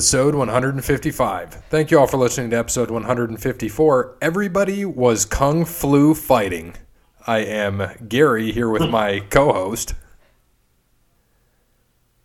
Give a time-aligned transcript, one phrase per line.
[0.00, 1.54] episode 155.
[1.68, 4.16] Thank you all for listening to episode 154.
[4.22, 6.72] Everybody was kung flu fighting.
[7.26, 9.92] I am Gary here with my co-host.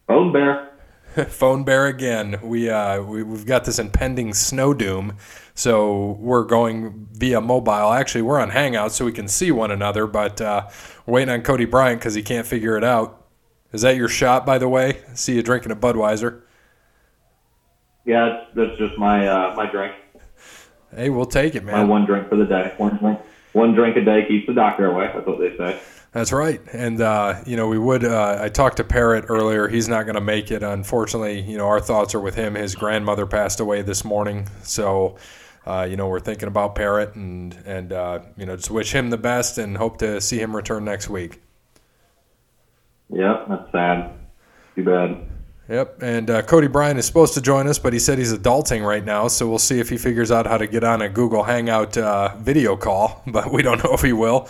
[0.07, 0.71] Phone bear.
[1.27, 2.39] Phone bear again.
[2.41, 5.17] We uh we, we've got this impending snow doom,
[5.53, 7.91] so we're going via mobile.
[7.91, 10.69] Actually, we're on Hangout so we can see one another, but uh,
[11.05, 13.21] we're waiting on Cody Bryant because he can't figure it out.
[13.73, 15.01] Is that your shot, by the way?
[15.13, 16.43] see you drinking a Budweiser.
[18.05, 19.95] Yeah, that's, just my uh, my drink.
[20.95, 21.75] Hey, we'll take it, man.
[21.75, 22.73] My one drink for the day.
[22.77, 23.19] One drink,
[23.53, 25.09] one drink a day keeps the doctor away.
[25.13, 25.79] That's what they say.
[26.11, 26.61] That's right.
[26.71, 29.67] And, uh, you know, we would, uh, I talked to Parrot earlier.
[29.67, 30.63] He's not going to make it.
[30.63, 32.55] Unfortunately, you know, our thoughts are with him.
[32.55, 34.47] His grandmother passed away this morning.
[34.63, 35.17] So,
[35.65, 39.09] uh, you know, we're thinking about Parrot and, and uh, you know, just wish him
[39.09, 41.41] the best and hope to see him return next week.
[43.09, 44.13] Yep, that's sad.
[44.75, 45.27] Too bad.
[45.67, 48.85] Yep, and uh, Cody Bryan is supposed to join us, but he said he's adulting
[48.85, 51.41] right now, so we'll see if he figures out how to get on a Google
[51.41, 54.45] Hangout uh, video call, but we don't know if he will.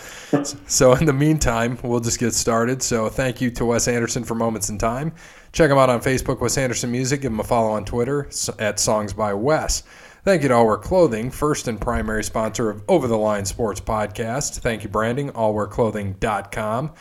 [0.66, 2.82] so in the meantime, we'll just get started.
[2.82, 5.14] So thank you to Wes Anderson for Moments in Time.
[5.52, 7.22] Check him out on Facebook, Wes Anderson Music.
[7.22, 8.28] Give him a follow on Twitter
[8.58, 9.84] at Songs by Wes.
[10.22, 13.80] Thank you to All Wear Clothing, first and primary sponsor of Over the Line Sports
[13.80, 14.58] Podcast.
[14.58, 16.92] Thank you, branding, allwearclothing.com.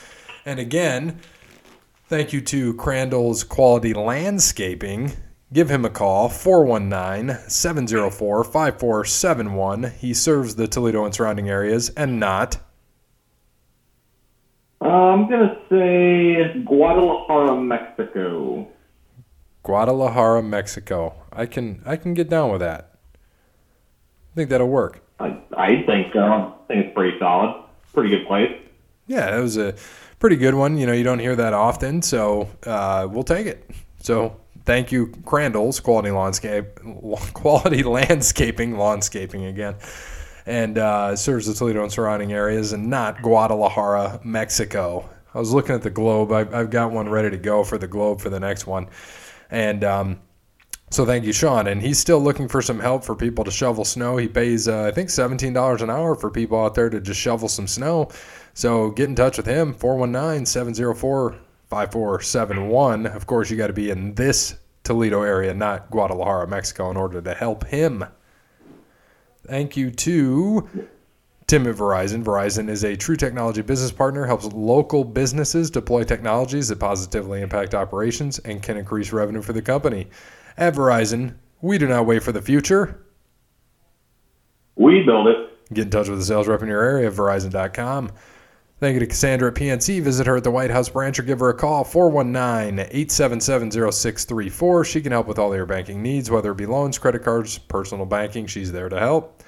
[0.46, 1.20] And again,
[2.08, 5.14] Thank you to Crandall's Quality Landscaping.
[5.52, 9.92] Give him a call, 419 704 5471.
[9.98, 12.58] He serves the Toledo and surrounding areas and not.
[14.80, 18.68] Uh, I'm going to say Guadalajara, Mexico.
[19.64, 21.16] Guadalajara, Mexico.
[21.34, 23.00] I can I can get down with that.
[23.16, 25.02] I think that'll work.
[25.20, 26.20] I, I think so.
[26.20, 27.64] I think it's pretty solid.
[27.94, 28.52] Pretty good place.
[29.08, 29.74] Yeah, it was a
[30.20, 30.78] pretty good one.
[30.78, 33.70] You know, you don't hear that often, so uh, we'll take it.
[34.00, 36.76] So thank you, Crandall's Quality Landscape,
[37.34, 39.76] Quality Landscaping, Lawnscaping again,
[40.46, 45.10] and uh, serves the Toledo and surrounding areas, and not Guadalajara, Mexico.
[45.34, 46.32] I was looking at the globe.
[46.32, 48.88] I've, I've got one ready to go for the globe for the next one,
[49.50, 50.20] and um,
[50.92, 51.68] so thank you, Sean.
[51.68, 54.18] And he's still looking for some help for people to shovel snow.
[54.18, 57.20] He pays, uh, I think, seventeen dollars an hour for people out there to just
[57.20, 58.10] shovel some snow.
[58.56, 61.36] So get in touch with him, 419 704
[61.68, 63.06] 5471.
[63.06, 64.56] Of course, you got to be in this
[64.86, 68.06] Toledo area, not Guadalajara, Mexico, in order to help him.
[69.46, 70.70] Thank you to
[71.48, 72.24] Tim at Verizon.
[72.24, 77.76] Verizon is a true technology business partner, helps local businesses deploy technologies that positively impact
[77.76, 80.08] operations and can increase revenue for the company.
[80.56, 83.04] At Verizon, we do not wait for the future.
[84.78, 85.74] We build it.
[85.74, 88.12] Get in touch with the sales rep in your area, of verizon.com.
[88.78, 90.02] Thank you to Cassandra at PNC.
[90.02, 94.84] Visit her at the White House branch or give her a call, 419 877 0634.
[94.84, 98.06] She can help with all your banking needs, whether it be loans, credit cards, personal
[98.06, 98.48] banking.
[98.48, 99.44] She's there to help.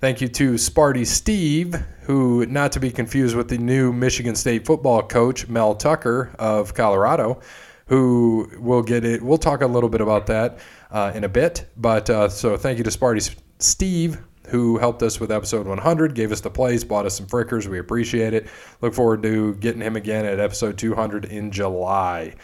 [0.00, 4.66] Thank you to Sparty Steve, who, not to be confused with the new Michigan State
[4.66, 7.40] football coach, Mel Tucker of Colorado,
[7.86, 9.22] who will get it.
[9.22, 10.58] We'll talk a little bit about that
[10.90, 11.66] uh, in a bit.
[11.76, 14.18] But uh, so thank you to Sparty Steve
[14.48, 17.66] who helped us with episode 100, gave us the place, bought us some frickers.
[17.66, 18.46] We appreciate it.
[18.80, 22.34] Look forward to getting him again at episode 200 in July.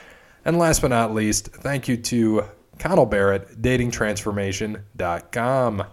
[0.45, 2.45] And last but not least, thank you to
[2.79, 5.85] Connell Barrett, datingtransformation.com.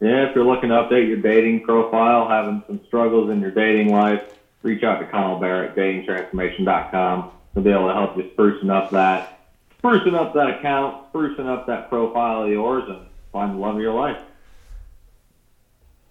[0.00, 3.90] Yeah, if you're looking to update your dating profile, having some struggles in your dating
[3.90, 4.22] life,
[4.62, 7.32] reach out to Connell Barrett, datingtransformation.com.
[7.54, 9.40] He'll be able to help you sprucing up that,
[9.82, 13.82] sprucing up that account, sprucing up that profile of yours, and find the love of
[13.82, 14.22] your life.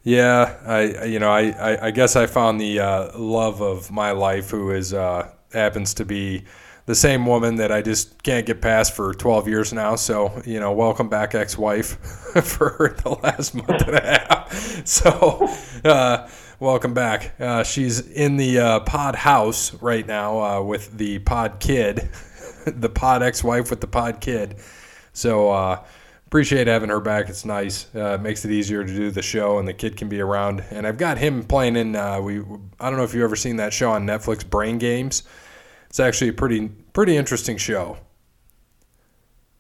[0.04, 4.12] Yeah, I you know I, I, I guess I found the uh, love of my
[4.12, 6.46] life, who is uh, happens to be
[6.86, 9.96] the same woman that I just can't get past for 12 years now.
[9.96, 11.98] So you know, welcome back, ex-wife,
[12.44, 14.30] for the last month and a half.
[14.86, 15.48] So.
[15.84, 16.28] Uh,
[16.60, 17.34] welcome back.
[17.40, 22.10] Uh, she's in the uh, pod house right now uh, with the pod kid,
[22.66, 24.56] the pod ex-wife with the pod kid.
[25.14, 25.86] So uh,
[26.30, 27.28] appreciate having her back.
[27.28, 27.88] It's nice.
[27.96, 30.64] Uh, it makes it easier to do the show, and the kid can be around.
[30.70, 31.96] And I've got him playing in.
[31.96, 32.42] Uh, we
[32.80, 35.24] I don't know if you've ever seen that show on Netflix, Brain Games.
[35.90, 37.98] It's actually a pretty pretty interesting show.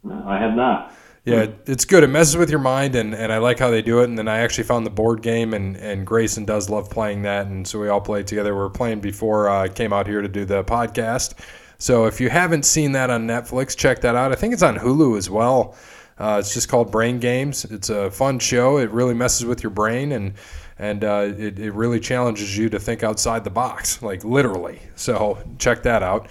[0.04, 0.94] No, I have not.
[1.25, 2.04] Yeah, it's good.
[2.04, 4.06] It messes with your mind, and, and I like how they do it.
[4.06, 7.48] And then I actually found the board game, and, and Grayson does love playing that,
[7.48, 8.54] and so we all played together.
[8.54, 11.33] We were playing before uh, I came out here to do the podcast.
[11.77, 14.31] So if you haven't seen that on Netflix, check that out.
[14.31, 15.75] I think it's on Hulu as well.
[16.19, 17.66] Uh, it's just called Brain Games.
[17.66, 18.77] It's a fun show.
[18.77, 20.33] It really messes with your brain and
[20.77, 24.80] and uh, it, it really challenges you to think outside the box, like literally.
[24.95, 26.27] So check that out.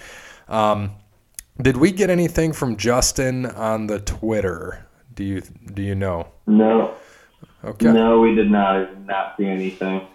[0.47, 0.91] Um,
[1.61, 4.85] Did we get anything from Justin on the Twitter?
[5.13, 5.41] Do you
[5.73, 6.31] do you know?
[6.47, 6.95] No.
[7.63, 7.91] Okay.
[7.91, 8.89] No, we did not.
[8.89, 10.07] Did not see anything.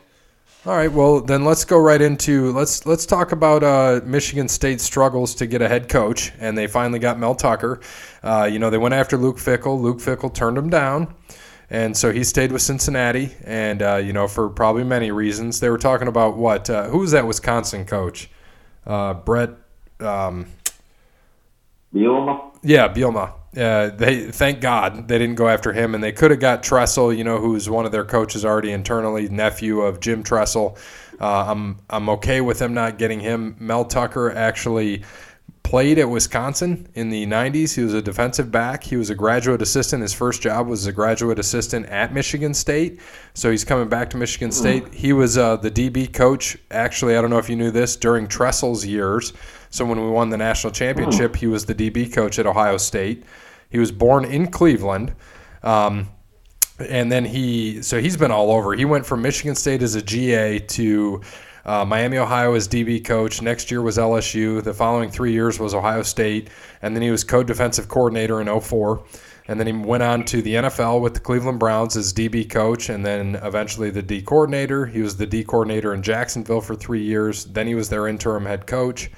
[0.66, 0.90] All right.
[0.90, 5.46] Well, then let's go right into let's let's talk about uh, Michigan State struggles to
[5.46, 7.80] get a head coach, and they finally got Mel Tucker.
[8.22, 9.78] Uh, you know, they went after Luke Fickell.
[9.78, 11.14] Luke Fickell turned him down,
[11.68, 13.34] and so he stayed with Cincinnati.
[13.44, 16.70] And uh, you know, for probably many reasons, they were talking about what?
[16.70, 18.30] Uh, who was that Wisconsin coach?
[18.86, 19.50] Uh, Brett.
[20.00, 20.46] Um,
[21.94, 22.56] Bielema.
[22.62, 23.34] Yeah, Bielema.
[23.56, 27.12] Uh, they thank God they didn't go after him, and they could have got Tressel,
[27.12, 30.76] you know, who's one of their coaches already internally, nephew of Jim Tressel.
[31.20, 33.56] Uh, I'm I'm okay with them not getting him.
[33.58, 35.04] Mel Tucker actually
[35.64, 37.74] played at Wisconsin in the 90s.
[37.74, 38.84] He was a defensive back.
[38.84, 40.02] He was a graduate assistant.
[40.02, 43.00] His first job was a graduate assistant at Michigan State.
[43.32, 44.92] So he's coming back to Michigan State.
[44.92, 46.58] He was uh, the DB coach.
[46.70, 49.32] Actually, I don't know if you knew this during Tressel's years.
[49.70, 53.24] So when we won the national championship, he was the DB coach at Ohio State.
[53.74, 55.16] He was born in Cleveland.
[55.64, 56.08] Um,
[56.78, 58.72] and then he, so he's been all over.
[58.72, 61.20] He went from Michigan State as a GA to
[61.64, 63.42] uh, Miami, Ohio as DB coach.
[63.42, 64.62] Next year was LSU.
[64.62, 66.50] The following three years was Ohio State.
[66.82, 69.02] And then he was co defensive coordinator in 04.
[69.48, 72.90] And then he went on to the NFL with the Cleveland Browns as DB coach
[72.90, 74.86] and then eventually the D coordinator.
[74.86, 77.46] He was the D coordinator in Jacksonville for three years.
[77.46, 79.10] Then he was their interim head coach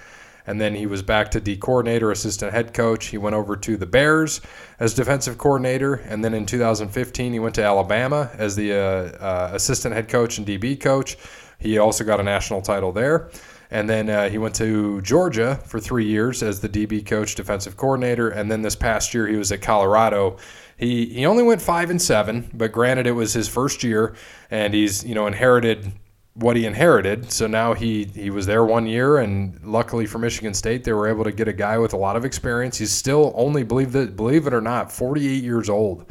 [0.47, 3.07] and then he was back to D coordinator, assistant head coach.
[3.07, 4.41] He went over to the Bears
[4.79, 9.51] as defensive coordinator, and then in 2015 he went to Alabama as the uh, uh,
[9.53, 11.17] assistant head coach and DB coach.
[11.59, 13.31] He also got a national title there.
[13.71, 17.77] And then uh, he went to Georgia for three years as the DB coach, defensive
[17.77, 18.29] coordinator.
[18.29, 20.37] And then this past year, he was at Colorado.
[20.77, 24.15] He, he only went five and seven, but granted, it was his first year,
[24.51, 25.91] and he's you know inherited
[26.37, 27.31] what he inherited.
[27.33, 31.09] So now he he was there one year, and luckily for Michigan State, they were
[31.09, 32.79] able to get a guy with a lot of experience.
[32.79, 36.07] He's still only believe that believe it or not, 48 years old,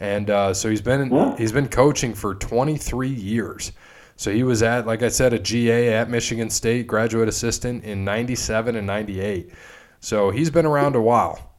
[0.00, 1.36] and uh, so he's been Yeah.
[1.36, 3.72] he's been coaching for 23 years.
[4.16, 8.04] So he was at, like I said, a GA at Michigan State, graduate assistant in
[8.04, 9.50] '97 and '98.
[10.00, 11.54] So he's been around a while.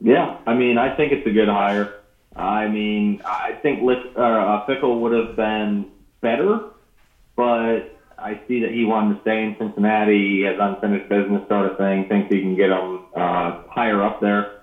[0.00, 1.94] Yeah, I mean, I think it's a good hire.
[2.36, 5.90] I mean, I think Lick, uh, Fickell would have been
[6.20, 6.60] better,
[7.34, 10.38] but I see that he wanted to stay in Cincinnati.
[10.38, 12.08] He has unfinished business sort of thing.
[12.08, 14.62] Thinks he can get him uh, higher up there.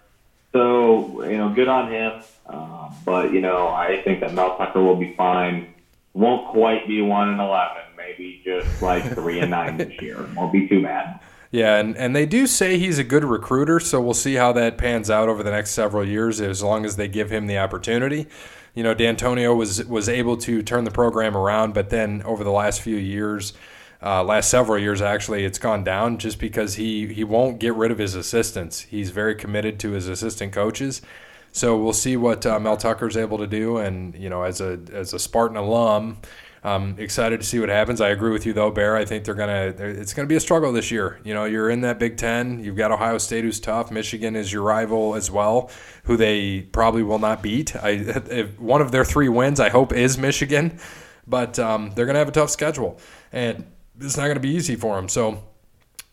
[0.52, 2.22] So you know, good on him.
[2.46, 5.74] Uh, but you know, I think that Mel Tucker will be fine.
[6.14, 7.82] Won't quite be one and eleven.
[7.98, 10.28] Maybe just like three and nine this year.
[10.36, 11.20] Won't be too bad.
[11.54, 14.76] Yeah, and, and they do say he's a good recruiter, so we'll see how that
[14.76, 18.26] pans out over the next several years as long as they give him the opportunity.
[18.74, 22.52] You know, Dantonio was was able to turn the program around, but then over the
[22.52, 23.54] last few years,
[24.02, 27.92] uh, last several years actually, it's gone down just because he he won't get rid
[27.92, 28.80] of his assistants.
[28.80, 31.04] He's very committed to his assistant coaches.
[31.52, 34.80] So we'll see what uh, Mel Tucker's able to do, and you know, as a
[34.92, 36.18] as a Spartan alum,
[36.66, 38.00] I'm excited to see what happens.
[38.00, 38.96] I agree with you though, Bear.
[38.96, 39.74] I think they're gonna.
[39.74, 41.20] they're- It's gonna be a struggle this year.
[41.26, 42.64] You know, you're in that Big Ten.
[42.64, 43.92] You've got Ohio State, who's tough.
[43.92, 45.70] Michigan is your rival as well,
[46.06, 47.76] who they probably will not beat.
[47.76, 47.90] I
[48.30, 50.80] if one of their three wins, I hope, is Michigan,
[51.28, 52.98] but um, they're gonna have a tough schedule,
[53.34, 53.66] and
[54.00, 55.10] it's not gonna be easy for them.
[55.10, 55.44] So,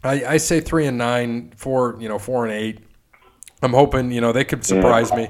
[0.02, 2.80] I, I say three and nine, four, you know, four and eight.
[3.62, 5.28] I'm hoping, you know, they could surprise me.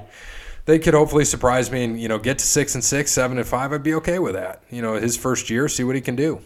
[0.70, 3.46] They could hopefully surprise me and, you know, get to six and six, seven and
[3.46, 3.72] five.
[3.72, 4.62] I'd be okay with that.
[4.70, 6.40] You know, his first year, see what he can do.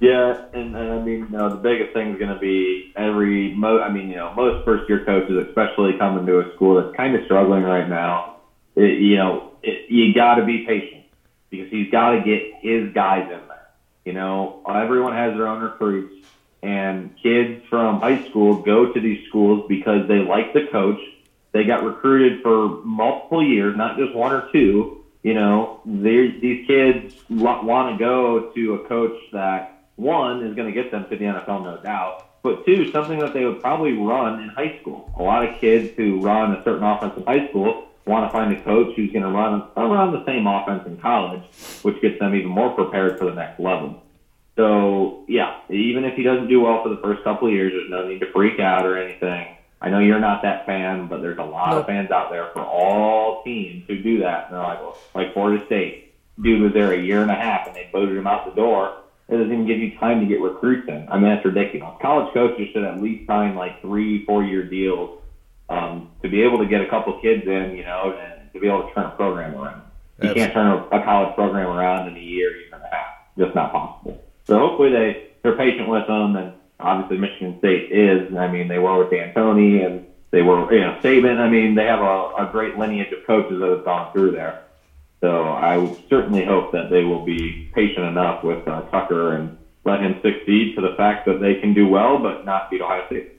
[0.00, 3.54] Yeah, and, and I mean, you the biggest thing is going to be every.
[3.54, 6.96] Mo- I mean, you know, most first year coaches, especially coming to a school that's
[6.96, 8.36] kind of struggling right now.
[8.74, 11.04] It, you know, it, you got to be patient
[11.50, 13.68] because he's got to get his guys in there.
[14.06, 16.26] You know, everyone has their own recruits,
[16.62, 21.00] and kids from high school go to these schools because they like the coach.
[21.56, 24.98] They got recruited for multiple years, not just one or two.
[25.22, 30.82] You know, these kids want to go to a coach that one is going to
[30.82, 32.26] get them to the NFL, no doubt.
[32.42, 35.10] But two, something that they would probably run in high school.
[35.18, 38.52] A lot of kids who run a certain offense in high school want to find
[38.52, 41.42] a coach who's going to run around the same offense in college,
[41.80, 44.02] which gets them even more prepared for the next level.
[44.56, 47.88] So yeah, even if he doesn't do well for the first couple of years, there's
[47.88, 49.55] no need to freak out or anything.
[49.80, 51.80] I know you're not that fan, but there's a lot Nope.
[51.80, 54.46] of fans out there for all teams who do that.
[54.46, 57.66] And they're like, well, like Florida State, dude was there a year and a half,
[57.66, 58.98] and they voted him out the door.
[59.28, 61.08] It doesn't even give you time to get recruits in.
[61.10, 61.94] I mean, that's ridiculous.
[62.00, 65.18] College coaches should at least sign like three, four year deals
[65.68, 68.68] um, to be able to get a couple kids in, you know, and to be
[68.68, 69.82] able to turn a program around.
[70.22, 73.06] You can't turn a, a college program around in a year, year and a half.
[73.36, 74.22] Just not possible.
[74.46, 78.34] So hopefully they they're patient with them and obviously Michigan State is.
[78.36, 81.38] I mean, they were with Dantonio and they were, you know, Saban.
[81.38, 84.62] I mean, they have a, a great lineage of coaches that have gone through there.
[85.20, 90.00] So I certainly hope that they will be patient enough with uh, Tucker and let
[90.00, 93.32] him succeed to the fact that they can do well, but not beat Ohio State.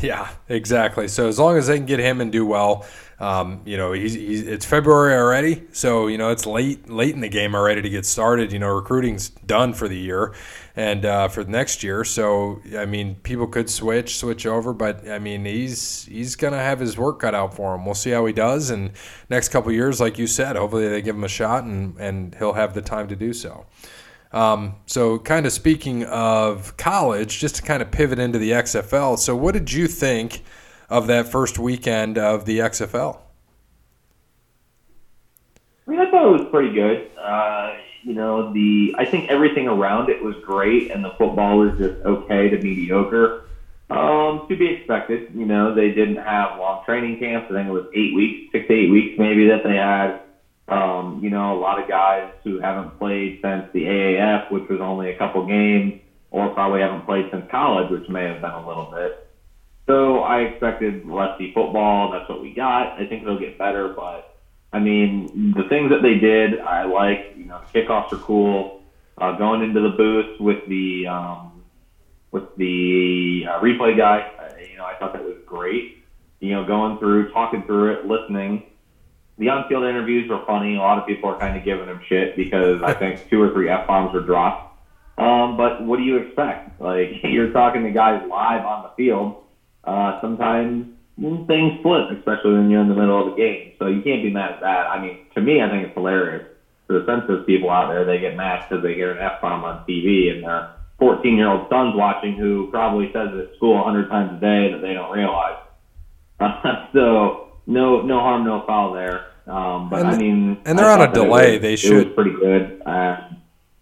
[0.00, 1.08] Yeah, exactly.
[1.08, 2.86] So as long as they can get him and do well,
[3.20, 7.20] um, you know, he's, he's, it's February already, so you know it's late late in
[7.20, 8.52] the game already to get started.
[8.52, 10.34] You know, recruiting's done for the year
[10.76, 12.04] and uh, for next year.
[12.04, 16.78] So I mean, people could switch switch over, but I mean, he's he's gonna have
[16.78, 17.84] his work cut out for him.
[17.84, 18.92] We'll see how he does, and
[19.28, 22.52] next couple years, like you said, hopefully they give him a shot, and and he'll
[22.52, 23.66] have the time to do so.
[24.30, 29.18] Um, so, kind of speaking of college, just to kind of pivot into the XFL.
[29.18, 30.44] So, what did you think
[30.88, 33.20] of that first weekend of the XFL?
[35.86, 37.10] I mean, I thought it was pretty good.
[37.18, 41.76] Uh, you know, the I think everything around it was great, and the football was
[41.78, 43.44] just okay to mediocre.
[43.90, 45.30] Um, to be expected.
[45.34, 47.48] You know, they didn't have long training camps.
[47.50, 50.20] I think it was eight weeks, six to eight weeks maybe that they had.
[50.68, 54.80] Um, you know, a lot of guys who haven't played since the AAF, which was
[54.82, 58.68] only a couple games, or probably haven't played since college, which may have been a
[58.68, 59.27] little bit.
[59.88, 62.10] So I expected lefty football.
[62.12, 62.94] That's what we got.
[62.98, 64.26] I think it'll get better, but
[64.72, 67.24] I mean, the things that they did, I like.
[67.34, 68.74] You know, kickoffs are cool.
[69.18, 71.64] Uh, going into the booth with the um,
[72.32, 75.90] with the uh, replay guy, uh, you know, I thought that was great.
[76.40, 78.62] You know, going through, talking through it, listening
[79.38, 80.74] the on-field interviews were funny.
[80.74, 83.50] A lot of people are kind of giving him shit because I think two or
[83.50, 84.64] three f bombs were dropped.
[85.18, 86.68] Um, but what do you expect?
[86.80, 89.34] Like you're talking to guys live on the field.
[89.88, 93.72] Uh, sometimes things flip, especially when you're in the middle of the game.
[93.78, 94.86] So you can't be mad at that.
[94.86, 96.46] I mean, to me, I think it's hilarious.
[96.86, 99.64] For the sensitive people out there, they get mad because they hear an f bomb
[99.64, 103.74] on TV and their 14 year old son's watching who probably says it at school
[103.74, 105.58] 100 times a day that they don't realize.
[106.40, 109.26] Uh, so no no harm, no foul there.
[109.46, 111.54] Um, but and, I mean, and they're on a delay.
[111.54, 111.92] Was, they should.
[111.92, 112.82] It was pretty good.
[112.84, 113.28] Uh,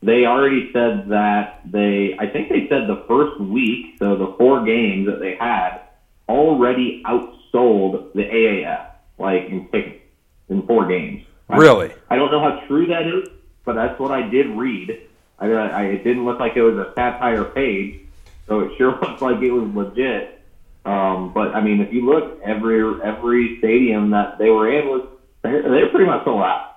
[0.03, 2.17] they already said that they.
[2.19, 5.86] I think they said the first week, so the four games that they had,
[6.29, 10.03] already outsold the AAF, like in tickets,
[10.49, 11.25] in four games.
[11.49, 11.93] Really?
[12.09, 13.29] I, I don't know how true that is,
[13.65, 15.09] but that's what I did read.
[15.39, 18.01] I, I it didn't look like it was a satire page,
[18.47, 20.41] so it sure looks like it was legit.
[20.85, 25.09] Um, but I mean, if you look, every every stadium that they were in was
[25.43, 26.77] they're, they're pretty much sold out.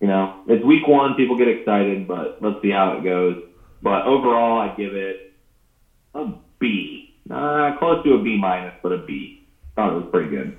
[0.00, 3.44] You know, it's week one, people get excited, but let's see how it goes.
[3.82, 5.34] But overall, I give it
[6.14, 9.46] a B, uh, close to a B minus, but a B.
[9.74, 10.56] Thought it was pretty good.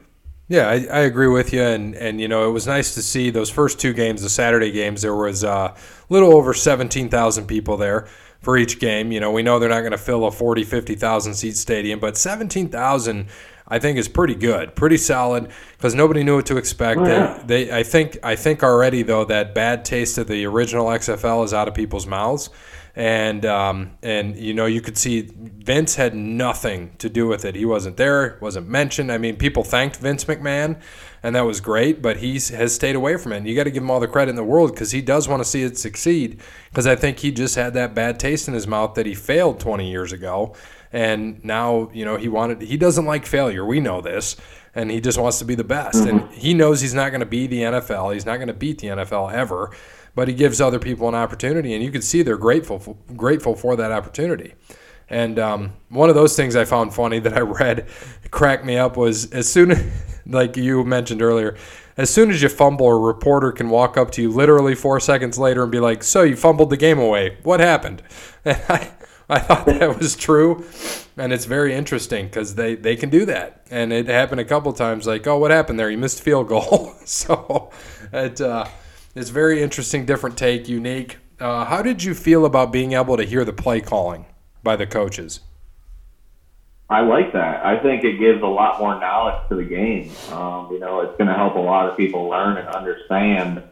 [0.50, 3.32] Yeah, I, I, agree with you, and and you know it was nice to see
[3.32, 5.02] those first two games, the Saturday games.
[5.02, 5.78] There was a uh,
[6.10, 8.08] little over seventeen thousand people there
[8.40, 9.12] for each game.
[9.12, 12.18] You know, we know they're not going to fill a 40, 50,000 seat stadium, but
[12.18, 13.28] 17,000
[13.70, 17.02] I think is pretty good, pretty solid because nobody knew what to expect.
[17.02, 17.44] Oh, yeah.
[17.46, 21.44] they, they, I think, I think already though that bad taste of the original XFL
[21.44, 22.50] is out of people's mouths,
[22.98, 27.56] and um, and you know you could see Vince had nothing to do with it.
[27.56, 29.12] He wasn't there, wasn't mentioned.
[29.12, 30.82] I mean, people thanked Vince McMahon
[31.24, 32.02] and that was great.
[32.02, 33.38] But he has stayed away from it.
[33.38, 35.28] And you got to give him all the credit in the world because he does
[35.28, 36.42] want to see it succeed.
[36.70, 39.60] Because I think he just had that bad taste in his mouth that he failed
[39.60, 40.56] 20 years ago,
[40.94, 42.62] and now you know he wanted.
[42.62, 43.66] He doesn't like failure.
[43.66, 44.36] We know this.
[44.76, 46.06] And he just wants to be the best.
[46.06, 46.34] And mm-hmm.
[46.34, 48.14] he knows he's not going to be the NFL.
[48.14, 49.72] He's not going to beat the NFL ever.
[50.18, 53.54] But he gives other people an opportunity, and you can see they're grateful for, grateful
[53.56, 54.56] for that opportunity.
[55.12, 57.88] And um, one of those things I found funny that I read
[58.32, 59.92] cracked me up was as soon
[60.26, 61.56] like you mentioned earlier,
[61.98, 65.38] as soon as you fumble, a reporter can walk up to you literally four seconds
[65.38, 67.38] later and be like, "So you fumbled the game away?
[67.44, 68.02] What happened?"
[68.44, 68.92] And I,
[69.30, 70.66] I thought that was true,
[71.16, 74.74] and it's very interesting because they they can do that, and it happened a couple
[74.74, 75.06] times.
[75.06, 75.92] Like, "Oh, what happened there?
[75.92, 77.70] You missed field goal." so
[78.12, 78.66] it uh,
[79.18, 81.18] it's very interesting, different take, unique.
[81.40, 84.26] Uh, how did you feel about being able to hear the play calling
[84.64, 85.42] by the coaches?
[86.90, 87.66] I like that.
[87.66, 90.12] I think it gives a lot more knowledge to the game.
[90.32, 93.64] Um, you know, it's going to help a lot of people learn and understand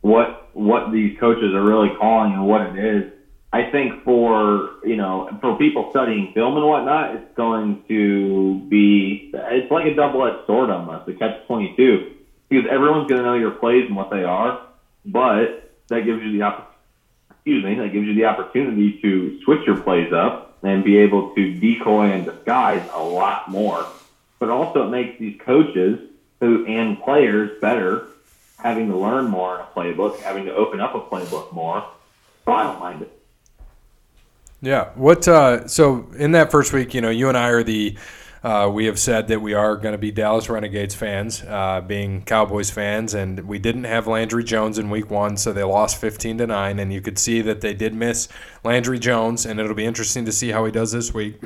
[0.00, 3.12] what what these coaches are really calling and what it is.
[3.52, 9.30] I think for you know for people studying film and whatnot, it's going to be
[9.34, 11.06] it's like a double edged sword almost.
[11.06, 12.14] The catch twenty two
[12.48, 14.66] because everyone's going to know your plays and what they are,
[15.04, 16.62] but that gives you the.
[17.30, 21.34] Excuse me, that gives you the opportunity to switch your plays up and be able
[21.34, 23.84] to decoy and disguise a lot more.
[24.38, 25.98] But also, it makes these coaches
[26.38, 28.06] who and players better,
[28.58, 31.84] having to learn more in a playbook, having to open up a playbook more.
[32.44, 33.18] So I don't mind it.
[34.60, 34.90] Yeah.
[34.94, 35.26] What?
[35.26, 37.96] Uh, so in that first week, you know, you and I are the.
[38.42, 42.24] Uh, we have said that we are going to be Dallas Renegades fans, uh, being
[42.24, 46.38] Cowboys fans, and we didn't have Landry Jones in Week One, so they lost 15
[46.38, 48.28] to nine, and you could see that they did miss
[48.64, 51.40] Landry Jones, and it'll be interesting to see how he does this week.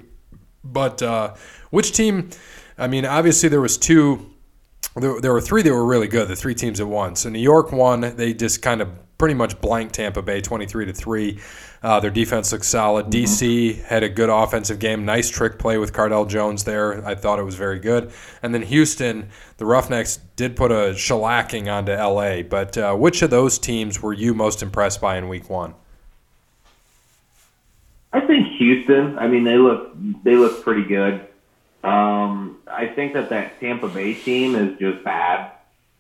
[0.65, 1.35] But uh,
[1.71, 2.31] which team?
[2.79, 4.31] I mean, obviously there was two.
[4.95, 6.29] There, there were three that were really good.
[6.29, 7.17] The three teams that won.
[7.17, 8.01] So New York won.
[8.01, 11.41] They just kind of pretty much blank Tampa Bay, 23 to three.
[11.83, 13.07] Uh, their defense looks solid.
[13.07, 13.25] Mm-hmm.
[13.25, 15.05] DC had a good offensive game.
[15.05, 17.07] Nice trick play with Cardale Jones there.
[17.07, 18.11] I thought it was very good.
[18.43, 22.43] And then Houston, the Roughnecks did put a shellacking onto LA.
[22.43, 25.75] But uh, which of those teams were you most impressed by in Week One?
[28.13, 29.19] I think Houston.
[29.19, 29.95] I mean, they look
[30.25, 31.27] they look pretty good.
[31.85, 35.53] Um, I think that that Tampa Bay team is just bad.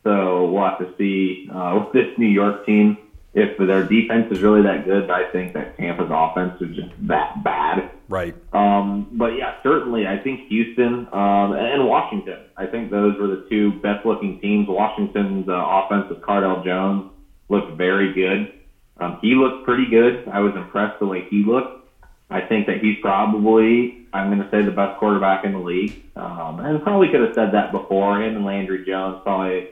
[0.02, 2.96] So we'll have to see uh, with this New York team
[3.37, 5.11] if their defense is really that good.
[5.11, 7.90] I think that Tampa's offense is just that bad.
[8.09, 8.35] Right.
[8.55, 12.40] Um, but yeah, certainly, I think Houston um, and Washington.
[12.57, 14.69] I think those were the two best looking teams.
[14.69, 17.12] Washington's uh, offense with Cardale Jones
[17.50, 18.55] looked very good.
[18.99, 20.26] Um, he looked pretty good.
[20.28, 21.87] I was impressed the way he looked.
[22.31, 26.02] I think that he's probably, I'm going to say, the best quarterback in the league.
[26.16, 28.23] Um, and probably could have said that before.
[28.23, 29.69] Him and Landry Jones probably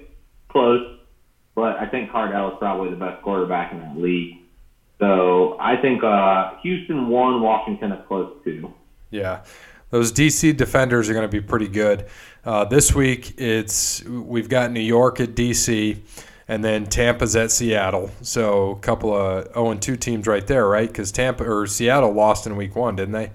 [0.50, 0.98] close,
[1.54, 4.38] but I think Cardale is probably the best quarterback in that league.
[4.98, 8.72] So I think uh, Houston won, Washington is close too.
[9.10, 9.44] Yeah,
[9.90, 12.06] those DC defenders are going to be pretty good.
[12.44, 15.98] Uh, this week, it's we've got New York at DC
[16.48, 18.10] and then Tampa's at Seattle.
[18.22, 20.88] So a couple of 0 and 2 teams right there, right?
[20.88, 23.32] Because Tampa or Seattle lost in week one, didn't they?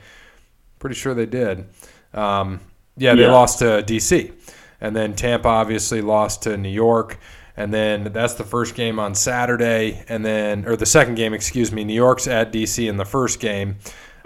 [0.78, 1.66] Pretty sure they did.
[2.14, 2.60] Um,
[2.98, 3.32] yeah, they yeah.
[3.32, 4.34] lost to DC.
[4.82, 7.20] And then Tampa obviously lost to New York.
[7.60, 10.04] And then that's the first game on Saturday.
[10.08, 11.84] And then, or the second game, excuse me.
[11.84, 13.78] New York's at DC in the first game.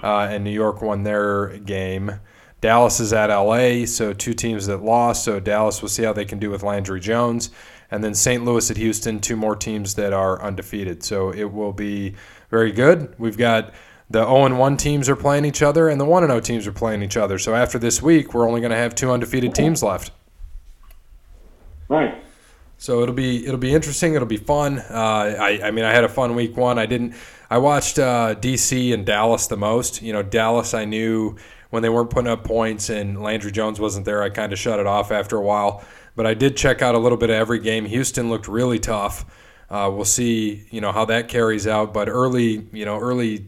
[0.01, 2.19] Uh, and New York won their game.
[2.61, 5.25] Dallas is at LA, so two teams that lost.
[5.25, 7.49] So Dallas will see how they can do with Landry Jones
[7.93, 8.43] and then St.
[8.43, 11.03] Louis at Houston, two more teams that are undefeated.
[11.03, 12.15] So it will be
[12.49, 13.13] very good.
[13.19, 13.73] We've got
[14.09, 16.71] the 0 1 teams are playing each other, and the 1 and 0 teams are
[16.71, 17.37] playing each other.
[17.37, 20.11] So after this week, we're only going to have two undefeated teams left.
[21.87, 22.23] Right.
[22.83, 24.13] So it'll be it'll be interesting.
[24.13, 24.79] It'll be fun.
[24.79, 26.77] Uh, I I mean I had a fun week one.
[26.77, 27.15] I didn't.
[27.49, 30.01] I watched uh, DC and Dallas the most.
[30.01, 31.37] You know Dallas I knew
[31.69, 34.21] when they weren't putting up points and Landry Jones wasn't there.
[34.21, 35.81] I kind of shut it off after a while.
[36.17, 37.85] But I did check out a little bit of every game.
[37.85, 39.23] Houston looked really tough.
[39.69, 41.93] Uh, we'll see, you know, how that carries out.
[41.93, 43.47] But early, you know, early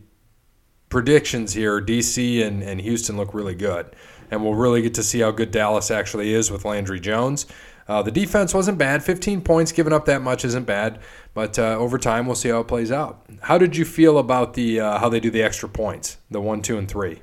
[0.87, 3.97] predictions here, DC and, and Houston look really good.
[4.31, 7.45] And we'll really get to see how good Dallas actually is with Landry Jones.
[7.87, 9.03] Uh, the defense wasn't bad.
[9.03, 10.99] 15 points given up that much isn't bad.
[11.33, 13.25] But uh, over time, we'll see how it plays out.
[13.41, 16.61] How did you feel about the uh, how they do the extra points, the one,
[16.61, 17.21] two, and three?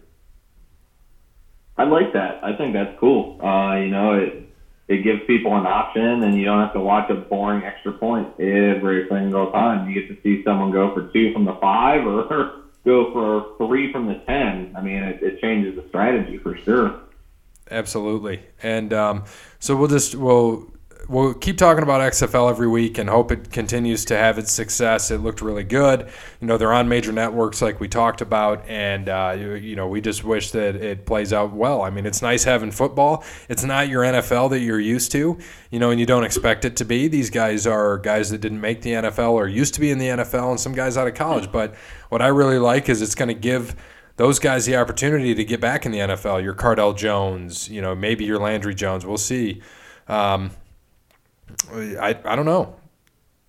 [1.77, 2.44] I like that.
[2.44, 3.40] I think that's cool.
[3.42, 4.48] Uh, you know, it,
[4.88, 8.29] it gives people an option, and you don't have to watch a boring extra point
[8.38, 9.88] every single time.
[9.88, 13.90] You get to see someone go for two from the five or go for three
[13.90, 14.75] from the ten.
[14.77, 17.01] I mean, it, it changes the strategy for sure.
[17.70, 19.25] Absolutely, and um,
[19.59, 20.72] so we'll just we'll
[21.09, 25.11] we'll keep talking about XFL every week and hope it continues to have its success.
[25.11, 26.09] It looked really good.
[26.40, 29.88] You know, they're on major networks like we talked about, and uh, you, you, know,
[29.88, 31.83] we just wish that it plays out well.
[31.83, 33.25] I mean, it's nice having football.
[33.48, 35.38] It's not your NFL that you're used to,
[35.70, 37.09] you know, and you don't expect it to be.
[37.09, 40.09] These guys are guys that didn't make the NFL or used to be in the
[40.09, 41.51] NFL, and some guys out of college.
[41.51, 41.75] But
[42.09, 43.77] what I really like is it's going to give
[44.16, 46.42] those guys the opportunity to get back in the NFL.
[46.42, 49.07] Your Cardale Jones, you know, maybe your Landry Jones.
[49.07, 49.62] We'll see.
[50.09, 50.51] Um,
[51.72, 52.77] I, I don't know.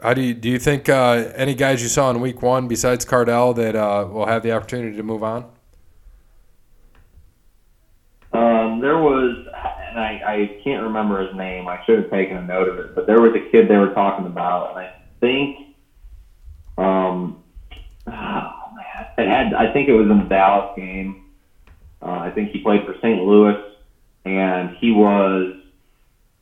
[0.02, 3.06] How do you do you think uh, any guys you saw in week one besides
[3.06, 5.45] Cardale that uh, will have the opportunity to move on?
[8.34, 9.38] Um, there was,
[9.89, 11.67] and I, I can't remember his name.
[11.67, 13.93] I should have taken a note of it, but there was a kid they were
[13.93, 15.76] talking about, and I think,
[16.78, 17.43] um,
[19.17, 19.54] it had.
[19.54, 21.15] I think it was in the Dallas game.
[22.02, 23.19] Uh, I think he played for St.
[23.19, 23.56] Louis,
[24.26, 25.54] and he was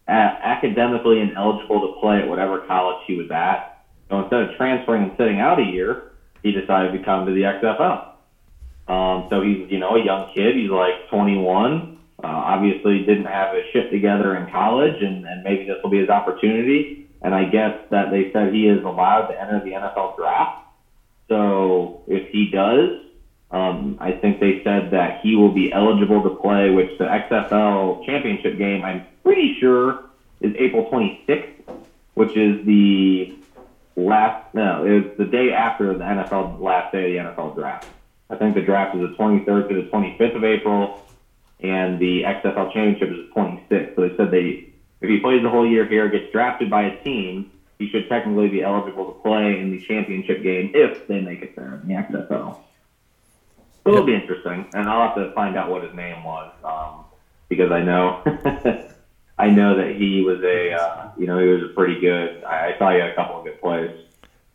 [0.08, 3.62] academically ineligible to play at whatever college he was at.
[4.10, 5.98] So instead of transferring and sitting out a year,
[6.44, 8.02] he decided to come to the XFL.
[8.88, 10.56] Um, so he's, you know, a young kid.
[10.56, 11.86] He's like 21.
[12.24, 16.00] Uh, obviously didn't have his shit together in college, and, and maybe this will be
[16.00, 16.88] his opportunity.
[17.22, 20.52] And I guess that they said he is allowed to enter the NFL draft.
[21.32, 22.92] So if he does,
[23.52, 28.04] um, I think they said that he will be eligible to play, which the XFL
[28.04, 30.02] championship game, I'm pretty sure,
[30.42, 31.48] is April 26th,
[32.16, 33.32] which is the
[33.96, 37.88] last, no, it's the day after the NFL, last day of the NFL draft.
[38.30, 40.98] I think the draft is the 23rd to the 25th of April,
[41.62, 43.96] and the XFL championship is the 26th.
[43.96, 44.60] So they said they,
[45.00, 47.46] if he plays the whole year here, gets drafted by a team,
[47.82, 51.56] he should technically be eligible to play in the championship game if they make it
[51.56, 52.58] there in the XFL.
[53.84, 57.06] So it'll be interesting, and I'll have to find out what his name was um,
[57.50, 58.22] because I know.
[59.40, 62.44] I know that he was a, uh, you know, he was a pretty good.
[62.44, 63.90] I, I saw he had a couple of good plays.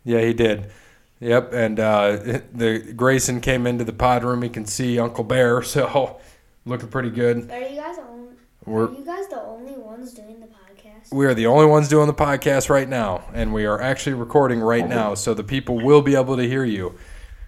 [0.04, 0.70] Yeah, he did.
[1.18, 2.10] Yep, and uh,
[2.54, 4.42] the Grayson came into the pod room.
[4.42, 6.20] He can see Uncle Bear, so
[6.64, 7.50] looking pretty good.
[7.50, 8.35] Are you guys only,
[8.66, 11.12] We're are you guys the only ones doing the podcast?
[11.12, 14.60] we are the only ones doing the podcast right now, and we are actually recording
[14.60, 16.94] right now, so the people will be able to hear you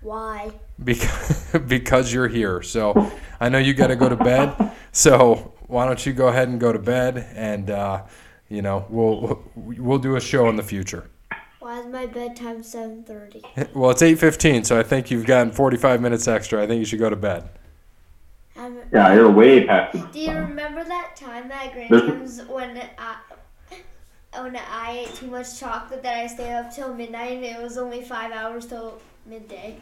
[0.00, 0.52] Why?
[0.82, 2.62] because because you're here.
[2.62, 4.72] So I know you got to go to bed.
[4.92, 8.04] So why don't you go ahead and go to bed, and uh,
[8.48, 11.10] you know we'll we'll do a show in the future.
[11.58, 13.42] Why is my bedtime seven thirty?
[13.74, 16.62] Well, it's eight fifteen, so I think you've gotten forty five minutes extra.
[16.62, 17.48] I think you should go to bed.
[18.92, 23.16] Yeah, you're way past the Do you remember that time at There's- Graham's when I
[24.40, 27.78] when I ate too much chocolate that I stayed up till midnight and it was
[27.78, 29.78] only five hours till midday?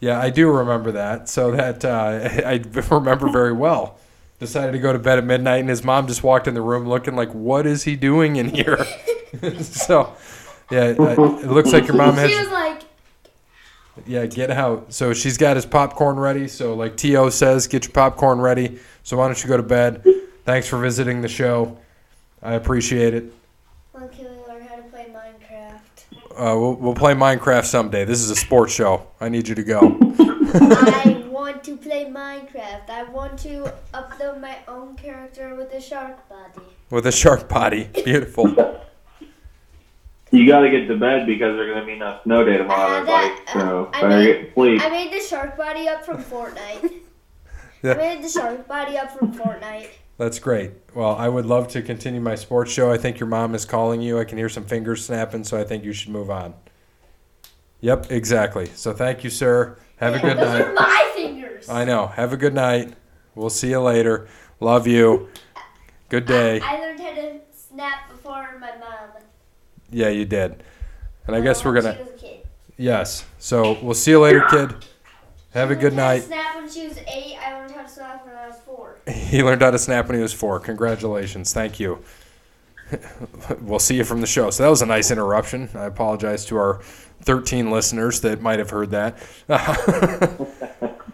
[0.00, 1.28] Yeah, I do remember that.
[1.28, 3.98] So that uh, I remember very well.
[4.38, 6.88] Decided to go to bed at midnight, and his mom just walked in the room
[6.88, 8.84] looking like, "What is he doing in here?"
[9.60, 10.14] so,
[10.70, 12.30] yeah, uh, it looks like your mom has.
[12.30, 12.82] She was like,
[14.06, 14.92] Yeah, get out.
[14.92, 16.48] So she's got his popcorn ready.
[16.48, 17.30] So like T.O.
[17.30, 18.78] says, get your popcorn ready.
[19.02, 20.04] So why don't you go to bed?
[20.44, 21.76] Thanks for visiting the show.
[22.42, 23.32] I appreciate it.
[23.92, 25.78] "When can we learn how to play Minecraft?"
[26.30, 28.04] Uh, we'll, we'll play Minecraft someday.
[28.04, 29.06] This is a sports show.
[29.20, 29.80] I need you to go.
[29.80, 32.88] I want to play Minecraft.
[32.88, 36.66] I want to upload my own character with a shark body.
[36.90, 37.90] With a shark body.
[38.04, 38.54] Beautiful.
[40.30, 42.88] You got to get to bed because there's going to be no snow day tomorrow,
[43.04, 43.28] had everybody.
[43.46, 44.82] that, So uh, I better made- get sleep.
[44.82, 46.92] I made the shark body up from Fortnite.
[47.80, 47.92] Yeah.
[47.92, 49.86] I made the shark body up from Fortnite.
[50.16, 50.72] That's great.
[50.96, 52.90] Well, I would love to continue my sports show.
[52.90, 54.18] I think your mom is calling you.
[54.18, 56.54] I can hear some fingers snapping, so I think you should move on.
[57.82, 58.66] Yep, exactly.
[58.74, 59.78] So thank you, sir.
[59.98, 60.60] Have a good Those night.
[60.62, 61.68] are my fingers.
[61.68, 62.08] I know.
[62.08, 62.94] Have a good night.
[63.36, 64.26] We'll see you later.
[64.58, 65.28] Love you.
[66.08, 66.60] Good day.
[66.60, 68.57] I, I learned how to snap before my mom.
[69.90, 70.62] Yeah, you did.
[71.26, 72.46] And I guess we're gonna She was a kid.
[72.76, 73.24] yes.
[73.38, 74.74] So we'll see you later, kid.
[75.54, 76.24] Have a good night.
[76.24, 77.36] Snap when she was eight.
[77.42, 78.96] I learned how to snap when I was four.
[79.08, 80.60] He learned how to snap when he was four.
[80.60, 81.52] Congratulations.
[81.52, 82.02] Thank you.
[83.60, 84.50] we'll see you from the show.
[84.50, 85.68] So that was a nice interruption.
[85.74, 86.80] I apologize to our
[87.22, 89.18] 13 listeners that might have heard that.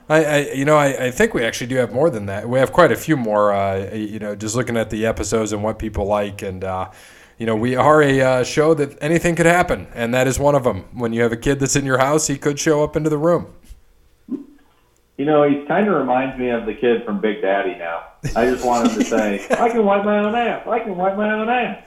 [0.09, 2.49] I, I, you know, I, I think we actually do have more than that.
[2.49, 3.53] We have quite a few more.
[3.53, 6.91] Uh, you know, just looking at the episodes and what people like, and uh,
[7.39, 10.55] you know, we are a uh, show that anything could happen, and that is one
[10.55, 10.85] of them.
[10.93, 13.19] When you have a kid that's in your house, he could show up into the
[13.19, 13.47] room.
[15.17, 18.05] You know, he kind of reminds me of the kid from Big Daddy now.
[18.35, 20.67] I just wanted to say, I can wipe my own ass.
[20.67, 21.85] I can wipe my own ass.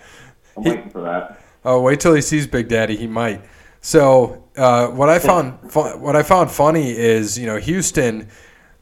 [0.56, 1.42] I'm He- waiting for that.
[1.66, 2.96] Oh, wait till he sees Big Daddy.
[2.96, 3.42] He might.
[3.82, 8.30] So uh, what I found what I found funny is you know Houston,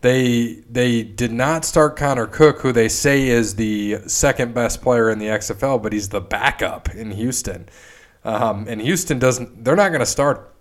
[0.06, 5.10] they they did not start Connor Cook, who they say is the second best player
[5.10, 7.68] in the XFL, but he's the backup in Houston.
[8.24, 9.64] Um, and Houston doesn't.
[9.64, 10.54] They're not going to start.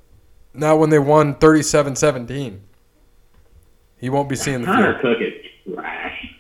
[0.55, 2.61] Not when they won 37-17.
[3.99, 5.17] He won't be seeing the Connor field.
[5.19, 6.37] Cook is trash.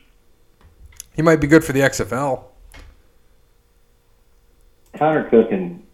[1.14, 2.44] He might be good for the XFL.
[4.96, 5.84] Connor Cook and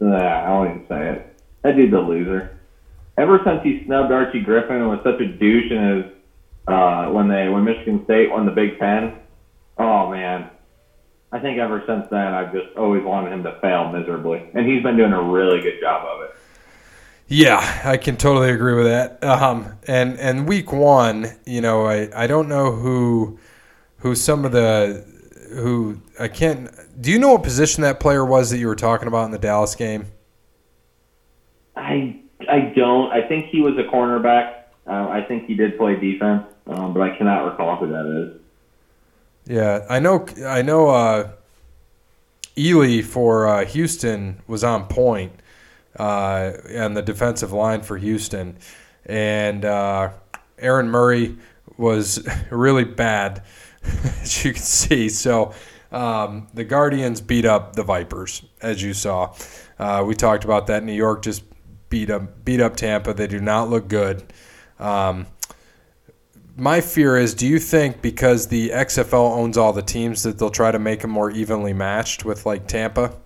[0.00, 1.40] nah, I won't even say it.
[1.62, 2.58] That dude's a loser.
[3.16, 6.12] Ever since he snubbed Archie Griffin and was such a douche in his
[6.66, 9.18] uh, when they when Michigan State won the Big Ten,
[9.78, 10.50] oh man.
[11.30, 14.48] I think ever since then I've just always wanted him to fail miserably.
[14.54, 16.36] And he's been doing a really good job of it.
[17.26, 19.22] Yeah, I can totally agree with that.
[19.24, 23.38] Um, and and week one, you know, I, I don't know who
[23.98, 25.04] who some of the
[25.54, 26.70] who I can't.
[27.00, 29.38] Do you know what position that player was that you were talking about in the
[29.38, 30.06] Dallas game?
[31.76, 33.10] I I don't.
[33.12, 34.64] I think he was a cornerback.
[34.86, 38.40] Uh, I think he did play defense, um, but I cannot recall who that is.
[39.46, 40.26] Yeah, I know.
[40.44, 40.88] I know.
[40.88, 41.30] Uh,
[42.56, 45.32] Ely for uh, Houston was on point
[45.98, 48.56] uh, on the defensive line for Houston,
[49.06, 50.10] and uh,
[50.58, 51.36] Aaron Murray
[51.76, 53.42] was really bad,
[53.82, 55.08] as you can see.
[55.08, 55.52] So
[55.92, 59.34] um, the Guardians beat up the Vipers, as you saw.
[59.78, 60.78] Uh, we talked about that.
[60.78, 61.42] In New York just
[61.88, 63.14] beat up beat up Tampa.
[63.14, 64.24] They do not look good.
[64.78, 65.26] Um,
[66.56, 70.50] my fear is do you think because the XFL owns all the teams that they'll
[70.50, 73.16] try to make them more evenly matched with like Tampa?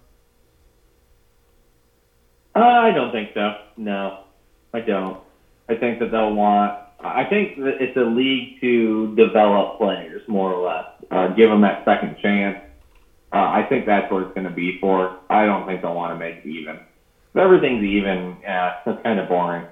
[2.54, 3.54] Uh, I don't think so.
[3.76, 4.24] No,
[4.72, 5.20] I don't.
[5.68, 6.78] I think that they'll want.
[7.00, 11.60] I think that it's a league to develop players more or less, uh, give them
[11.60, 12.58] that second chance.
[13.32, 15.20] Uh, I think that's what it's going to be for.
[15.30, 16.80] I don't think they'll want to make it even.
[17.38, 19.64] If everything's even, yeah, that's kind of boring.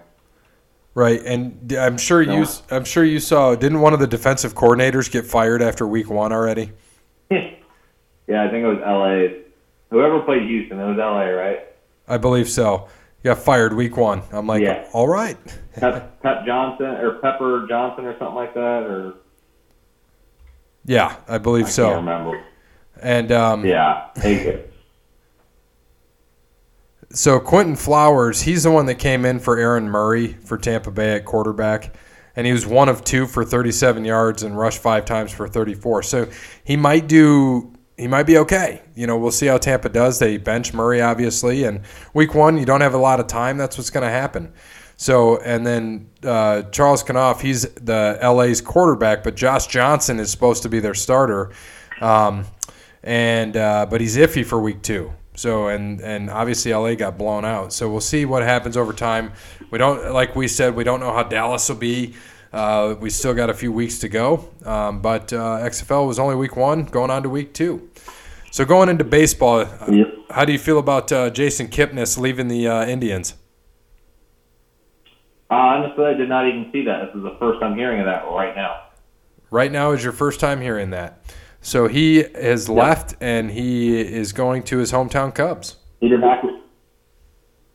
[0.94, 2.46] Right, and I'm sure you.
[2.70, 3.56] I'm sure you saw.
[3.56, 6.70] Didn't one of the defensive coordinators get fired after week one already?
[7.30, 9.42] yeah, I think it was L.A.
[9.90, 11.32] Whoever played Houston, it was L.A.
[11.32, 11.60] Right?
[12.06, 12.86] I believe so.
[13.24, 14.22] Got fired week one.
[14.30, 14.86] I'm like, Yeah.
[14.92, 15.36] all right.
[15.74, 19.14] Pep, Pep Johnson or Pepper Johnson or something like that, or
[20.84, 21.86] Yeah, I believe I so.
[21.86, 22.44] can't remember.
[23.02, 24.72] And um, Yeah, take it.
[27.16, 31.14] So Quinton Flowers, he's the one that came in for Aaron Murray for Tampa Bay
[31.14, 31.96] at quarterback,
[32.36, 36.02] and he was one of two for 37 yards and rushed five times for 34.
[36.02, 36.28] So
[36.62, 37.72] he might do.
[37.96, 38.82] He might be okay.
[38.94, 40.18] You know, we'll see how Tampa does.
[40.18, 41.80] They bench Murray obviously, and
[42.12, 43.56] week one you don't have a lot of time.
[43.56, 44.52] That's what's going to happen.
[44.98, 50.64] So and then uh, Charles Kanoff, he's the LA's quarterback, but Josh Johnson is supposed
[50.64, 51.50] to be their starter,
[52.02, 52.44] um,
[53.02, 55.14] and uh, but he's iffy for week two.
[55.36, 57.72] So and and obviously LA got blown out.
[57.72, 59.32] So we'll see what happens over time.
[59.70, 62.14] We don't like we said we don't know how Dallas will be.
[62.52, 66.34] Uh, we still got a few weeks to go, um, but uh, XFL was only
[66.36, 67.90] week one, going on to week two.
[68.50, 70.06] So going into baseball, Yep.
[70.30, 73.34] how do you feel about uh, Jason Kipnis leaving the uh, Indians?
[75.50, 77.06] Uh, honestly, I did not even see that.
[77.06, 78.84] This is the first I'm hearing of that right now.
[79.50, 81.20] Right now is your first time hearing that.
[81.66, 85.74] So he has left and he is going to his hometown Cubs.
[85.98, 86.40] He did not.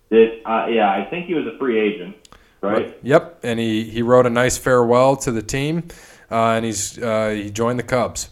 [0.09, 0.89] Did uh, yeah?
[0.89, 2.15] I think he was a free agent,
[2.61, 2.97] right?
[3.03, 5.89] Yep, and he, he wrote a nice farewell to the team,
[6.31, 8.29] uh, and he's uh, he joined the Cubs.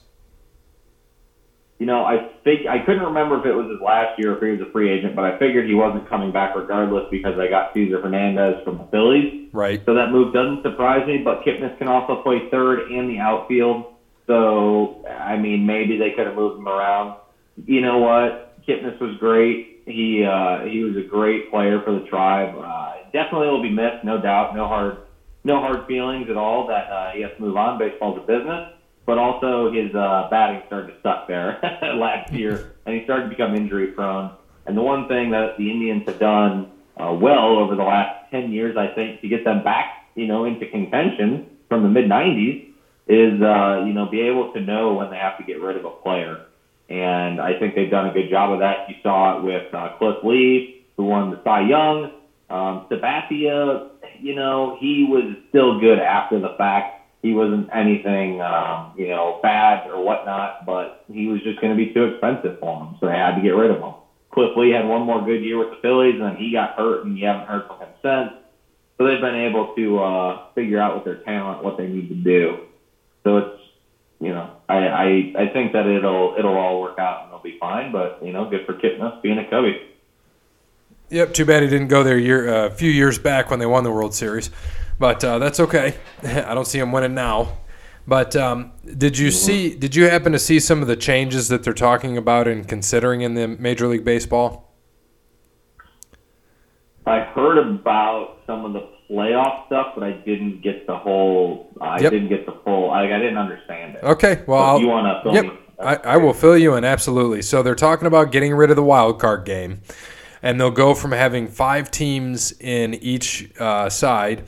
[1.77, 4.41] You know, I think I couldn't remember if it was his last year or if
[4.41, 7.49] he was a free agent, but I figured he wasn't coming back regardless because I
[7.49, 9.49] got Cesar Hernandez from the Phillies.
[9.51, 9.81] Right.
[9.85, 13.98] So that move doesn't surprise me, but Kipnis can also play third and the outfield.
[14.29, 17.15] So, I mean, maybe they could have moved him around.
[17.65, 18.37] You know what?
[18.67, 19.59] Kipnis was great.
[19.85, 22.53] He uh, he was a great player for the tribe.
[22.55, 24.53] Uh, definitely will be missed, no doubt.
[24.53, 24.99] No hard
[25.43, 27.79] no hard feelings at all that uh, he has to move on.
[27.79, 28.61] Baseball's a business.
[29.07, 33.29] But also his uh, batting started to suck there last year, and he started to
[33.29, 34.29] become injury prone.
[34.67, 38.51] And the one thing that the Indians have done uh, well over the last 10
[38.51, 42.59] years, I think, to get them back, you know, into contention from the mid 90s
[43.09, 45.83] is, uh, you know, be able to know when they have to get rid of
[45.83, 46.45] a player.
[46.89, 48.87] And I think they've done a good job of that.
[48.87, 52.11] You saw it with uh, Cliff Lee, who won the Cy Young.
[52.49, 56.95] Um, Sabathia, you know, he was still good after the fact.
[57.21, 61.77] He wasn't anything, um, you know, bad or whatnot, but he was just going to
[61.77, 63.93] be too expensive for them, so they had to get rid of him.
[64.31, 67.05] Cliff Lee had one more good year with the Phillies, and then he got hurt,
[67.05, 68.39] and you haven't heard from him since.
[68.97, 72.15] So they've been able to uh, figure out with their talent what they need to
[72.15, 72.68] do.
[73.23, 73.61] So it's,
[74.19, 77.57] you know, I, I I think that it'll it'll all work out and they'll be
[77.59, 77.91] fine.
[77.91, 79.81] But you know, good for Kipnis being a Cubby.
[81.09, 81.33] Yep.
[81.33, 83.65] Too bad he didn't go there a year, uh, a few years back when they
[83.65, 84.51] won the World Series,
[84.99, 85.95] but uh, that's okay.
[86.23, 87.57] I don't see him winning now.
[88.07, 89.75] But um, did you see?
[89.75, 93.21] Did you happen to see some of the changes that they're talking about and considering
[93.21, 94.73] in the Major League Baseball?
[97.05, 101.71] I heard about some of the playoff stuff, but I didn't get the whole.
[101.81, 102.11] I Yep.
[102.11, 102.91] didn't get the full.
[102.91, 104.03] I, I didn't understand it.
[104.03, 104.43] Okay.
[104.47, 105.59] Well, So you want to fill Yep, me?
[105.79, 107.41] I, I will fill you in absolutely.
[107.41, 109.81] So they're talking about getting rid of the wild card game,
[110.43, 114.43] and they'll go from having five teams in each uh, side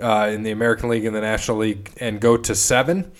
[0.00, 3.12] uh, in the American League and the National League, and go to seven,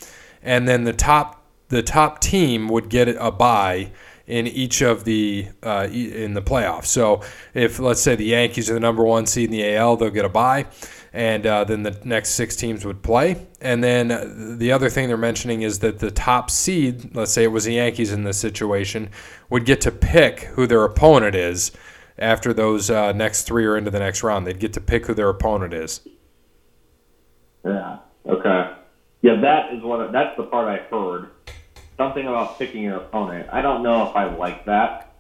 [0.42, 3.90] and then the top the top team would get a bye
[4.26, 6.87] in each of the uh, in the playoffs.
[6.87, 7.22] So
[7.54, 10.24] if let's say the Yankees are the number one seed in the AL, they'll get
[10.24, 10.66] a bye,
[11.12, 13.46] and uh, then the next six teams would play.
[13.61, 17.52] And then the other thing they're mentioning is that the top seed, let's say it
[17.52, 19.11] was the Yankees in this situation,
[19.50, 21.72] would get to pick who their opponent is
[22.18, 24.46] after those uh, next three are into the next round.
[24.46, 26.00] They'd get to pick who their opponent is.
[27.64, 27.98] Yeah.
[28.26, 28.74] Okay.
[29.22, 30.11] Yeah, that is what.
[30.12, 31.30] That's the part I heard.
[32.02, 33.48] Something about picking your opponent.
[33.52, 35.14] I don't know if I like that.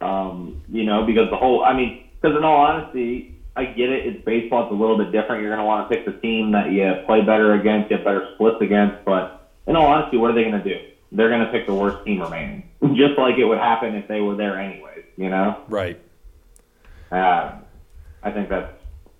[0.00, 1.62] Um, you know, because the whole.
[1.62, 4.06] I mean, because in all honesty, I get it.
[4.06, 4.64] It's baseball.
[4.64, 5.42] It's a little bit different.
[5.42, 8.04] You're going to want to pick the team that you play better against, you have
[8.06, 9.04] better splits against.
[9.04, 10.80] But in all honesty, what are they going to do?
[11.12, 14.22] They're going to pick the worst team remaining, just like it would happen if they
[14.22, 15.04] were there anyways.
[15.18, 15.62] You know.
[15.68, 16.00] Right.
[17.12, 17.52] Uh,
[18.22, 18.72] I think that's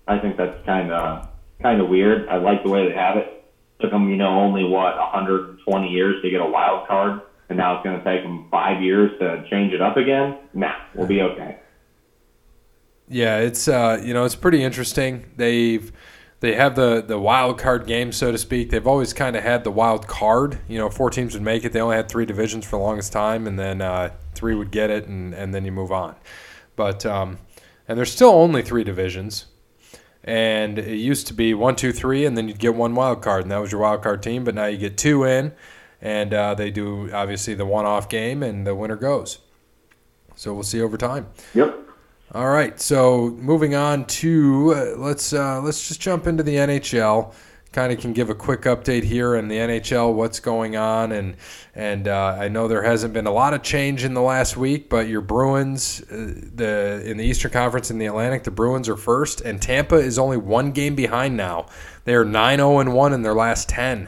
[0.07, 1.29] I think that's kind of
[1.61, 2.27] kind of weird.
[2.29, 3.34] I like the way they have it.
[3.81, 7.75] Took them, you know, only what 120 years to get a wild card, and now
[7.75, 10.37] it's going to take them five years to change it up again.
[10.53, 11.59] Nah, we'll be okay.
[13.07, 15.25] Yeah, it's uh, you know it's pretty interesting.
[15.35, 15.91] They've
[16.39, 18.69] they have the the wild card game, so to speak.
[18.69, 20.59] They've always kind of had the wild card.
[20.67, 21.71] You know, four teams would make it.
[21.73, 24.89] They only had three divisions for the longest time, and then uh, three would get
[24.89, 26.15] it, and, and then you move on.
[26.75, 27.37] But um,
[27.87, 29.45] and there's still only three divisions,
[30.25, 33.43] and it used to be one, two, three, and then you'd get one wild card,
[33.43, 34.43] and that was your wild card team.
[34.43, 35.53] But now you get two in,
[36.01, 39.37] and uh, they do obviously the one-off game, and the winner goes.
[40.35, 41.27] So we'll see over time.
[41.53, 41.79] Yep.
[42.33, 47.33] All right, so moving on to uh, let's uh, let's just jump into the NHL.
[47.75, 51.35] Kind of can give a quick update here in the NHL, what's going on, and
[51.75, 54.87] and uh, I know there hasn't been a lot of change in the last week,
[54.87, 58.95] but your Bruins, uh, the in the Eastern Conference in the Atlantic, the Bruins are
[58.95, 61.65] first, and Tampa is only one game behind now.
[62.05, 64.07] They are nine zero and one in their last ten.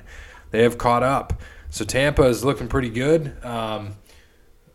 [0.51, 1.33] They have caught up,
[1.69, 3.35] so Tampa is looking pretty good.
[3.43, 3.95] Um,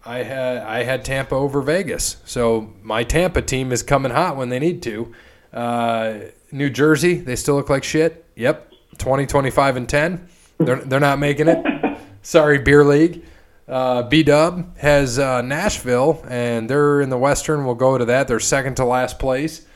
[0.05, 4.51] I had I had Tampa over Vegas, so my Tampa team is coming hot when
[4.51, 5.15] they need to.
[5.51, 6.15] Uh,
[6.51, 8.27] New Jersey, they still look like shit.
[8.37, 8.72] Yep,
[9.03, 10.29] 20, 25, and 10.
[10.59, 11.99] They're, they're not making it.
[12.23, 13.25] Sorry, Beer League.
[13.67, 17.65] Uh, B Dub has uh, Nashville, and they're in the Western.
[17.65, 18.29] We'll go to that.
[18.29, 19.67] They're second to last place.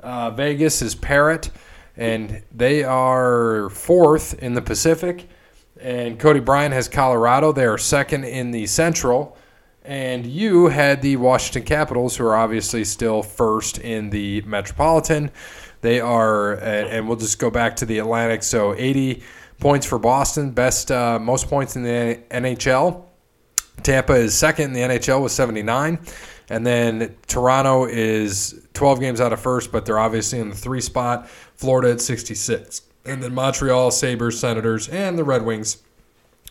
[0.00, 1.50] Uh, Vegas is Parrot,
[1.96, 5.28] and they are fourth in the Pacific.
[5.80, 7.50] And Cody Bryant has Colorado.
[7.50, 9.36] They are second in the Central.
[9.82, 15.32] And you had the Washington Capitals, who are obviously still first in the Metropolitan.
[15.80, 18.42] They are, and we'll just go back to the Atlantic.
[18.42, 19.22] So 80
[19.60, 23.04] points for Boston, best, uh, most points in the NHL.
[23.82, 25.98] Tampa is second in the NHL with 79.
[26.50, 30.80] And then Toronto is 12 games out of first, but they're obviously in the three
[30.80, 31.28] spot.
[31.56, 32.82] Florida at 66.
[33.04, 35.82] And then Montreal, Sabres, Senators, and the Red Wings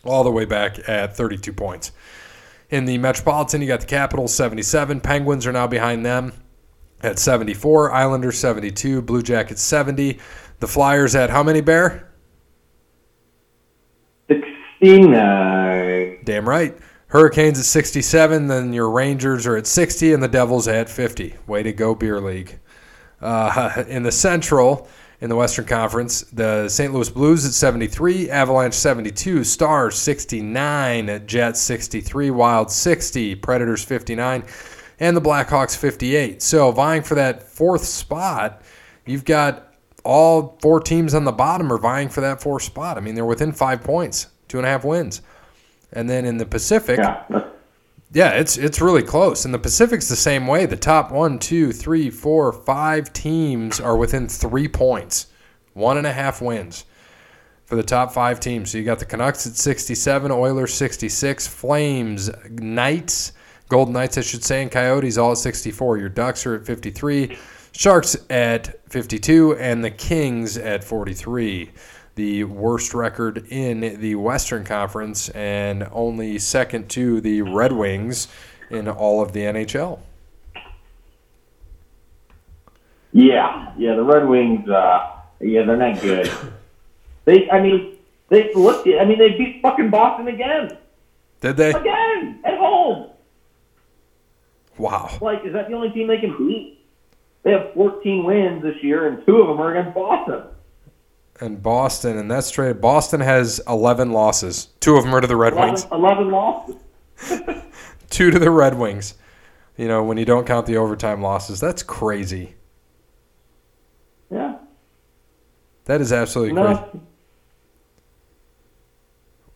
[0.04, 1.92] all the way back at 32 points.
[2.70, 5.00] In the Metropolitan, you got the Capitals 77.
[5.00, 6.32] Penguins are now behind them
[7.02, 7.92] at 74.
[7.92, 9.02] Islanders 72.
[9.02, 10.18] Blue Jackets 70.
[10.60, 12.10] The Flyers at how many, Bear?
[14.28, 16.20] 69.
[16.24, 16.76] Damn right.
[17.08, 18.48] Hurricanes at 67.
[18.48, 20.12] Then your Rangers are at 60.
[20.12, 21.34] And the Devils at 50.
[21.46, 22.58] Way to go, Beer League.
[23.20, 24.88] Uh, in the Central,
[25.20, 26.22] in the Western Conference.
[26.22, 26.92] The St.
[26.92, 34.44] Louis Blues at 73, Avalanche 72, Stars 69, Jets 63, Wild 60, Predators 59,
[35.00, 36.42] and the Blackhawks 58.
[36.42, 38.62] So vying for that fourth spot,
[39.06, 39.72] you've got
[40.04, 42.96] all four teams on the bottom are vying for that fourth spot.
[42.96, 45.20] I mean, they're within five points, two and a half wins.
[45.92, 47.24] And then in the Pacific, Yeah.
[48.12, 49.44] yeah, it's it's really close.
[49.44, 50.66] And the Pacific's the same way.
[50.66, 55.26] The top one, two, three, four, five teams are within three points,
[55.74, 56.84] one and a half wins
[57.64, 58.70] for the top five teams.
[58.70, 63.32] So you got the Canucks at 67, Oilers 66, Flames, Knights,
[63.68, 65.98] Golden Knights, I should say, and Coyotes all at 64.
[65.98, 67.36] Your Ducks are at 53,
[67.72, 71.70] Sharks at 52, and the Kings at 43
[72.18, 78.26] the worst record in the Western Conference and only second to the Red Wings
[78.70, 80.00] in all of the NHL.
[83.12, 86.28] Yeah, yeah, the Red Wings, uh, yeah, they're not good.
[87.24, 87.96] they, I mean,
[88.30, 88.88] they looked.
[88.88, 90.76] I mean, they beat fucking Boston again,
[91.40, 91.70] Did they?
[91.70, 93.10] again at home.
[94.78, 95.18] Wow.
[95.20, 96.84] Like, is that the only team they can beat?
[97.42, 100.42] They have 14 wins this year, and two of them are against Boston.
[101.40, 102.80] And Boston, and that's straight.
[102.80, 104.66] Boston has 11 losses.
[104.80, 106.76] Two of them are to the Red 11, Wings, 11 losses.
[108.10, 109.14] two to the Red Wings.
[109.76, 112.54] You know, when you don't count the overtime losses, that's crazy.
[114.30, 114.56] Yeah,
[115.84, 117.00] That is absolutely crazy.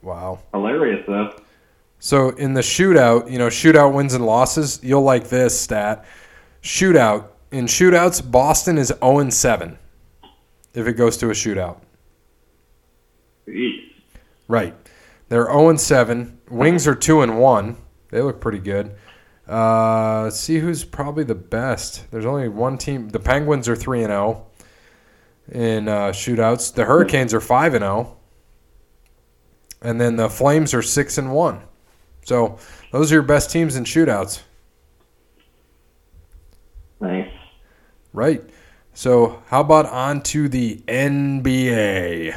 [0.01, 0.39] Wow.
[0.55, 1.31] hilarious though.
[2.05, 6.05] So in the shootout, you know, shootout wins and losses, you'll like this stat.
[6.61, 7.29] Shootout.
[7.53, 9.79] In shootouts, Boston is 0 7
[10.75, 11.79] if it goes to a shootout.
[14.49, 14.75] Right.
[15.29, 16.41] They're 0 7.
[16.51, 17.77] Wings are 2 and 1.
[18.11, 18.97] They look pretty good.
[19.47, 22.11] Uh, see who's probably the best.
[22.11, 23.11] There's only one team.
[23.11, 24.47] The Penguins are 3 and 0
[25.53, 26.75] in uh, shootouts.
[26.75, 28.17] The Hurricanes are 5 and 0.
[29.81, 31.63] And then the Flames are 6 and 1.
[32.25, 32.59] So
[32.91, 34.41] those are your best teams in shootouts.
[37.01, 37.31] Nice.
[38.13, 38.43] Right.
[38.95, 42.37] So how about on to the NBA?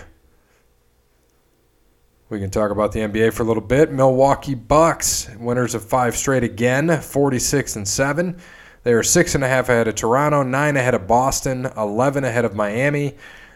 [2.29, 3.91] We can talk about the NBA for a little bit.
[3.91, 8.37] Milwaukee Bucks, winners of five straight again, 46 and 7.
[8.83, 12.45] They are six and a half ahead of Toronto, nine ahead of Boston, 11 ahead
[12.45, 13.15] of Miami.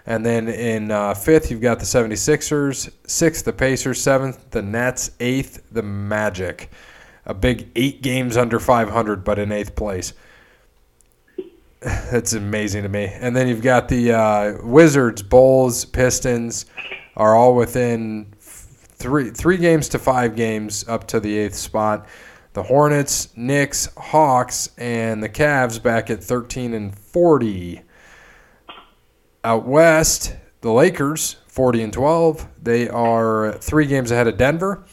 [0.10, 5.12] And then in uh, fifth, you've got the 76ers, sixth, the Pacers, seventh, the Nets,
[5.20, 6.72] eighth, the Magic.
[7.28, 10.14] A big eight games under 500, but in eighth place.
[11.80, 13.06] That's amazing to me.
[13.06, 16.66] And then you've got the uh, Wizards, Bulls, Pistons
[17.16, 22.08] are all within three three games to five games up to the eighth spot.
[22.54, 27.84] The Hornets, Knicks, Hawks, and the Cavs back at 13 and 40.
[29.44, 32.48] Out west, the Lakers, 40 and 12.
[32.62, 34.84] They are three games ahead of Denver,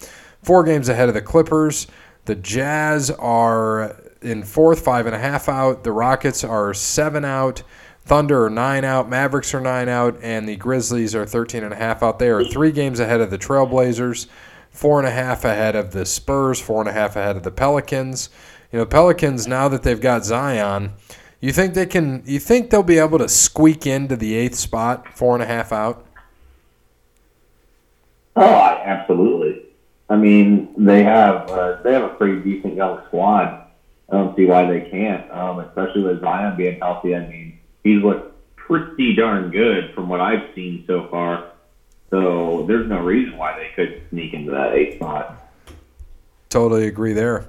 [0.42, 1.86] four games ahead of the Clippers.
[2.26, 5.84] The Jazz are in fourth, five and a half out.
[5.84, 7.62] The Rockets are seven out.
[8.04, 9.08] Thunder are nine out.
[9.08, 10.18] Mavericks are nine out.
[10.22, 12.18] And the Grizzlies are 13 and a half out.
[12.18, 14.26] They are three games ahead of the Trailblazers,
[14.70, 17.50] four and a half ahead of the Spurs, four and a half ahead of the
[17.50, 18.30] Pelicans.
[18.72, 20.92] You know, Pelicans, now that they've got Zion,
[21.40, 25.16] you think they can, you think they'll be able to squeak into the eighth spot,
[25.16, 26.06] four and a half out?
[28.36, 29.62] Oh, absolutely.
[30.08, 33.66] I mean, they have uh, they have a pretty decent young squad.
[34.08, 37.16] I don't see why they can't, um, especially with Zion being healthy.
[37.16, 41.50] I mean, he's looked pretty darn good from what I've seen so far.
[42.10, 45.50] So there's no reason why they could sneak into that eighth spot.
[46.50, 47.48] Totally agree there.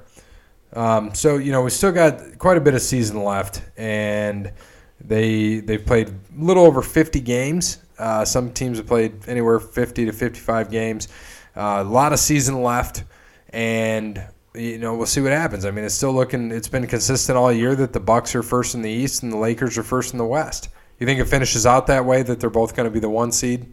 [0.73, 4.51] Um, so you know we still got quite a bit of season left, and
[4.99, 7.79] they they've played a little over 50 games.
[7.97, 11.07] Uh, some teams have played anywhere 50 to 55 games.
[11.55, 13.03] Uh, a lot of season left,
[13.49, 15.65] and you know we'll see what happens.
[15.65, 16.51] I mean, it's still looking.
[16.51, 19.37] It's been consistent all year that the Bucks are first in the East and the
[19.37, 20.69] Lakers are first in the West.
[20.99, 23.31] You think it finishes out that way that they're both going to be the one
[23.31, 23.71] seed?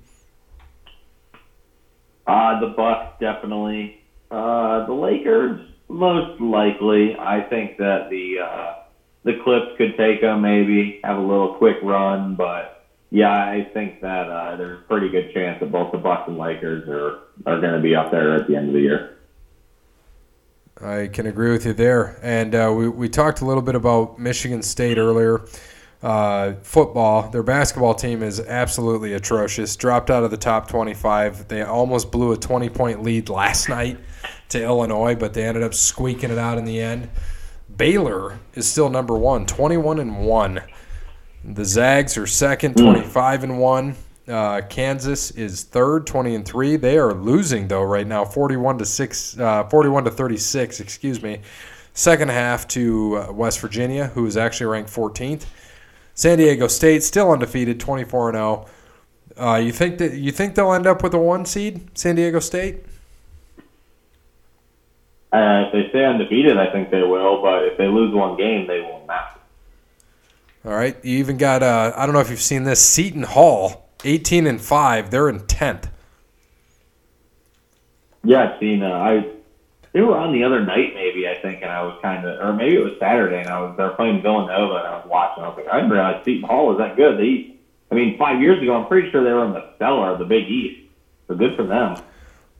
[2.27, 4.03] Uh, the Bucks definitely.
[4.31, 7.17] Uh, the Lakers most likely.
[7.19, 8.75] I think that the uh,
[9.23, 14.01] the Clips could take them, maybe have a little quick run, but yeah, I think
[14.01, 17.61] that uh, there's a pretty good chance that both the Bucks and Lakers are are
[17.61, 19.17] going to be up there at the end of the year.
[20.81, 22.19] I can agree with you there.
[22.21, 25.47] And uh, we, we talked a little bit about Michigan State earlier.
[26.03, 29.77] Uh, football, their basketball team is absolutely atrocious.
[29.77, 31.47] Dropped out of the top 25.
[31.47, 33.99] They almost blew a 20 point lead last night
[34.51, 37.09] to Illinois, but they ended up squeaking it out in the end.
[37.77, 40.63] Baylor is still number one, 21 and 1.
[41.45, 43.97] The Zags are second, 25 and 1.
[44.27, 46.77] Uh, Kansas is third, 20 and 3.
[46.77, 51.41] They are losing though right now, 41 to 6 uh, 41 to 36, excuse me.
[51.93, 55.45] Second half to uh, West Virginia, who is actually ranked 14th.
[56.15, 58.67] San Diego State still undefeated, 24 and 0.
[59.37, 62.39] Uh, you think that you think they'll end up with a one seed, San Diego
[62.39, 62.85] State?
[65.35, 67.43] Uh, if they stay undefeated, I think they will.
[67.43, 69.41] But if they lose one game, they will not.
[70.65, 70.97] All right.
[71.05, 74.61] You even got uh, I don't know if you've seen this Seton Hall, 18 and
[74.61, 75.11] five.
[75.11, 75.91] They're in 10th.
[78.23, 78.85] Yeah, I've seen.
[78.85, 79.27] Uh, I
[79.93, 82.53] they were on the other night, maybe I think, and I was kind of, or
[82.53, 85.43] maybe it was Saturday, and I was they're playing Villanova, and I was watching.
[85.43, 87.19] I was like, I didn't realize Seton Hall was that good.
[87.19, 87.57] They,
[87.91, 90.25] I mean, five years ago, I'm pretty sure they were in the cellar of the
[90.25, 90.81] Big East.
[91.27, 91.97] So good for them.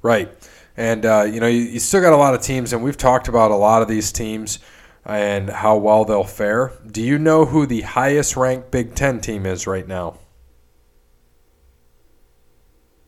[0.03, 0.29] Right.
[0.77, 3.29] And, uh, you know, you, you still got a lot of teams, and we've talked
[3.29, 4.59] about a lot of these teams
[5.05, 6.73] and how well they'll fare.
[6.87, 10.19] Do you know who the highest ranked Big Ten team is right now?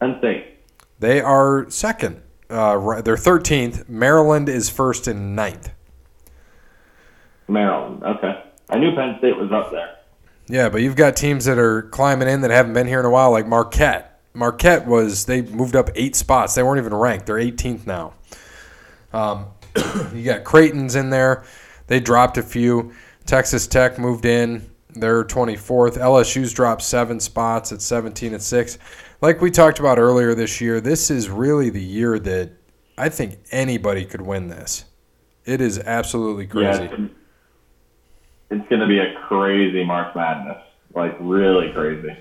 [0.00, 0.58] Penn State.
[0.98, 2.22] They are second.
[2.48, 3.88] Uh, they're 13th.
[3.88, 5.70] Maryland is first and ninth.
[7.48, 8.02] Maryland.
[8.02, 8.44] Okay.
[8.70, 9.96] I knew Penn State was up there.
[10.48, 13.10] Yeah, but you've got teams that are climbing in that haven't been here in a
[13.10, 14.15] while, like Marquette.
[14.36, 16.54] Marquette was they moved up eight spots.
[16.54, 17.26] They weren't even ranked.
[17.26, 18.12] They're 18th now.
[19.12, 19.46] Um,
[20.14, 21.44] you got Creighton's in there.
[21.86, 22.92] They dropped a few.
[23.24, 24.70] Texas Tech moved in.
[24.90, 25.98] They're 24th.
[25.98, 28.78] LSU's dropped seven spots at 17 and six.
[29.22, 32.52] Like we talked about earlier this year, this is really the year that
[32.98, 34.84] I think anybody could win this.
[35.44, 36.84] It is absolutely crazy.
[36.84, 37.08] Yeah,
[38.50, 40.62] it's going to be a crazy March Madness,
[40.94, 42.16] like really crazy.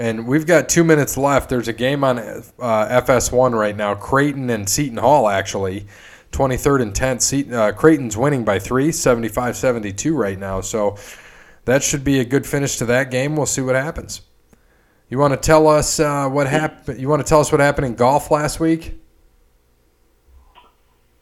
[0.00, 1.50] And we've got two minutes left.
[1.50, 2.22] There's a game on uh,
[2.58, 3.94] FS1 right now.
[3.94, 5.86] Creighton and Seton Hall, actually.
[6.32, 7.20] 23rd and 10th.
[7.20, 10.62] Seton, uh, Creighton's winning by three, 75 72 right now.
[10.62, 10.96] So
[11.66, 13.36] that should be a good finish to that game.
[13.36, 14.22] We'll see what happens.
[15.10, 16.98] You want to tell us uh, what happened?
[16.98, 18.98] You want to tell us what happened in golf last week?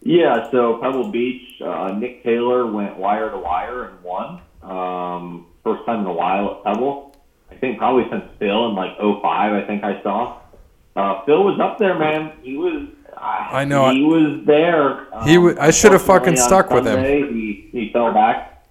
[0.03, 4.41] Yeah, so Pebble Beach, uh, Nick Taylor went wire to wire and won.
[4.63, 7.08] Um, first time in a while at Pebble.
[7.59, 10.39] I think probably since Phil in like 05, I think I saw.
[10.95, 12.33] Uh, Phil was up there, man.
[12.41, 12.87] He was.
[13.17, 13.91] I know.
[13.91, 15.13] He was there.
[15.13, 15.35] Um, he.
[15.35, 17.03] W- I should have fucking stuck with him.
[17.05, 18.65] He, he fell back.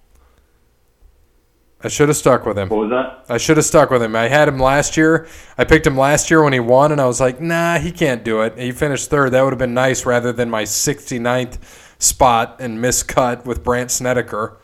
[1.82, 2.70] I should have stuck with him.
[2.70, 3.26] What was that?
[3.28, 4.16] I should have stuck with him.
[4.16, 5.28] I had him last year.
[5.58, 8.24] I picked him last year when he won, and I was like, nah, he can't
[8.24, 8.56] do it.
[8.58, 9.32] He finished third.
[9.32, 11.58] That would have been nice rather than my 69th
[11.98, 14.56] spot and miscut with Brandt Snedeker.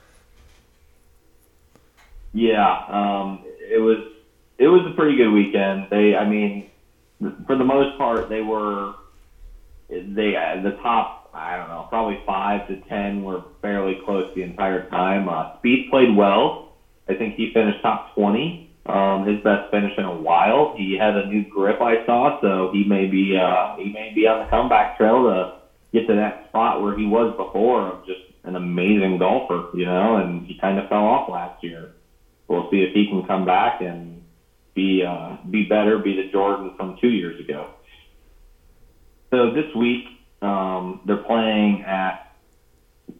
[2.32, 3.98] Yeah, um, it was
[4.64, 5.86] it was a pretty good weekend.
[5.90, 6.64] They, I mean,
[7.46, 8.92] for the most part, they were
[9.88, 11.10] they uh, the top.
[11.34, 15.28] I don't know, probably five to ten were fairly close the entire time.
[15.28, 16.54] Uh, Speed played well.
[17.08, 18.56] I think he finished top twenty.
[18.86, 20.70] Um, his best finish in a while.
[20.72, 24.26] He had a new grip I saw, so he may be uh, he may be
[24.26, 25.48] on the comeback trail to
[25.92, 30.16] get to that spot where he was before just an amazing golfer, you know.
[30.16, 31.90] And he kind of fell off last year.
[32.48, 34.13] We'll see if he can come back and
[34.74, 37.70] be uh, be better, be the Jordan from two years ago.
[39.30, 40.06] So this week
[40.42, 42.20] um, they're playing at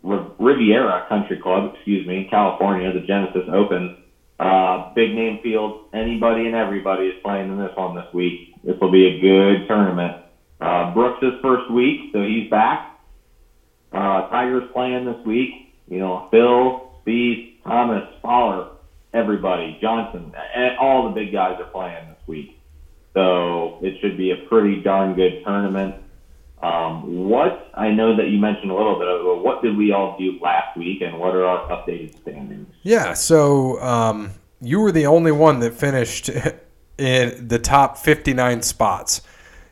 [0.03, 3.91] Riviera Country Club, excuse me, California, the Genesis Open.
[4.39, 5.75] Uh, big name field.
[5.93, 8.37] Anybody and everybody is playing in this one this week.
[8.63, 10.15] This will be a good tournament.
[10.61, 12.85] Uh, Brooks' first week, so he's back.
[13.93, 15.51] Uh, Tiger's playing this week.
[15.89, 18.65] You know, Phil, Speed, Thomas, Fowler,
[19.15, 20.33] everybody, Johnson,
[20.79, 22.61] all the big guys are playing this week.
[23.15, 25.95] So it should be a pretty darn good tournament.
[26.63, 30.17] Um, what I know that you mentioned a little bit of what did we all
[30.19, 32.75] do last week, and what are our updated standings?
[32.83, 36.31] Yeah, so um, you were the only one that finished
[36.99, 39.23] in the top 59 spots.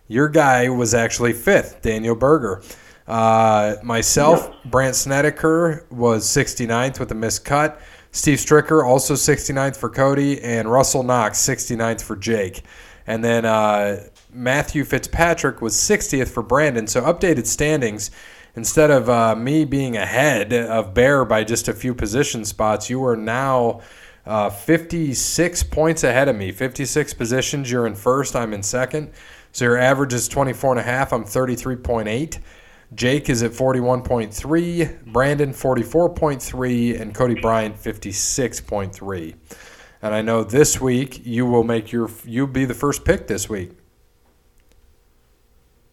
[0.06, 2.62] Your guy was actually fifth, Daniel Berger.
[3.08, 4.70] Uh, myself, yeah.
[4.70, 7.80] Brandt Snedeker was 69th with a missed cut.
[8.14, 12.62] Steve Stricker also 69th for Cody, and Russell Knox 69th for Jake.
[13.06, 16.86] And then uh, Matthew Fitzpatrick was 60th for Brandon.
[16.86, 18.10] So updated standings.
[18.54, 23.02] Instead of uh, me being ahead of Bear by just a few position spots, you
[23.02, 23.80] are now
[24.26, 26.52] uh, 56 points ahead of me.
[26.52, 27.70] 56 positions.
[27.70, 28.36] You're in first.
[28.36, 29.10] I'm in second.
[29.52, 31.14] So your average is 24 and a half.
[31.14, 32.38] I'm 33.8.
[32.94, 39.34] Jake is at 41.3, Brandon 44.3, and Cody Bryant 56.3.
[40.02, 43.48] And I know this week you will make your you be the first pick this
[43.48, 43.70] week.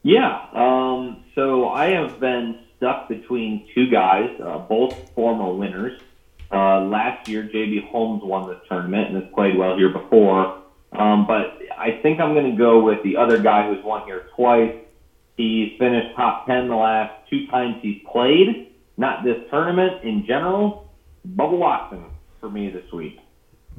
[0.02, 0.48] Yeah.
[0.54, 6.02] Um, so I have been stuck between two guys, uh, both former winners.
[6.52, 10.64] Uh, last year, JB Holmes won the tournament and has played well here before.
[10.92, 14.26] Um, but I think I'm going to go with the other guy who's won here
[14.36, 14.74] twice.
[15.40, 18.74] He's finished top 10 the last two times he's played.
[18.98, 20.92] Not this tournament in general.
[21.26, 22.04] Bubba Watson
[22.42, 23.20] for me this week.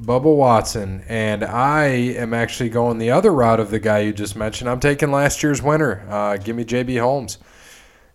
[0.00, 4.36] Bubba Watson, and I am actually going the other route of the guy you just
[4.36, 4.70] mentioned.
[4.70, 6.06] I'm taking last year's winner.
[6.08, 7.36] Uh, give me JB Holmes.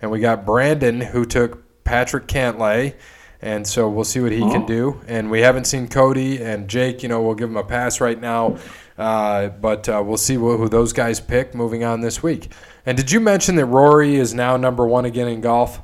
[0.01, 2.95] And we got Brandon, who took Patrick Cantlay,
[3.43, 5.01] and so we'll see what he can do.
[5.07, 7.03] And we haven't seen Cody and Jake.
[7.03, 8.57] You know, we'll give him a pass right now,
[8.97, 12.49] uh, but uh, we'll see who those guys pick moving on this week.
[12.85, 15.81] And did you mention that Rory is now number one again in golf?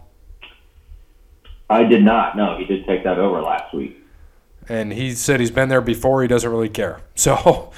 [1.70, 2.36] I did not.
[2.36, 4.02] No, he did take that over last week
[4.72, 6.22] and he said he's been there before.
[6.22, 7.02] He doesn't really care.
[7.16, 7.72] So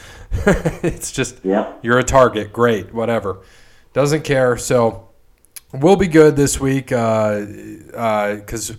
[0.81, 1.79] it's just yep.
[1.83, 2.53] you're a target.
[2.53, 3.41] Great, whatever.
[3.93, 4.57] Doesn't care.
[4.57, 5.09] So
[5.71, 8.75] we'll be good this week because uh, uh,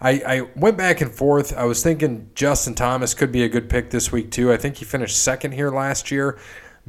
[0.00, 1.56] I, I went back and forth.
[1.56, 4.52] I was thinking Justin Thomas could be a good pick this week too.
[4.52, 6.36] I think he finished second here last year,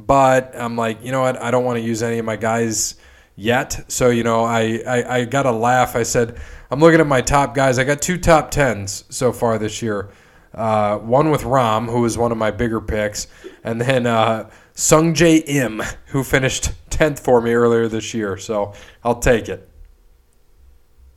[0.06, 1.40] but I'm like, you know what?
[1.40, 2.96] I don't want to use any of my guys
[3.36, 3.84] yet.
[3.88, 5.96] So you know, I, I, I got a laugh.
[5.96, 6.38] I said
[6.70, 7.78] I'm looking at my top guys.
[7.78, 10.10] I got two top tens so far this year.
[10.54, 13.28] Uh, one with Rahm, who was one of my bigger picks,
[13.62, 18.36] and then uh, Sungjae Im, who finished 10th for me earlier this year.
[18.36, 18.72] So
[19.04, 19.68] I'll take it.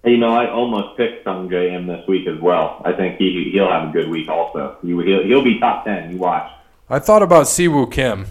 [0.06, 2.82] You know, I almost picked Sungjae Im this week as well.
[2.84, 4.78] I think he he'll have a good week also.
[4.82, 6.12] He, he'll, he'll be top 10.
[6.12, 6.52] You watch.
[6.90, 8.28] I thought about Si Woo Kim.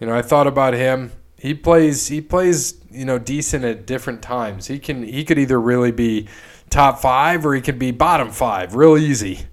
[0.00, 1.12] You know, I thought about him.
[1.38, 4.66] He plays he plays, you know, decent at different times.
[4.66, 6.28] He can he could either really be
[6.70, 9.46] top 5 or he could be bottom 5 real easy.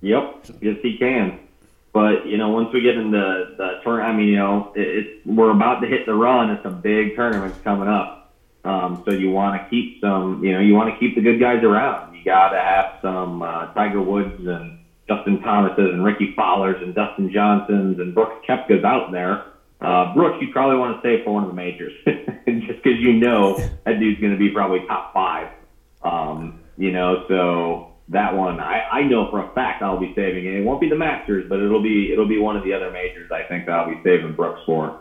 [0.00, 1.40] Yep, yes he can.
[1.92, 4.80] But you know, once we get into the the tournament, I mean, you know, it,
[4.80, 8.32] it, we're about to hit the run, It's some big tournaments coming up.
[8.64, 11.40] Um, so you want to keep some, you know, you want to keep the good
[11.40, 12.14] guys around.
[12.14, 14.78] You got to have some uh, Tiger Woods and
[15.08, 19.40] Justin Thomases and Rickie Fowlers and Dustin Johnsons and Brooks Koepkas out there.
[19.80, 23.14] Uh, Brooks, you probably want to save for one of the majors, just because you
[23.14, 25.48] know that dude's going to be probably top five.
[26.02, 30.44] Um, you know, so that one I, I know for a fact I'll be saving
[30.46, 30.54] it.
[30.54, 33.30] It won't be the Masters, but it'll be it'll be one of the other majors.
[33.32, 34.94] I think that I'll be saving Brooks for.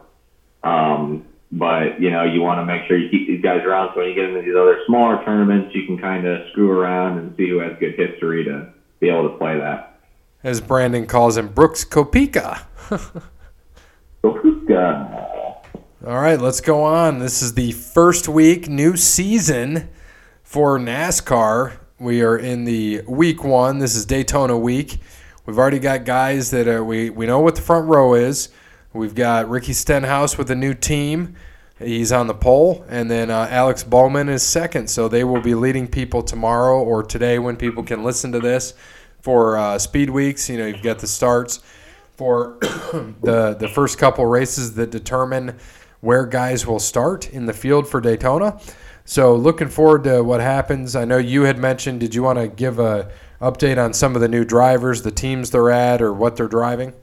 [0.63, 1.21] Um,
[1.51, 4.07] but you know you want to make sure you keep these guys around so when
[4.07, 7.49] you get into these other smaller tournaments, you can kind of screw around and see
[7.49, 8.67] who has good history to
[8.99, 9.90] be able to play that.
[10.43, 12.63] As Brandon calls him, Brooks Koepka.
[14.23, 15.21] Koepka.
[16.07, 17.19] All right, let's go on.
[17.19, 19.87] This is the first week, new season
[20.41, 21.73] for NASCAR.
[21.99, 23.77] We are in the week one.
[23.77, 24.97] This is Daytona week.
[25.45, 28.49] We've already got guys that are, we we know what the front row is.
[28.93, 31.35] We've got Ricky Stenhouse with a new team.
[31.77, 34.89] He's on the pole, and then uh, Alex Bowman is second.
[34.89, 38.73] So they will be leading people tomorrow or today when people can listen to this
[39.21, 40.49] for uh, speed weeks.
[40.49, 41.61] You know, you've got the starts
[42.15, 45.57] for the the first couple races that determine
[46.01, 48.59] where guys will start in the field for Daytona.
[49.05, 50.95] So looking forward to what happens.
[50.95, 51.99] I know you had mentioned.
[51.99, 53.11] Did you want to give a
[53.41, 56.93] update on some of the new drivers, the teams they're at, or what they're driving?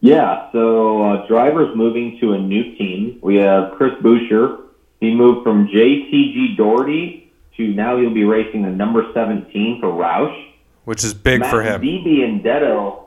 [0.00, 3.18] Yeah, so uh, drivers moving to a new team.
[3.22, 4.62] We have Chris Buescher.
[5.00, 7.29] He moved from JTG Daugherty
[7.66, 10.52] to now he'll be racing the number 17 for Roush.
[10.84, 11.80] Which is big Matt for him.
[11.80, 13.06] DiBenedetto,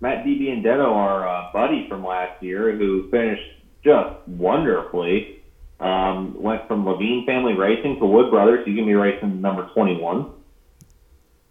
[0.00, 3.42] Matt DiBenedetto, are a buddy from last year, who finished
[3.84, 5.42] just wonderfully,
[5.80, 8.64] um, went from Leavine Family Racing to Wood Brothers.
[8.64, 10.30] He's going to be racing number 21.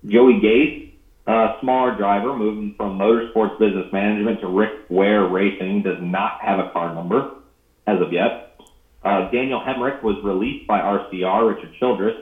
[0.06, 0.92] Joey Gase,
[1.26, 6.60] uh, smaller driver, moving from Motorsports Business Management to Rick Ware Racing, does not have
[6.60, 7.32] a car number
[7.88, 8.60] as of yet.
[9.04, 12.16] Uh, Daniel Hemric was released by RCR, Richard Childress,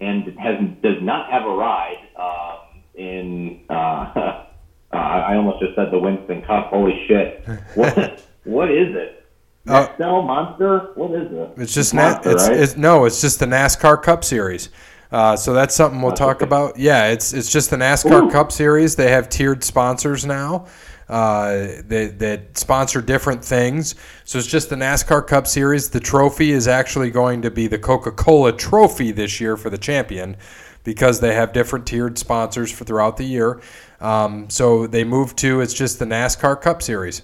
[0.00, 3.60] and has does not have a ride um, in.
[3.68, 4.46] Uh, uh,
[4.92, 6.68] I almost just said the Winston Cup.
[6.68, 7.44] Holy shit!
[7.74, 9.24] What what is it?
[9.66, 10.92] Uh, Monster?
[10.94, 11.50] What is it?
[11.58, 12.60] It's just na- Monster, it's, right?
[12.60, 14.70] it's no, it's just the NASCAR Cup Series.
[15.10, 16.46] Uh, so that's something we'll That's talk okay.
[16.46, 16.78] about.
[16.78, 18.30] Yeah, it's it's just the NASCAR Ooh.
[18.30, 18.96] Cup Series.
[18.96, 20.66] They have tiered sponsors now
[21.08, 23.94] uh, that that sponsor different things.
[24.24, 25.90] So it's just the NASCAR Cup Series.
[25.90, 29.78] The trophy is actually going to be the Coca Cola Trophy this year for the
[29.78, 30.36] champion
[30.84, 33.60] because they have different tiered sponsors for throughout the year.
[34.00, 37.22] Um, so they moved to it's just the NASCAR Cup Series.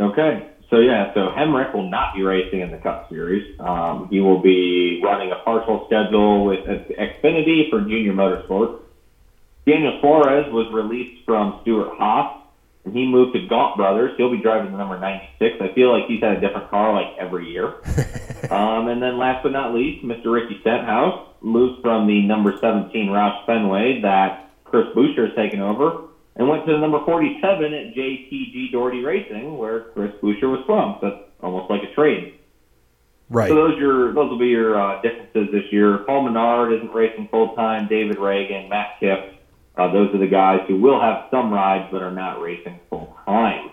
[0.00, 0.50] Okay.
[0.70, 3.58] So yeah, so Hemric will not be racing in the Cup Series.
[3.58, 8.80] Um, he will be running a partial schedule with Xfinity for Junior Motorsports.
[9.70, 12.42] Daniel Suarez was released from Stewart-Haas,
[12.84, 14.16] and he moved to Gaunt Brothers.
[14.16, 15.58] He'll be driving the number 96.
[15.60, 17.66] I feel like he's had a different car like every year.
[18.50, 20.32] um, and then last but not least, Mr.
[20.32, 26.08] Ricky Stenhouse moved from the number 17 Roush Fenway that Chris Buescher has taken over
[26.34, 30.98] and went to the number 47 at JTG Daugherty Racing, where Chris Buescher was from.
[31.00, 32.34] So that's almost like a trade.
[33.28, 33.48] Right.
[33.48, 35.98] So those your those will be your uh, differences this year.
[35.98, 37.86] Paul Menard isn't racing full time.
[37.86, 39.39] David Ragan, Matt Kipp,
[39.76, 43.16] uh, those are the guys who will have some rides but are not racing full
[43.24, 43.70] time.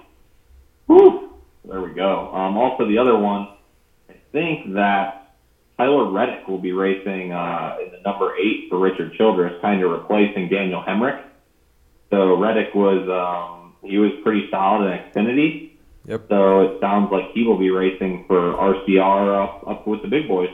[0.87, 1.33] Whew.
[1.65, 2.33] There we go.
[2.33, 3.49] Um, also, the other one,
[4.09, 5.35] I think that
[5.77, 9.91] Tyler Reddick will be racing uh, in the number eight for Richard Childress, kind of
[9.91, 11.21] replacing Daniel Hemric.
[12.09, 15.71] So Reddick was um, he was pretty solid in Xfinity.
[16.05, 16.25] Yep.
[16.29, 20.27] So it sounds like he will be racing for RCR up, up with the big
[20.27, 20.49] boys.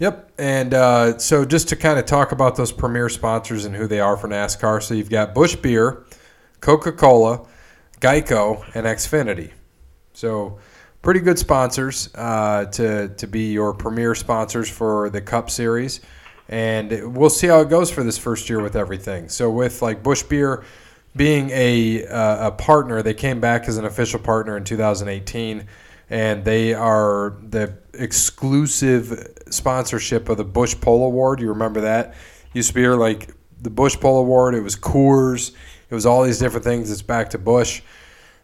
[0.00, 0.32] Yep.
[0.38, 4.00] And uh, so just to kind of talk about those premier sponsors and who they
[4.00, 4.82] are for NASCAR.
[4.82, 6.04] So you've got Busch Beer,
[6.60, 7.46] Coca Cola,
[8.00, 9.52] Geico, and Xfinity.
[10.14, 10.58] So
[11.02, 16.00] pretty good sponsors uh, to, to be your premier sponsors for the Cup Series.
[16.48, 19.28] And we'll see how it goes for this first year with everything.
[19.28, 20.64] So with like Busch Beer
[21.14, 25.66] being a, uh, a partner, they came back as an official partner in 2018
[26.10, 31.40] and they are the exclusive sponsorship of the Busch Pole Award.
[31.40, 32.14] You remember that?
[32.52, 33.32] Used to be like
[33.62, 34.54] the Busch Pole Award.
[34.54, 35.52] It was Coors.
[35.88, 36.90] It was all these different things.
[36.90, 37.82] It's back to Busch,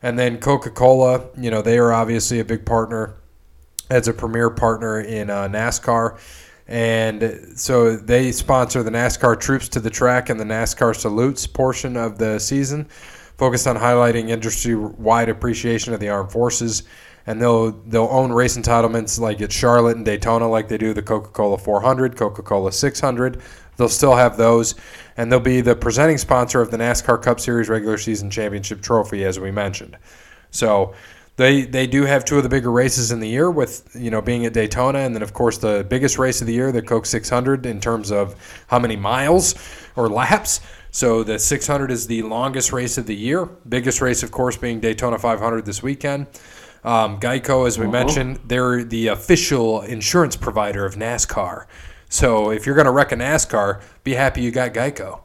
[0.03, 1.27] and then Coca Cola.
[1.37, 3.17] You know they are obviously a big partner
[3.91, 6.19] as a premier partner in uh, NASCAR.
[6.69, 11.97] And so they sponsor the NASCAR Troops to the Track and the NASCAR Salutes portion
[11.97, 12.87] of the season,
[13.37, 16.83] focused on highlighting industry-wide appreciation of the armed forces
[17.27, 21.03] and they'll they'll own race entitlements like at Charlotte and Daytona, like they do the
[21.03, 23.41] Coca-Cola 400, Coca-Cola 600.
[23.77, 24.75] They'll still have those,
[25.17, 29.25] and they'll be the presenting sponsor of the NASCAR Cup Series regular season championship trophy,
[29.25, 29.99] as we mentioned.
[30.51, 30.95] So
[31.37, 34.23] they they do have two of the bigger races in the year, with you know
[34.23, 37.07] being at Daytona, and then of course the biggest race of the year, the Coke
[37.07, 38.35] 600, in terms of
[38.69, 39.55] how many miles
[39.97, 40.61] or laps.
[40.91, 43.45] So the 600 is the longest race of the year.
[43.69, 46.27] Biggest race, of course, being Daytona 500 this weekend.
[46.87, 47.93] Um, Geico, as we Uh-huh.
[47.93, 51.65] mentioned, they're the official insurance provider of NASCAR.
[52.09, 55.21] So if you're going to wreck a NASCAR, be happy you got Geico.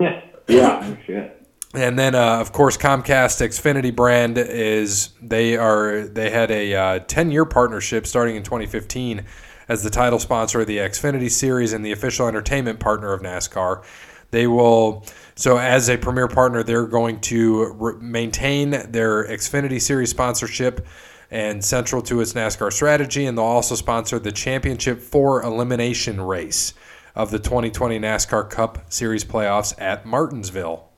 [0.00, 1.32] Yeah, yeah, no shit.
[1.72, 7.30] And then, uh, of course, Comcast Xfinity brand is they are they had a ten
[7.30, 9.24] year partnership starting in 2015
[9.68, 13.82] as the title sponsor of the Xfinity Series and the official entertainment partner of NASCAR.
[14.30, 15.04] They will
[15.36, 20.86] so as a premier partner, they're going to re- maintain their Xfinity Series sponsorship
[21.30, 26.72] and central to its NASCAR strategy, and they'll also sponsor the Championship Four Elimination Race.
[27.14, 30.90] of the 2020 NASCAR Cup Series playoffs at Martinsville.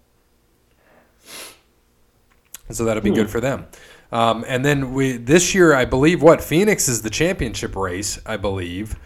[2.71, 3.67] So that'll be good for them.
[4.11, 8.37] Um, and then we this year, I believe, what Phoenix is the championship race, I
[8.37, 8.97] believe,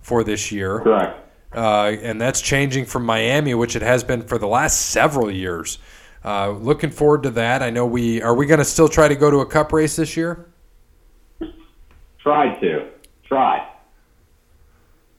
[0.00, 0.80] for this year.
[0.80, 1.27] Correct.
[1.52, 5.78] Uh, and that's changing from Miami, which it has been for the last several years.
[6.24, 7.62] Uh, looking forward to that.
[7.62, 9.96] I know we are we going to still try to go to a Cup race
[9.96, 10.46] this year.
[12.18, 12.88] Tried to.
[13.24, 13.66] Try.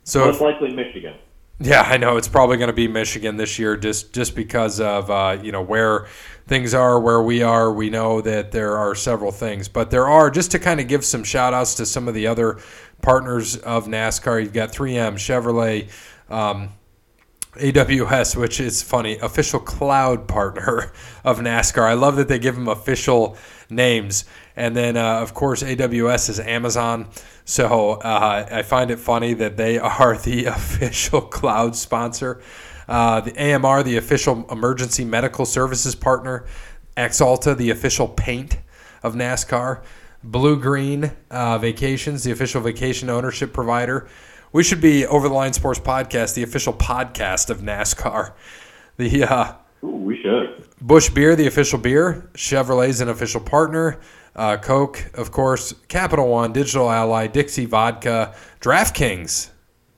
[0.04, 1.16] So Most if, likely Michigan.
[1.60, 5.10] yeah, I know it's probably going to be Michigan this year, just just because of
[5.10, 6.08] uh, you know where
[6.48, 7.72] things are, where we are.
[7.72, 11.06] We know that there are several things, but there are just to kind of give
[11.06, 12.60] some shout outs to some of the other
[13.02, 14.42] partners of NASCAR.
[14.44, 15.90] You've got 3M, Chevrolet.
[16.30, 16.70] Um,
[17.56, 20.92] AWS, which is funny, official cloud partner
[21.24, 21.84] of NASCAR.
[21.84, 23.38] I love that they give them official
[23.70, 24.26] names.
[24.56, 27.08] And then, uh, of course, AWS is Amazon.
[27.46, 32.42] So uh, I find it funny that they are the official cloud sponsor.
[32.88, 36.46] Uh, the AMR, the official emergency medical services partner.
[36.98, 38.58] Axalta, the official paint
[39.04, 39.82] of NASCAR.
[40.26, 44.08] Bluegreen uh, Vacations, the official vacation ownership provider.
[44.52, 48.34] We should be Over the Line Sports Podcast, the official podcast of NASCAR.
[48.98, 50.68] The uh, Ooh, we should.
[50.82, 52.30] Busch Beer, the official beer.
[52.34, 54.00] Chevrolet's an official partner.
[54.36, 55.74] Uh, Coke, of course.
[55.88, 59.52] Capital One, Digital Ally, Dixie Vodka, DraftKings,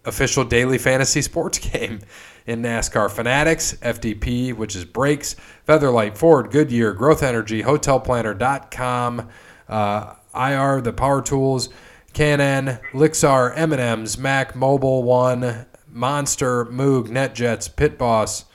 [0.04, 2.02] official daily fantasy sports game
[2.46, 3.10] in NASCAR.
[3.10, 5.38] Fanatics, FDP, which is brakes.
[5.66, 9.30] Featherlite, Ford, Goodyear, Growth Energy, HotelPlanner.com,
[9.70, 11.70] uh, IR, the Power Tools.
[12.14, 18.46] Canon, Lixar, M&M's, Mac, Mobil One, Monster, Moog, NetJets, Pit Boss,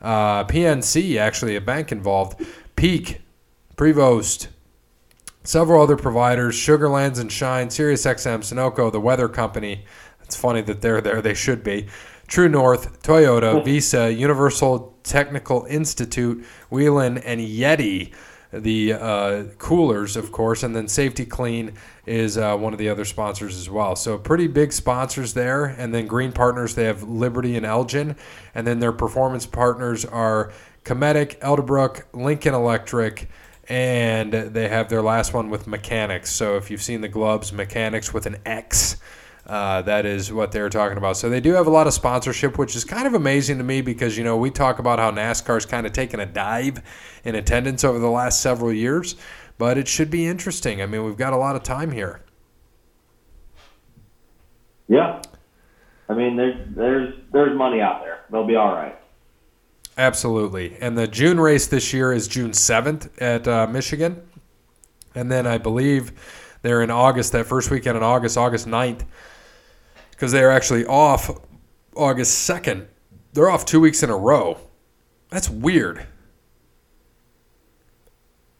[0.00, 2.44] uh, PNC, actually a bank involved,
[2.74, 3.22] Peak,
[3.76, 4.48] Prevost,
[5.44, 9.84] several other providers, Sugarlands and Shine, SiriusXM, Sunoco, the Weather Company.
[10.22, 11.22] It's funny that they're there.
[11.22, 11.86] They should be.
[12.26, 18.12] True North, Toyota, Visa, Universal Technical Institute, Whelen, and Yeti
[18.52, 21.74] the uh, coolers, of course, and then Safety-Kleen
[22.06, 23.96] is uh, one of the other sponsors as well.
[23.96, 28.16] So pretty big sponsors there, and then Green Partners they have Liberty and Elgin,
[28.54, 30.52] and then their performance partners are
[30.84, 33.28] Cometic, Edelbrock, Lincoln Electric,
[33.68, 36.28] and they have their last one with Mechanix.
[36.28, 38.96] So if you've seen the gloves, Mechanix with an X.
[39.44, 41.16] Uh, that is what they're talking about.
[41.16, 43.80] So they do have a lot of sponsorship, which is kind of amazing to me
[43.80, 46.82] because you know we talk about how NASCAR's kind of taken a dive
[47.22, 49.14] in attendance over the last several years,
[49.58, 50.82] but it should be interesting.
[50.82, 52.22] I mean, we've got a lot of time here.
[54.88, 55.22] Yeah.
[56.08, 58.20] I mean, there's there's there's money out there.
[58.30, 58.96] They'll be all right.
[59.98, 60.76] Absolutely.
[60.80, 64.22] And the June race this year is June 7th at uh, Michigan.
[65.14, 66.12] And then I believe
[66.60, 69.06] they're in August, that first weekend in August, August 9th,
[70.10, 71.30] because they're actually off
[71.94, 72.86] August 2nd.
[73.32, 74.58] They're off two weeks in a row.
[75.30, 76.06] That's weird.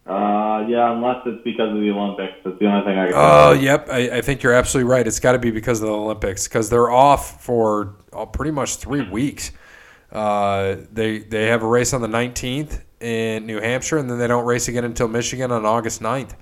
[0.06, 2.34] Uh, yeah, unless it's because of the Olympics.
[2.44, 3.14] That's the only thing I can.
[3.16, 3.88] Oh, yep.
[3.90, 5.06] I, I think you're absolutely right.
[5.06, 8.76] It's got to be because of the Olympics because they're off for oh, pretty much
[8.76, 9.52] three weeks.
[10.12, 14.26] Uh, they they have a race on the 19th in New Hampshire, and then they
[14.26, 16.34] don't race again until Michigan on August 9th.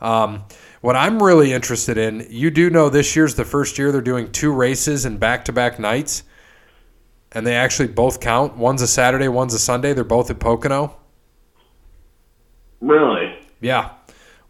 [0.00, 0.44] Um,
[0.80, 4.32] what I'm really interested in, you do know this year's the first year they're doing
[4.32, 6.22] two races in back to back nights,
[7.32, 8.56] and they actually both count.
[8.56, 9.92] One's a Saturday, one's a Sunday.
[9.92, 10.96] They're both at Pocono.
[12.80, 13.29] Really?
[13.60, 13.90] Yeah.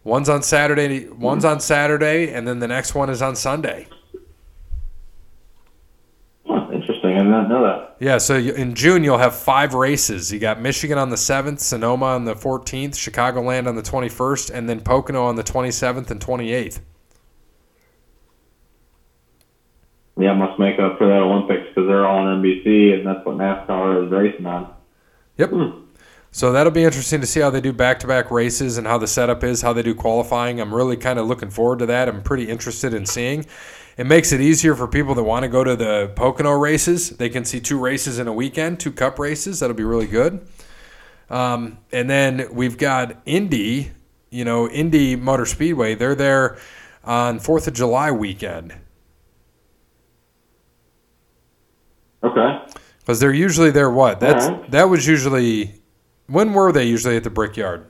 [0.03, 3.87] One's on Saturday, one's on Saturday, and then the next one is on Sunday.
[6.73, 7.15] Interesting.
[7.15, 7.97] I did not know that.
[7.99, 10.31] Yeah, so you- in June you'll have five races.
[10.33, 14.67] You got Michigan on the 7th, Sonoma on the 14th, Chicagoland on the 21st, and
[14.67, 16.79] then Pocono on the 27th and 28th.
[20.17, 23.37] Yeah, must make up for that Olympics because they're all on NBC, and that's what
[23.37, 24.73] NASCAR is racing on.
[25.37, 25.49] Yep.
[25.51, 25.69] Hmm.
[26.33, 29.43] So that'll be interesting to see how they do back-to-back races and how the setup
[29.43, 30.61] is, how they do qualifying.
[30.61, 32.07] I'm really kind of looking forward to that.
[32.07, 33.45] I'm pretty interested in seeing.
[33.97, 37.09] It makes it easier for people that want to go to the Pocono races.
[37.09, 39.59] They can see two races in a weekend, two Cup races.
[39.59, 40.47] That'll be really good.
[41.29, 43.91] Um, and then we've got Indy,
[44.29, 45.95] you know, Indy Motor Speedway.
[45.95, 46.57] They're there
[47.03, 48.73] on Fourth of July weekend
[52.23, 52.59] Okay.
[52.99, 53.89] because they're usually there.
[53.89, 54.21] What?
[54.21, 54.71] That's Alright.
[54.71, 55.75] that was usually.
[56.27, 57.87] When were they usually at the Brickyard?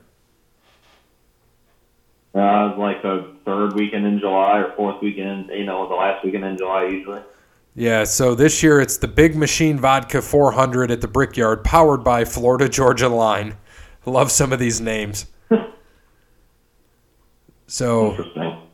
[2.34, 6.44] Uh, like the third weekend in July or fourth weekend, you know, the last weekend
[6.44, 7.20] in July usually.
[7.74, 12.24] Yeah, so this year it's the Big Machine Vodka 400 at the Brickyard, powered by
[12.24, 13.56] Florida Georgia Line.
[14.04, 15.26] Love some of these names.
[17.68, 18.18] So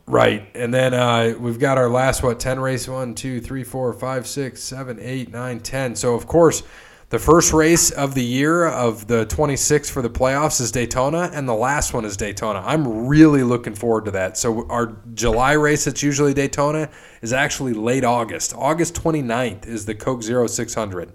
[0.09, 3.93] Right, and then uh, we've got our last what ten race one, two, three, four,
[3.93, 5.95] five, six, seven, eight, nine, ten.
[5.95, 6.63] So of course,
[7.09, 11.47] the first race of the year of the 26 for the playoffs is Daytona, and
[11.49, 12.61] the last one is Daytona.
[12.63, 14.37] I'm really looking forward to that.
[14.37, 16.89] So our July race that's usually Daytona
[17.21, 18.53] is actually late August.
[18.55, 21.11] August 29th is the Coke Zero 600.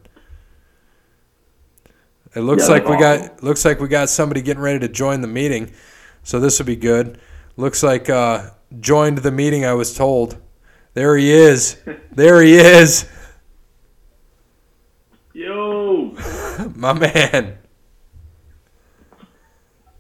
[2.35, 4.89] It looks Yeah, like we that's got looks like we got somebody getting ready to
[4.89, 5.71] join the meeting,
[6.25, 7.19] so this will be good.
[7.57, 9.65] Looks like uh, joined the meeting.
[9.65, 10.37] I was told.
[10.95, 11.77] There he is.
[12.13, 13.09] There he is,
[16.85, 17.57] my man.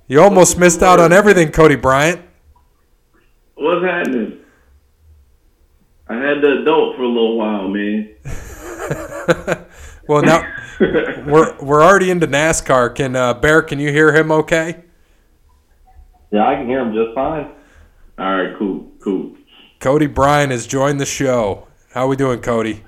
[0.06, 2.20] You almost missed out on everything, Cody Bryant.
[3.54, 4.40] what's happening?
[6.08, 8.14] I had the adult for a little while, man.
[10.06, 10.46] well, now
[11.26, 12.94] we're we're already into NASCAR.
[12.94, 13.62] Can uh, Bear?
[13.62, 14.30] Can you hear him?
[14.30, 14.84] Okay.
[16.30, 17.50] Yeah, I can hear him just fine.
[18.18, 19.34] All right, cool, cool.
[19.80, 21.66] Cody Bryant has joined the show.
[21.92, 22.84] How we doing, Cody?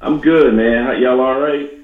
[0.00, 1.02] I'm good, man.
[1.02, 1.81] Y'all all right?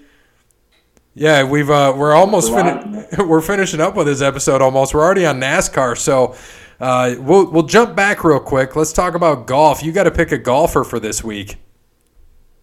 [1.18, 4.94] Yeah, we've uh, we're almost fin- we're finishing up with this episode almost.
[4.94, 6.36] We're already on NASCAR, so
[6.78, 8.76] uh, we'll we'll jump back real quick.
[8.76, 9.82] Let's talk about golf.
[9.82, 11.56] You got to pick a golfer for this week.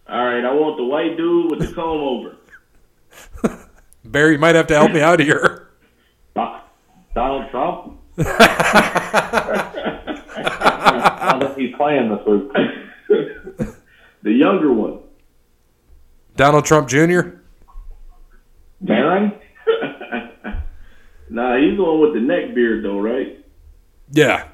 [0.07, 2.37] All right, I want the white dude with the comb
[3.43, 3.69] over.
[4.05, 5.67] Barry, you might have to help me out here.
[7.13, 7.99] Donald Trump.
[11.57, 12.49] He's playing this week.
[14.21, 14.99] the younger one.
[16.35, 17.39] Donald Trump Jr.
[18.84, 19.39] Darren?
[21.30, 23.43] nah, he's the one with the neck beard, though, right?
[24.11, 24.47] Yeah.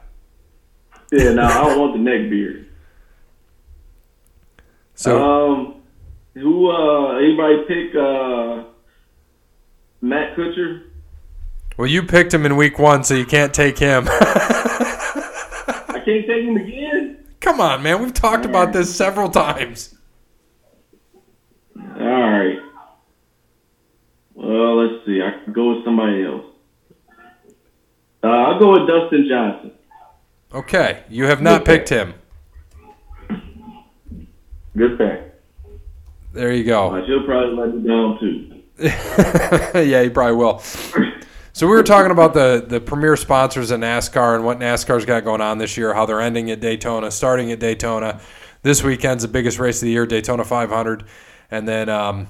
[1.11, 2.67] Yeah, no, I don't want the neck beard.
[4.95, 5.81] So um,
[6.35, 6.69] who?
[6.69, 8.65] Uh, anybody pick uh,
[10.01, 10.83] Matt Kuchar?
[11.77, 14.07] well, you picked him in week one, so you can't take him.
[14.09, 17.25] I can't take him again.
[17.39, 18.01] Come on, man.
[18.01, 19.95] We've talked about this several times.
[21.75, 22.59] All right.
[24.41, 25.21] Well, let's see.
[25.21, 26.45] I can go with somebody else.
[28.23, 29.71] Uh, I'll go with Dustin Johnson.
[30.51, 32.15] Okay, you have not picked him.
[34.75, 35.31] Good pick.
[36.33, 36.95] There you go.
[36.95, 38.61] Uh, she'll probably let me down too.
[39.79, 40.59] yeah, he probably will.
[41.53, 45.23] So we were talking about the the premier sponsors of NASCAR and what NASCAR's got
[45.23, 48.19] going on this year, how they're ending at Daytona, starting at Daytona.
[48.63, 51.03] This weekend's the biggest race of the year, Daytona 500,
[51.51, 52.27] and then um,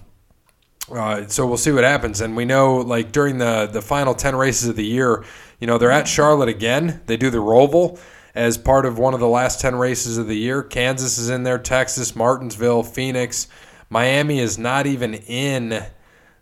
[0.91, 2.21] uh, so we'll see what happens.
[2.21, 5.23] And we know, like during the the final 10 races of the year,
[5.59, 7.01] you know they're at Charlotte again.
[7.05, 7.99] They do the Roval
[8.35, 10.63] as part of one of the last 10 races of the year.
[10.63, 13.47] Kansas is in there, Texas, Martinsville, Phoenix,
[13.89, 15.83] Miami is not even in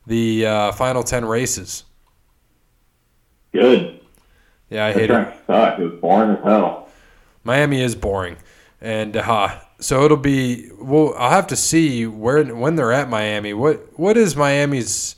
[0.06, 1.84] the uh, final 10 races.
[3.52, 4.02] Good.
[4.70, 5.34] Yeah, I That hate it.
[5.48, 5.80] sucked.
[5.80, 6.90] It was boring as hell.
[7.44, 8.38] Miami is boring,
[8.82, 10.70] and uh, so it'll be.
[10.80, 13.54] Well, I'll have to see where when they're at Miami.
[13.54, 15.16] What what is Miami's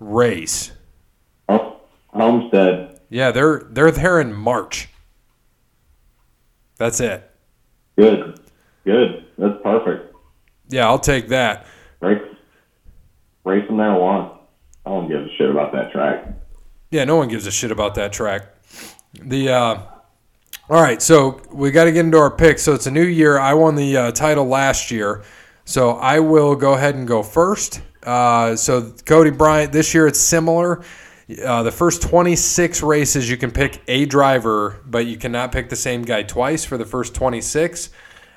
[0.00, 0.72] race?
[1.48, 1.76] Oh,
[2.08, 3.00] Homestead.
[3.08, 4.88] Yeah, they're they're there in March.
[6.76, 7.30] That's it.
[7.96, 8.40] Good.
[8.84, 9.26] Good.
[9.36, 10.14] That's perfect.
[10.68, 11.66] Yeah, I'll take that.
[12.00, 12.22] Race,
[13.44, 14.32] race them there once.
[14.86, 16.26] I don't give a shit about that track.
[16.90, 18.54] Yeah, no one gives a shit about that track.
[19.20, 19.82] The uh,
[20.70, 22.62] all right, so we got to get into our picks.
[22.62, 23.38] So it's a new year.
[23.38, 25.22] I won the uh, title last year,
[25.64, 27.80] so I will go ahead and go first.
[28.02, 30.82] Uh, so Cody Bryant, this year it's similar.
[31.42, 35.76] Uh, the first 26 races you can pick a driver, but you cannot pick the
[35.76, 37.88] same guy twice for the first 26.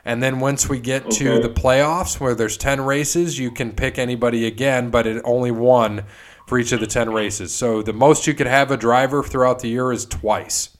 [0.05, 3.99] And then once we get to the playoffs, where there's 10 races, you can pick
[3.99, 6.05] anybody again, but it only one
[6.47, 7.53] for each of the 10 races.
[7.53, 10.77] So the most you could have a driver throughout the year is twice.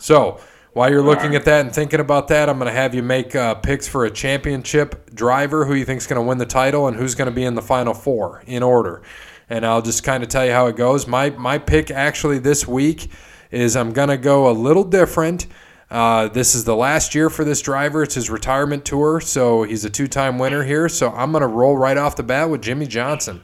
[0.00, 0.40] So
[0.72, 3.36] while you're looking at that and thinking about that, I'm going to have you make
[3.36, 6.88] uh, picks for a championship driver, who you think is going to win the title,
[6.88, 9.02] and who's going to be in the final four in order.
[9.48, 11.06] And I'll just kind of tell you how it goes.
[11.06, 13.10] My my pick actually this week
[13.50, 15.46] is I'm going to go a little different.
[15.90, 18.04] Uh, this is the last year for this driver.
[18.04, 20.88] It's his retirement tour, so he's a two-time winner here.
[20.88, 23.42] So I'm going to roll right off the bat with Jimmie Johnson.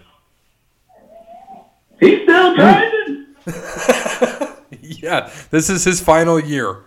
[1.98, 3.26] He's still driving.
[4.80, 6.84] yeah, this is his final year.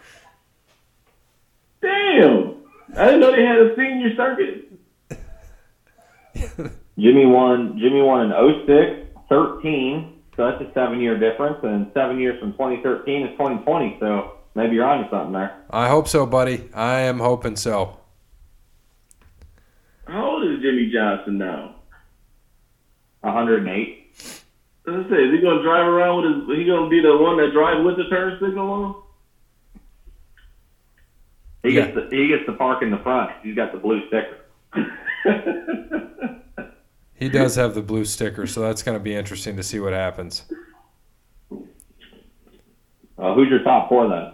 [1.82, 2.56] Damn.
[2.98, 4.66] I didn't know they had a senior circuit.
[6.98, 7.78] Jimmie won.
[7.80, 10.16] Jimmie won in 06, 13.
[10.36, 13.98] So that's a seven-year difference, and seven years from 2013 is 2020.
[14.00, 15.62] So maybe you're onto something there.
[15.70, 16.70] I hope so, buddy.
[16.74, 17.98] I am hoping so.
[20.08, 21.76] How old is Jimmie Johnson now?
[23.22, 23.99] 108.
[25.10, 26.58] Say, is he gonna drive around with his?
[26.60, 28.96] He gonna be the one that drive with the turn signal on?
[31.64, 31.86] He Yeah.
[31.88, 33.32] gets the, he gets to park in the front.
[33.44, 34.38] He's got the blue sticker.
[37.14, 39.92] He does have the blue sticker, so that's going to be interesting to see what
[39.92, 40.46] happens.
[43.18, 44.32] Uh, who's your top four then?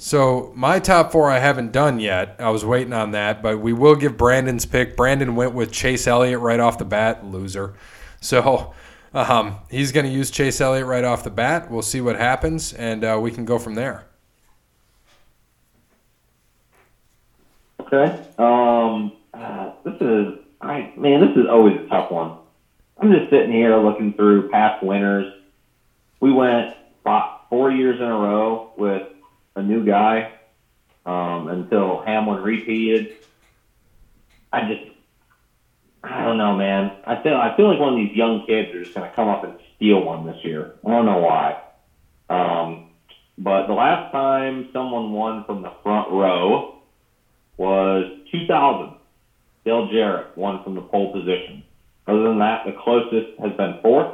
[0.00, 2.34] So my top four I haven't done yet.
[2.40, 4.96] I was waiting on that, but we will give Brandon's pick.
[4.96, 7.74] Brandon went with Chase Elliott right off the bat, loser.
[8.20, 8.74] So
[9.14, 11.70] um, he's going to use Chase Elliott right off the bat.
[11.70, 14.06] We'll see what happens, and uh, we can go from there.
[17.80, 18.24] Okay.
[18.38, 22.38] Um, uh, this is I man, this is always a tough one.
[22.98, 25.32] I'm just sitting here looking through past winners.
[26.20, 26.76] We went
[27.52, 29.06] four years in a row with
[29.56, 30.32] a new guy
[31.04, 33.16] um, until Hamlin repeated.
[34.50, 34.91] I just,
[36.04, 36.92] I don't know, man.
[37.04, 39.28] I feel I feel like one of these young kids are just going to come
[39.28, 40.68] up and steal one this year.
[40.84, 41.56] I don't know why.
[42.28, 42.82] Um,
[43.38, 46.64] but the last time someone won from the front row
[47.56, 48.94] was 2000.
[49.64, 51.62] Dale Jarrett won from the pole position.
[52.06, 54.08] Other than that, the closest has been fourth.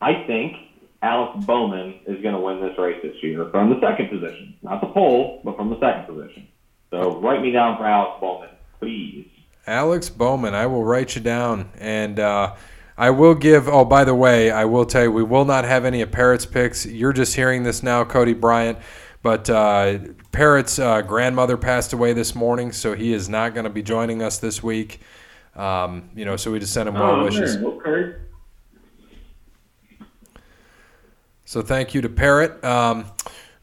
[0.00, 0.54] I think
[1.02, 4.54] Alex Bowman is going to win this race this year from the second position.
[4.62, 6.46] Not the pole, but from the second position.
[6.90, 8.50] So write me down for Alex Bowman,
[8.80, 9.26] please.
[9.66, 12.54] Alex Bowman, I will write you down, and uh,
[12.98, 13.68] I will give.
[13.68, 16.46] Oh, by the way, I will tell you, we will not have any of Parrot's
[16.46, 16.84] picks.
[16.84, 18.78] You're just hearing this now, Cody Bryant.
[19.22, 19.98] But uh,
[20.32, 24.22] Parrot's uh, grandmother passed away this morning, so he is not going to be joining
[24.22, 25.00] us this week.
[25.56, 27.56] Um, you know, so we just sent him well Oh, wishes.
[27.56, 28.16] okay.
[31.46, 32.62] So thank you to Parrot.
[32.64, 33.06] Um,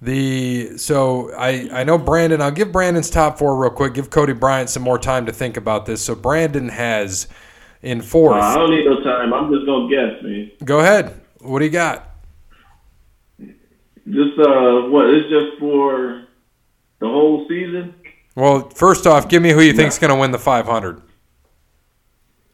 [0.01, 2.41] the so I I know Brandon.
[2.41, 3.93] I'll give Brandon's top four real quick.
[3.93, 6.03] Give Cody Bryant some more time to think about this.
[6.03, 7.27] So Brandon has
[7.81, 8.41] in fourth.
[8.41, 9.33] Uh, I don't need no time.
[9.33, 10.51] I'm just gonna guess, man.
[10.65, 11.21] Go ahead.
[11.39, 12.07] What do you got?
[13.39, 15.09] Just uh, what?
[15.09, 16.23] It's just for
[16.99, 17.93] the whole season.
[18.35, 21.01] Well, first off, give me who you think's going to win the 500.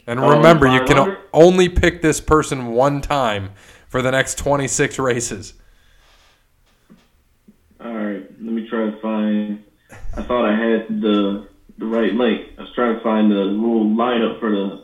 [0.08, 3.52] And Oh, remember, you can only pick this person one time
[3.88, 5.54] for the next 26 races.
[8.18, 9.64] All right, let me try to find.
[10.16, 11.48] I thought I had the
[11.78, 12.50] the right link.
[12.58, 14.84] I was trying to find the little lineup for the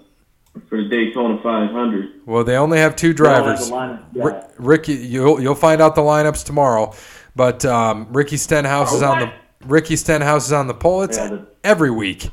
[0.70, 2.22] for the Daytona 500.
[2.26, 3.72] Well, they only have two drivers.
[4.14, 6.94] Ri- Ricky, you'll you'll find out the lineups tomorrow.
[7.36, 9.34] But um, Ricky Stenhouse is on the
[9.68, 11.02] Ricky Stenhouse is on the pole.
[11.04, 12.30] It's Yeah, the- every week.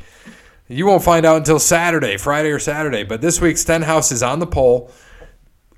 [0.69, 3.03] You won't find out until Saturday, Friday or Saturday.
[3.03, 4.93] But this week, Stenhouse is on the pole.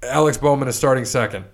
[0.02, 1.46] Alex Bowman is starting second.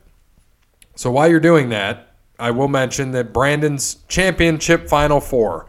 [0.97, 2.08] So while you're doing that,
[2.39, 5.67] I will mention that Brandon's championship final four.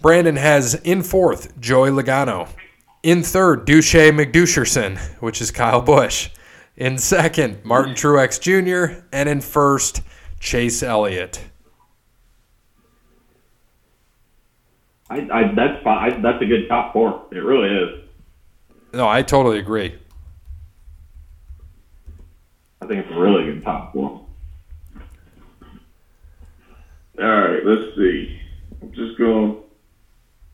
[0.00, 2.48] Brandon has in fourth Joey Logano.
[3.02, 6.30] In third, Duche McDusherson, which is Kyle Busch.
[6.76, 9.02] In second, Martin Truex Jr.
[9.12, 10.02] And in first,
[10.38, 11.40] Chase Elliott.
[15.08, 15.86] I, I that's.
[15.86, 17.26] I, that's a good top four.
[17.32, 18.04] It really is.
[18.92, 19.98] No, I totally agree.
[22.80, 24.19] I think it's a really good top four.
[27.20, 28.40] All right, let's see.
[28.80, 29.56] I'm just gonna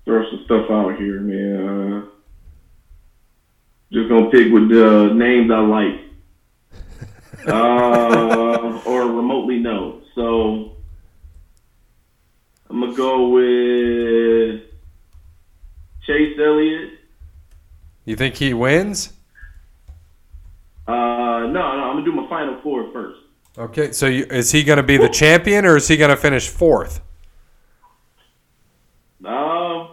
[0.05, 1.93] throw some stuff out here, man.
[1.93, 2.07] Uh,
[3.93, 6.01] just gonna pick with the names I like,
[7.47, 10.03] uh, or remotely know.
[10.17, 10.73] So
[12.69, 14.63] I'm gonna go with
[16.05, 16.95] Chase Elliott.
[18.05, 19.13] You think he wins?
[20.89, 23.21] Uh, no, no, I'm gonna do my final four first.
[23.59, 26.17] Okay, so you, is he going to be the champion or is he going to
[26.17, 27.01] finish fourth?
[29.25, 29.89] Uh,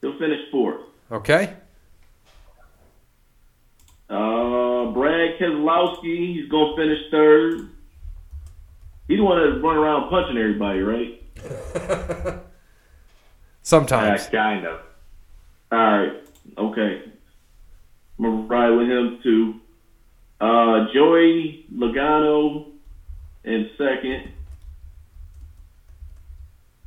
[0.00, 0.82] he'll finish fourth.
[1.10, 1.54] Okay.
[4.08, 7.70] Uh, Brad Keselowski, he's gonna finish third.
[9.08, 11.22] He's the one that's running around punching everybody, right?
[13.66, 14.26] Yeah, Sometimes.
[14.28, 14.80] kind of.
[15.72, 16.12] All right,
[16.56, 17.02] okay.
[18.16, 19.60] I'm gonna ride with him too.
[20.40, 22.66] Uh, Joey Logano
[23.44, 24.32] in second,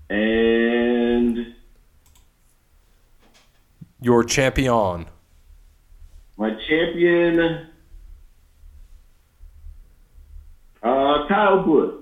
[0.10, 1.54] and
[4.02, 5.06] Your champion.
[6.38, 7.68] my champion,
[10.84, 11.96] uh, Kyle Busch.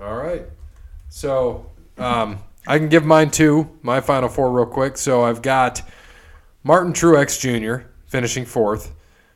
[0.00, 0.42] All right.
[1.08, 1.66] So
[1.96, 4.96] um, I can give mine too, my final four, real quick.
[4.98, 5.82] So I've got
[6.64, 7.86] Martin Truex Jr.
[8.06, 8.90] finishing fourth,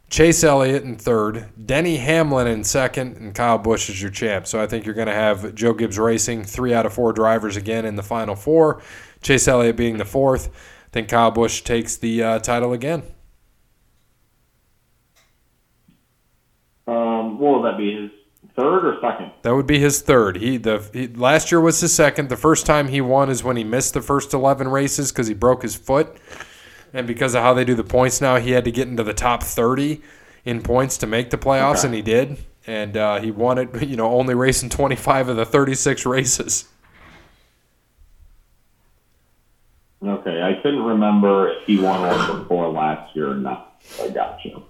[0.09, 4.46] Chase Elliott in third, Denny Hamlin in second, and Kyle Busch is your champ.
[4.46, 7.57] So I think you're going to have Joe Gibbs Racing, three out of four drivers
[7.57, 8.80] again in the final four,
[9.20, 10.48] Chase Elliott being the fourth.
[10.48, 13.02] I think Kyle Busch takes the uh, title again.
[16.86, 17.92] Um, what will that be?
[18.00, 18.11] His
[18.54, 19.32] third or second?
[19.42, 20.36] That would be his third.
[20.36, 22.28] He the he, last year was his second.
[22.28, 25.34] The first time he won is when he missed the first eleven races because he
[25.34, 26.16] broke his foot,
[26.97, 29.12] and because of how they do the points now, he had to get into the
[29.12, 30.01] top thirty
[30.47, 31.88] in points to make the playoffs, Okay.
[31.88, 32.38] and he did.
[32.66, 33.82] And uh, he won it.
[33.86, 36.64] You know, only racing twenty five of the thirty six races.
[40.03, 43.80] Okay, I couldn't remember if he won one before last year or not.
[44.01, 44.62] I got you.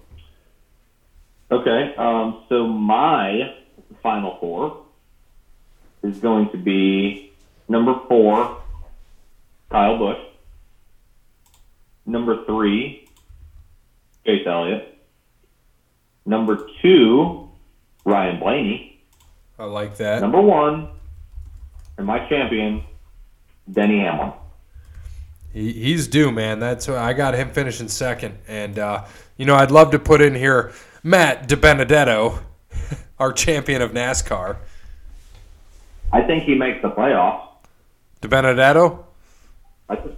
[1.51, 3.53] Okay, um, so my
[4.03, 4.83] final four
[6.03, 7.31] is going to be
[7.67, 8.57] number four,
[9.69, 10.17] Kyle Busch.
[12.07, 13.05] Number three,
[14.25, 14.97] Chase Elliott.
[16.25, 17.49] Number two,
[18.05, 19.01] Ryan Blaney.
[19.59, 20.21] I like that.
[20.21, 20.89] Number one,
[21.97, 22.83] and my champion,
[23.71, 24.31] Denny Hamlin.
[25.51, 26.59] He, he's due, man.
[26.59, 29.05] That's I got him finishing second, and uh,
[29.35, 30.71] you know I'd love to put in here
[31.03, 32.39] Matt DiBenedetto,
[33.19, 34.57] our champion of NASCAR.
[36.13, 37.47] I think he makes the playoffs.
[38.21, 39.03] DiBenedetto.
[39.89, 40.15] I, th-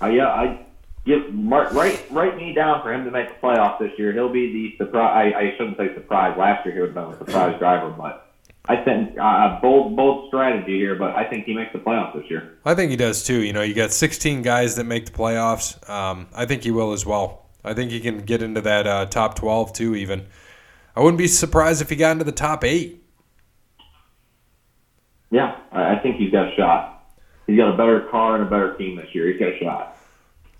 [0.00, 0.66] I yeah, I
[1.04, 4.12] give mark, write write me down for him to make the playoffs this year.
[4.12, 5.34] He'll be the surprise.
[5.34, 6.36] I, I shouldn't say surprise.
[6.38, 8.32] Last year he would have been a surprise driver, but
[8.66, 10.94] I think uh, bold bold strategy here.
[10.94, 12.58] But I think he makes the playoffs this year.
[12.64, 13.42] I think he does too.
[13.42, 15.88] You know, you got 16 guys that make the playoffs.
[15.88, 17.46] Um, I think he will as well.
[17.64, 19.96] I think he can get into that uh, top 12 too.
[19.96, 20.26] Even
[20.94, 23.04] I wouldn't be surprised if he got into the top eight.
[25.30, 26.92] Yeah, I, I think he's got a shot.
[27.46, 29.30] He's got a better car and a better team this year.
[29.32, 29.91] He's got a shot.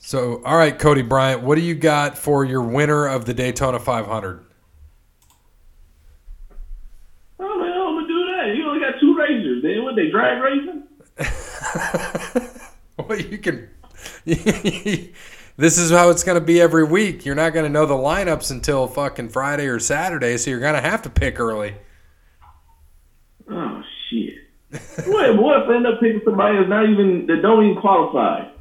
[0.05, 3.79] So, all right, Cody Bryant, what do you got for your winner of the Daytona
[3.79, 4.45] 500?
[7.39, 8.57] Oh man, I'm gonna do that.
[8.57, 9.63] You only got two racers.
[9.63, 10.83] Then what they drag racing?
[12.99, 13.71] well, you can.
[15.57, 17.25] this is how it's going to be every week.
[17.25, 20.75] You're not going to know the lineups until fucking Friday or Saturday, so you're going
[20.75, 21.77] to have to pick early.
[23.49, 24.35] Oh shit.
[25.07, 25.37] what?
[25.37, 28.52] What if I end up picking somebody that's not even that don't even qualify?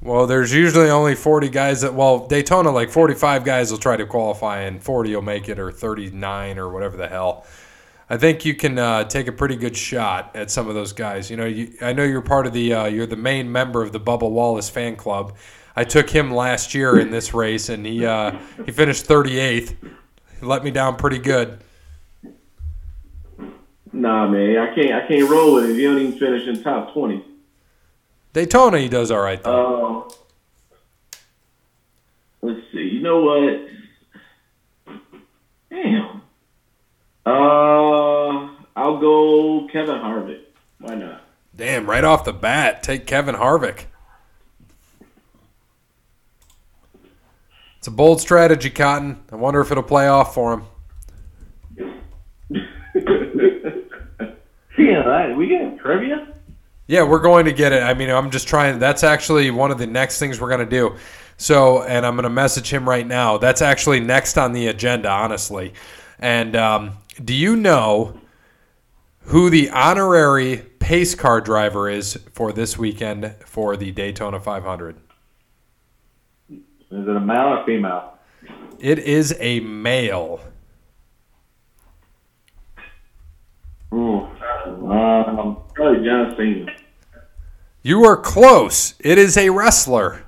[0.00, 4.06] Well, there's usually only 40 guys that, well, Daytona, like 45 guys will try to
[4.06, 7.44] qualify and 40 will make it or 39 or whatever the hell.
[8.08, 11.30] I think you can uh, take a pretty good shot at some of those guys.
[11.30, 13.92] You know, you, I know you're part of the, uh, you're the main member of
[13.92, 15.34] the Bubba Wallace fan club.
[15.74, 19.74] I took him last year in this race and he, uh, he finished 38th.
[20.40, 21.58] He let me down pretty good.
[23.92, 24.92] Nah, man, I can't.
[24.92, 25.76] I can't roll with it.
[25.76, 27.24] You don't even finish in top twenty.
[28.32, 30.02] Daytona, he does all right though.
[30.02, 30.14] Uh,
[32.42, 32.78] let's see.
[32.78, 33.68] You know what?
[35.70, 36.22] Damn.
[37.26, 40.42] Uh, I'll go Kevin Harvick.
[40.78, 41.24] Why not?
[41.54, 43.86] Damn, right off the bat, take Kevin Harvick.
[47.78, 49.20] It's a bold strategy, Cotton.
[49.32, 50.64] I wonder if it'll play off for him.
[54.72, 56.34] Speaking of that, we get trivia.
[56.88, 57.82] Yeah, we're going to get it.
[57.82, 58.78] I mean, I'm just trying.
[58.78, 60.96] That's actually one of the next things we're going to do.
[61.36, 63.36] So, and I'm going to message him right now.
[63.36, 65.74] That's actually next on the agenda, honestly.
[66.18, 66.92] And um,
[67.22, 68.18] do you know
[69.20, 74.96] who the honorary pace car driver is for this weekend for the Daytona 500?
[76.50, 76.58] Is
[76.90, 78.14] it a male or female?
[78.80, 80.40] It is a male.
[83.92, 84.26] Ooh.
[84.66, 86.77] Um, Probably John Cena.
[87.88, 88.92] You are close.
[89.00, 90.26] It is a wrestler.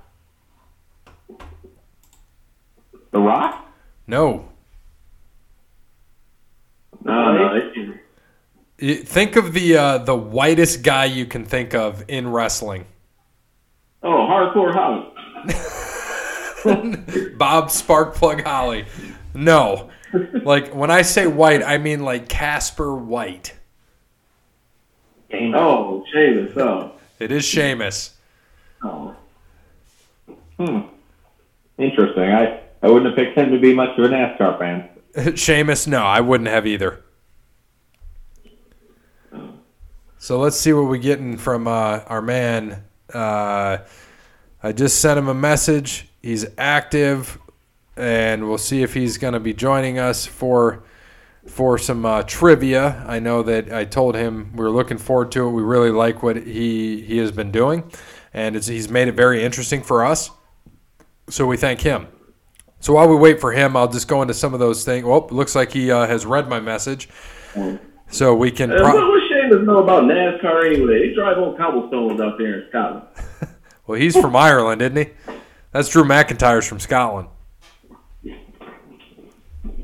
[3.10, 3.66] the Rock.
[4.06, 4.48] No.
[7.04, 7.98] No, no.
[9.04, 12.86] Think of the uh, the whitest guy you can think of in wrestling.
[14.02, 15.12] Oh, hardcore Holly.
[17.36, 18.86] Bob Sparkplug Holly.
[19.34, 19.90] No.
[20.14, 23.52] Like when I say white, I mean like Casper White.
[25.30, 26.56] Oh, Sheamus.
[26.56, 26.94] Oh.
[27.20, 28.14] It is Sheamus.
[28.82, 29.14] oh.
[30.58, 30.80] Hmm.
[31.78, 32.24] Interesting.
[32.24, 35.36] I, I wouldn't have picked him to be much of a NASCAR fan.
[35.36, 37.02] Sheamus, no, I wouldn't have either.
[40.18, 42.84] So let's see what we're getting from uh, our man.
[43.12, 43.78] Uh,
[44.62, 46.08] I just sent him a message.
[46.22, 47.38] He's active,
[47.96, 50.82] and we'll see if he's going to be joining us for
[51.50, 53.04] for some uh, trivia.
[53.06, 55.50] I know that I told him we are looking forward to it.
[55.50, 57.90] We really like what he he has been doing,
[58.32, 60.30] and it's, he's made it very interesting for us.
[61.28, 62.06] So we thank him.
[62.78, 65.04] So while we wait for him, I'll just go into some of those things.
[65.04, 67.08] Well, looks like he uh, has read my message,
[68.08, 68.72] so we can.
[68.72, 71.08] Uh, Pro- what what Sheamus know about NASCAR anyway?
[71.08, 73.06] They drive on cobblestones out there in Scotland.
[73.86, 75.08] well, he's from Ireland, isn't he?
[75.72, 77.28] That's Drew McIntyre's from Scotland.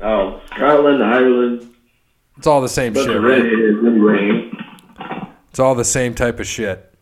[0.01, 1.73] Oh, Scotland, Ireland.
[2.37, 3.41] It's all the same Bunch shit, right?
[3.41, 4.51] anyway.
[5.49, 6.93] It's all the same type of shit.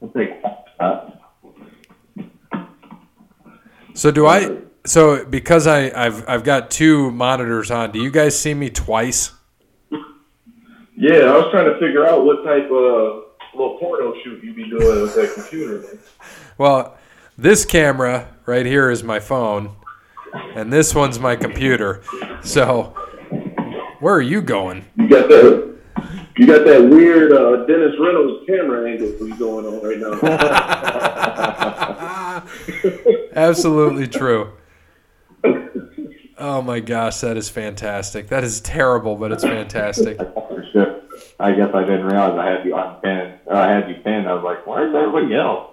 [3.93, 4.57] So do I?
[4.85, 7.91] So because I I've I've got two monitors on.
[7.91, 9.31] Do you guys see me twice?
[10.97, 13.23] Yeah, I was trying to figure out what type of
[13.53, 15.79] little porno shoot you'd be doing with that computer.
[15.81, 15.99] Man.
[16.57, 16.95] Well,
[17.37, 19.75] this camera right here is my phone,
[20.55, 22.01] and this one's my computer.
[22.43, 22.93] So
[23.99, 24.85] where are you going?
[24.95, 25.65] You got that.
[26.37, 30.19] You got that weird uh, Dennis Reynolds camera angle going on right now.
[33.35, 34.51] Absolutely true.
[36.37, 38.27] Oh my gosh, that is fantastic.
[38.27, 40.19] That is terrible, but it's fantastic.
[40.73, 41.03] Shit.
[41.39, 43.39] I guess I didn't realize I had you on pin.
[43.49, 44.27] I had you pinned.
[44.27, 45.71] I was like, where's everybody else?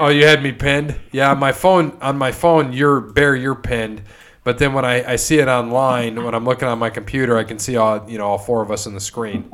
[0.00, 0.98] Oh, you had me pinned?
[1.12, 4.02] Yeah, on my phone on my phone you're Bear, you're pinned.
[4.44, 7.44] But then when I, I see it online, when I'm looking on my computer, I
[7.44, 9.50] can see all you know, all four of us on the screen.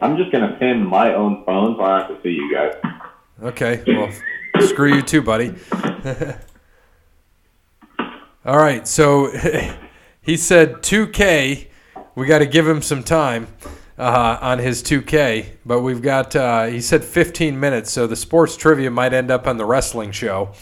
[0.00, 2.74] I'm just gonna pin my own phone so I have to see you guys.
[3.42, 4.12] Okay, well,
[4.60, 5.54] screw you too, buddy.
[8.42, 9.30] All right, so
[10.22, 11.66] he said 2K.
[12.14, 13.48] We got to give him some time
[14.00, 16.34] uh, on his 2K, but we've got.
[16.34, 20.10] Uh, he said 15 minutes, so the sports trivia might end up on the wrestling
[20.10, 20.52] show,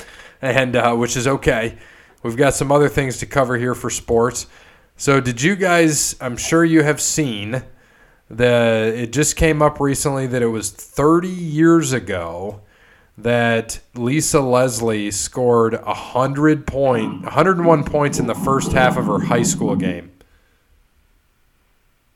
[0.43, 1.78] and uh, which is okay.
[2.24, 4.48] We've got some other things to cover here for sports.
[4.97, 6.16] So, did you guys?
[6.20, 7.62] I'm sure you have seen
[8.28, 8.93] the.
[8.97, 12.60] It just came up recently that it was 30 years ago
[13.16, 19.44] that Lisa Leslie scored 100 point 101 points in the first half of her high
[19.44, 20.10] school game.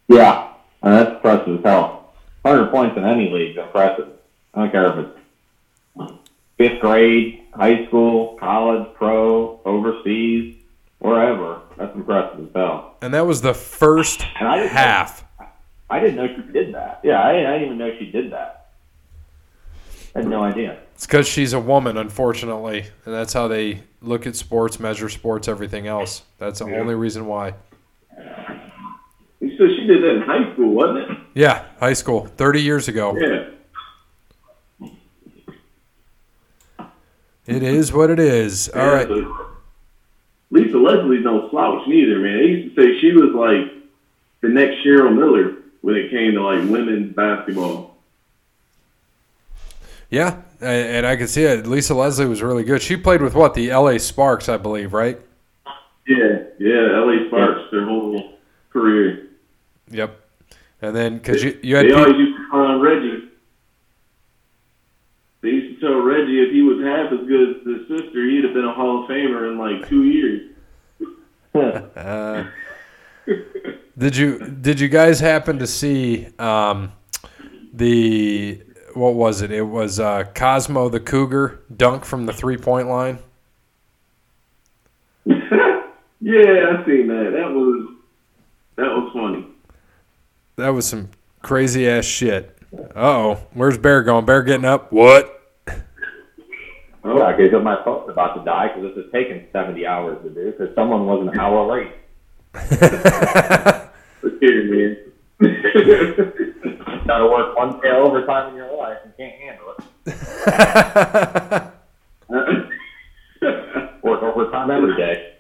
[0.08, 0.51] Yeah,
[0.82, 2.12] and that's impressive as hell.
[2.42, 4.09] 100 points in any league is impressive.
[4.54, 6.12] I don't care if it's
[6.59, 10.56] fifth grade, high school, college, pro, overseas,
[10.98, 11.60] wherever.
[11.76, 12.96] That's impressive as hell.
[13.00, 15.24] And that was the first And I didn't know- half.
[15.90, 17.00] I didn't know she did that.
[17.04, 18.70] Yeah, I, I didn't even know she did that.
[20.14, 20.78] I had no idea.
[20.94, 25.48] It's because she's a woman, unfortunately, and that's how they look at sports, measure sports,
[25.48, 26.22] everything else.
[26.38, 26.78] That's the Yeah.
[26.80, 27.54] only reason why.
[29.43, 31.19] You said she did that in high school, wasn't it?
[31.35, 33.16] Yeah, high school, 30 years ago.
[33.19, 33.48] Yeah.
[37.47, 38.69] It is what it is.
[38.69, 39.09] All Yeah, right.
[39.09, 39.24] but
[40.51, 42.39] Lisa Leslie's no slouch neither, man.
[42.39, 43.73] They used to say she was like
[44.43, 47.97] the next Cheryl Miller when it came to like women's basketball.
[50.09, 51.66] Yeah, and I can see it.
[51.66, 52.81] Lisa Leslie was really good.
[52.81, 53.55] She played with what?
[53.55, 55.19] The LA Sparks, I believe, right?
[56.06, 58.35] Yeah, yeah, LA Sparks their whole
[58.73, 59.27] career.
[59.93, 60.19] Yep.
[60.81, 63.28] And then, because you, you had They always used to call Reggie.
[65.43, 68.44] They used to tell Reggie if he was half as good as his sister, he'd
[68.44, 70.48] have been a Hall of Famer in like two years.
[71.55, 72.47] Uh,
[73.98, 76.90] did you did you guys happen to see um,
[77.74, 78.59] the
[78.94, 79.52] what was it?
[79.52, 83.19] It was uh, Cosmo the Cougar dunk from the three point line.
[85.27, 87.32] yeah, I seen that.
[87.35, 87.89] That was
[88.77, 89.51] that was funny.
[90.62, 91.10] That was some
[91.43, 92.56] crazy ass shit.
[92.94, 94.24] Oh, where's Bear going?
[94.24, 94.93] Bear getting up?
[94.93, 95.43] What?
[97.02, 100.30] Oh, Yeah, because my phone's about to die because this is taking 70 hours to
[100.30, 101.90] do because someone was an hour late.
[104.22, 104.97] Excuse me.
[105.40, 106.32] man.
[107.09, 109.82] Got to work one day overtime in your life and can't handle it.
[114.05, 115.34] Work overtime every day.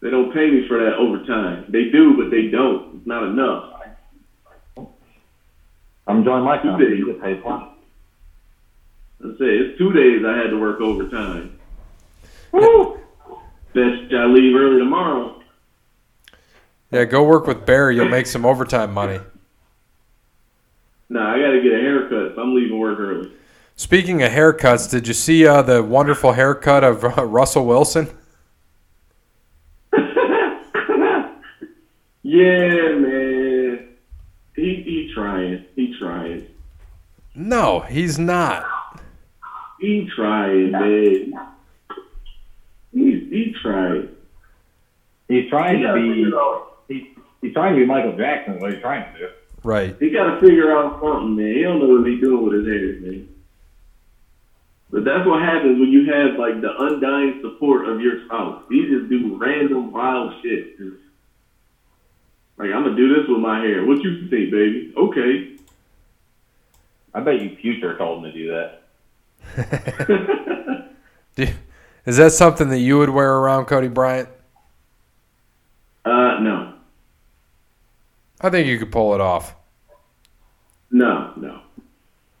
[0.00, 1.66] they don't pay me for that overtime.
[1.68, 2.91] They do, but they don't.
[3.02, 3.72] It's not enough.
[6.06, 6.84] I'm joining my company.
[6.84, 6.98] Two days.
[7.00, 7.64] You get paid plenty.
[9.24, 11.58] I say it's two days I had to work overtime.
[12.52, 13.00] Woo!
[13.74, 15.42] Bet I leave early tomorrow.
[16.92, 17.90] Yeah, go work with Bear.
[17.90, 19.18] You'll make some overtime money.
[21.08, 23.32] Nah, I got to get a haircut, so I'm leaving work early.
[23.74, 28.16] Speaking of haircuts, did you see uh, the wonderful haircut of uh, Russell Wilson?
[32.36, 33.88] Yeah, man.
[34.56, 35.64] He he trying.
[35.76, 36.46] He trying.
[37.34, 38.64] No, he's not.
[39.80, 41.48] He trying, man.
[42.92, 44.08] He he trying.
[45.28, 46.22] He's trying He to be.
[46.24, 47.04] figure out- He's,
[47.40, 48.58] he's trying to be Michael Jackson.
[48.60, 49.28] What he's trying to do.
[49.64, 49.96] Right.
[49.98, 51.54] He got to figure out something, man.
[51.54, 53.28] He don't know what he's doing with his hair, man.
[54.90, 58.62] But that's what happens when you have like the undying support of your spouse.
[58.68, 60.76] He just do random wild shit.
[60.76, 60.96] Just,
[62.62, 63.84] like I'm gonna do this with my hair.
[63.84, 64.92] What you think, baby?
[64.96, 65.56] Okay.
[67.14, 68.82] I bet you Future told him to do that.
[71.36, 71.54] Do you-
[72.06, 74.28] Is that something that you would wear around Cody Bryant?
[76.04, 76.74] uh, no.
[78.40, 79.54] I think you could pull it off.
[80.90, 81.60] No, no.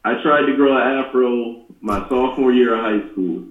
[0.04, 3.44] I tried to grow an afro my sophomore year of high school.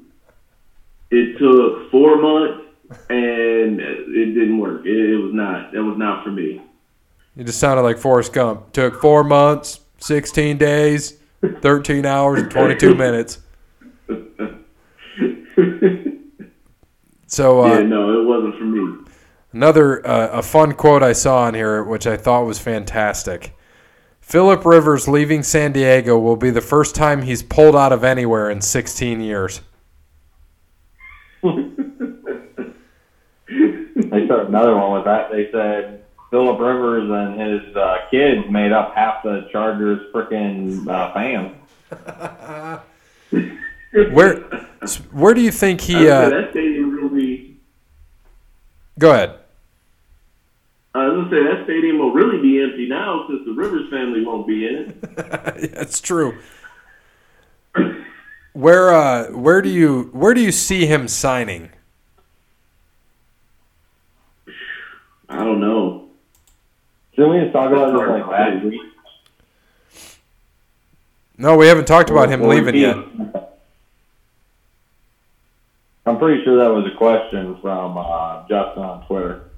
[1.11, 2.65] It took four months,
[3.09, 4.85] and it didn't work.
[4.85, 5.72] It, it was not.
[5.72, 6.61] That was not for me.
[7.38, 8.73] It just sounded like Forrest Gump.
[8.73, 11.18] Took four months, 16 days,
[11.61, 13.39] 13 hours, and 22 minutes.
[17.31, 19.05] So uh, yeah, no, it wasn't for me.
[19.53, 23.55] Another uh, a fun quote I saw on here, which I thought was fantastic.
[24.19, 28.49] Philip Rivers leaving San Diego will be the first time he's pulled out of anywhere
[28.49, 29.61] in 16 years.
[33.52, 35.32] They started another one with that.
[35.32, 41.14] They said Philip Rivers and his uh, kids made up half the Chargers freaking uh,
[41.14, 41.56] fans.
[44.14, 44.36] Where
[45.11, 45.95] where do you think he?
[45.95, 47.57] would Uh, that stadium will be.
[48.98, 49.38] go ahead.
[50.95, 54.23] I was gonna say that stadium will really be empty now since the Rivers family
[54.26, 55.02] won't be in it.
[55.76, 56.38] That's true.
[58.53, 61.72] Where uh, where do you where do you see him signing?
[65.32, 66.10] I don't know.
[67.16, 68.82] Didn't we just talk about this like last week?
[71.38, 72.98] No, we haven't talked about him leaving yet.
[76.06, 79.49] I'm pretty sure that was a question from uh, Justin on Twitter.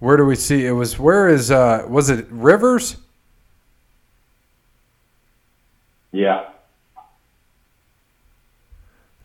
[0.00, 2.96] Where do we see it was where is uh was it Rivers?
[6.10, 6.46] Yeah,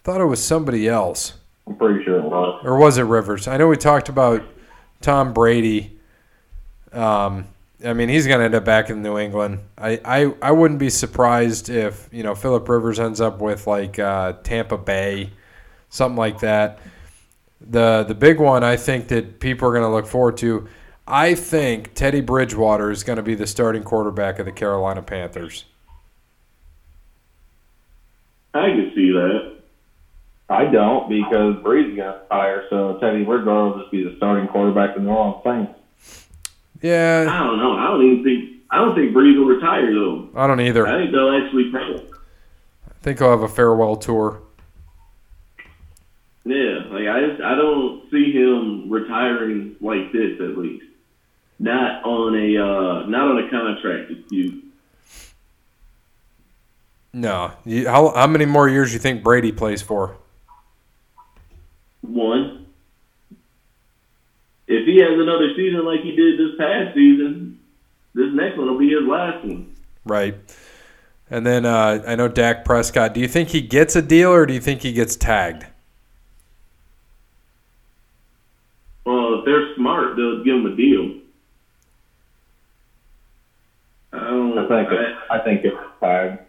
[0.07, 1.33] thought it was somebody else.
[1.67, 2.61] I'm pretty sure it was.
[2.63, 3.45] Or was it Rivers?
[3.45, 4.41] I know we talked about
[5.01, 5.97] Tom Brady.
[6.91, 7.47] Um
[7.85, 9.59] I mean he's gonna end up back in New England.
[9.77, 13.99] I, I, I wouldn't be surprised if, you know, Philip Rivers ends up with like
[13.99, 15.29] uh, Tampa Bay,
[15.89, 16.79] something like that.
[17.61, 20.67] The the big one I think that people are gonna look forward to,
[21.07, 25.65] I think Teddy Bridgewater is gonna be the starting quarterback of the Carolina Panthers.
[28.55, 29.46] I can see that.
[30.49, 34.95] I don't because Brees gonna retire, so Teddy Bridgewater will just be the starting quarterback
[34.95, 36.27] of the New Orleans Saints.
[36.81, 37.73] Yeah, I don't know.
[37.73, 38.63] I don't even think.
[38.69, 40.29] I don't think Brees will retire though.
[40.35, 40.87] I don't either.
[40.87, 42.13] I think they'll actually pay him.
[42.87, 44.41] I think he'll have a farewell tour.
[46.45, 50.85] Yeah, like I just I don't see him retiring like this at least.
[51.59, 54.63] Not on a uh not on a contract dispute.
[57.11, 57.51] No.
[57.65, 60.17] You, how how many more years do you think Brady plays for?
[62.01, 62.65] One.
[64.67, 67.59] If he has another season like he did this past season,
[68.13, 69.75] this next one will be his last one.
[70.05, 70.35] Right.
[71.29, 73.13] And then uh, I know Dak Prescott.
[73.13, 75.65] Do you think he gets a deal or do you think he gets tagged?
[79.05, 81.21] Well, if they're smart, they'll give him a deal.
[84.13, 84.57] I don't.
[84.57, 86.46] I think it, I think it's tagged.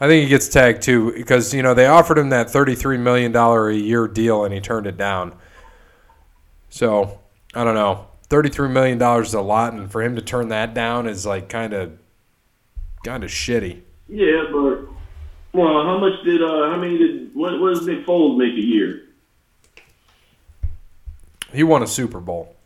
[0.00, 3.32] I think he gets tagged too because you know they offered him that thirty-three million
[3.32, 5.34] dollar a year deal and he turned it down.
[6.70, 7.20] So
[7.54, 8.06] I don't know.
[8.28, 11.48] Thirty-three million dollars is a lot, and for him to turn that down is like
[11.48, 11.98] kind of,
[13.04, 13.82] kind of shitty.
[14.08, 14.88] Yeah, but
[15.52, 18.66] well, how much did uh how many did what what does Nick Foles make a
[18.66, 19.02] year?
[21.52, 22.56] He won a Super Bowl.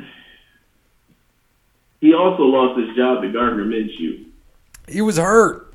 [2.01, 4.25] He also lost his job to Gardner Minshew,
[4.91, 5.73] He was hurt.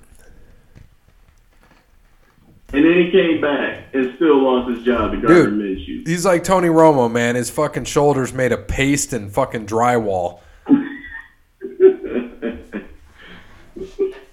[2.73, 6.05] and then he came back and still lost his job to Gardner Minshew.
[6.07, 7.35] He's like Tony Romo, man.
[7.35, 10.39] His fucking shoulders made of paste and fucking drywall.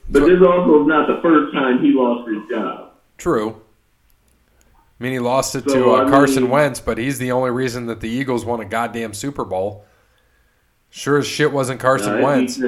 [0.09, 2.91] But this also is not the first time he lost his job.
[3.17, 3.63] True.
[5.01, 7.87] I mean, he lost it to uh, Carson mean- Wentz, but he's the only reason
[7.87, 9.87] that the Eagles won a goddamn Super Bowl.
[10.91, 12.61] Sure as shit wasn't Carson Uh, Wentz.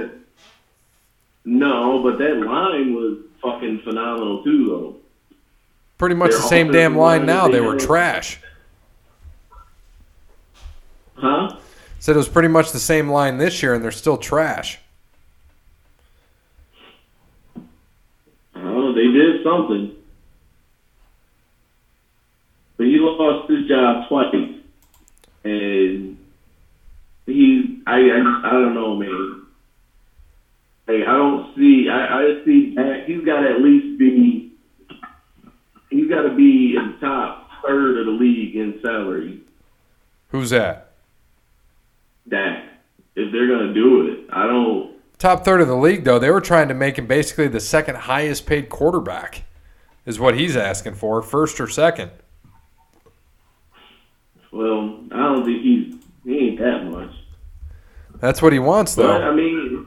[1.44, 4.96] No, but that line was fucking phenomenal too, though.
[5.98, 7.46] Pretty much their the same damn line line now.
[7.46, 8.40] They they were trash.
[11.14, 11.56] Huh?
[12.00, 14.78] Said it was pretty much the same line this year, and they're still trash.
[18.56, 19.94] Oh, they did something.
[22.76, 24.34] But he lost his job twice,
[25.44, 26.18] and
[27.26, 29.43] he, I, I, I don't know, man.
[30.86, 31.88] Hey, I don't see.
[31.90, 33.06] I, I just see Dak.
[33.06, 34.52] He's got to at least be.
[35.90, 39.40] He's got to be in the top third of the league in salary.
[40.28, 40.92] Who's that?
[42.28, 42.64] Dak,
[43.14, 44.94] if they're gonna do it, I don't.
[45.18, 46.18] Top third of the league, though.
[46.18, 49.44] They were trying to make him basically the second highest paid quarterback,
[50.04, 52.10] is what he's asking for, first or second.
[54.50, 55.94] Well, I don't think he's.
[56.24, 57.10] He ain't that much.
[58.20, 59.30] That's what he wants, But though.
[59.30, 59.86] I mean,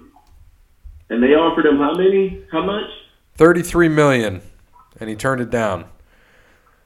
[1.09, 2.43] and they offered him how many?
[2.51, 2.89] How much?
[3.35, 4.41] Thirty-three million,
[4.99, 5.85] and he turned it down.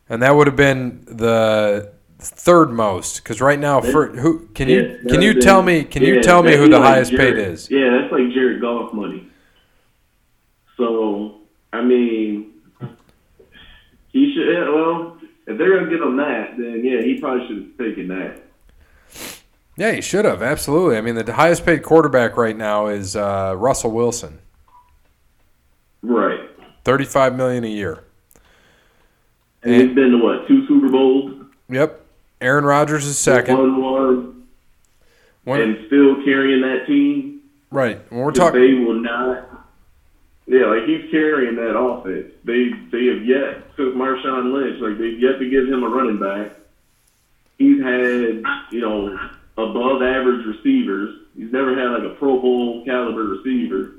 [0.09, 4.99] And that would have been the third most, because right now, for who can you
[5.07, 7.69] can you tell me can you tell me who the like highest paid is?
[7.71, 9.27] Yeah, that's like Jared Goff money.
[10.77, 11.39] So
[11.71, 12.51] I mean,
[14.09, 14.53] he should.
[14.53, 15.17] yeah, Well,
[15.47, 18.41] if they're gonna give him that, then yeah, he probably should have taken that.
[19.77, 20.97] Yeah, he should have absolutely.
[20.97, 24.39] I mean, the highest paid quarterback right now is uh, Russell Wilson,
[26.03, 26.39] Right.
[26.83, 28.03] thirty-five million a year.
[29.63, 30.47] And And- he's been to what?
[30.47, 31.33] Two Super Bowls.
[31.69, 31.99] Yep.
[32.41, 33.57] Aaron Rodgers is second.
[33.57, 34.43] Won one,
[35.43, 37.41] When- and still carrying that team.
[37.71, 37.99] right.
[38.11, 39.47] When we're talking, They will not.
[40.47, 42.33] Yeah, like he's carrying that offense.
[42.43, 46.19] They they have yet since Marshawn Lynch, like they've yet to give him a running
[46.19, 46.57] back.
[47.57, 49.17] He's had you know
[49.57, 51.15] above average receivers.
[51.37, 53.93] He's never had like a Pro Bowl caliber receiver.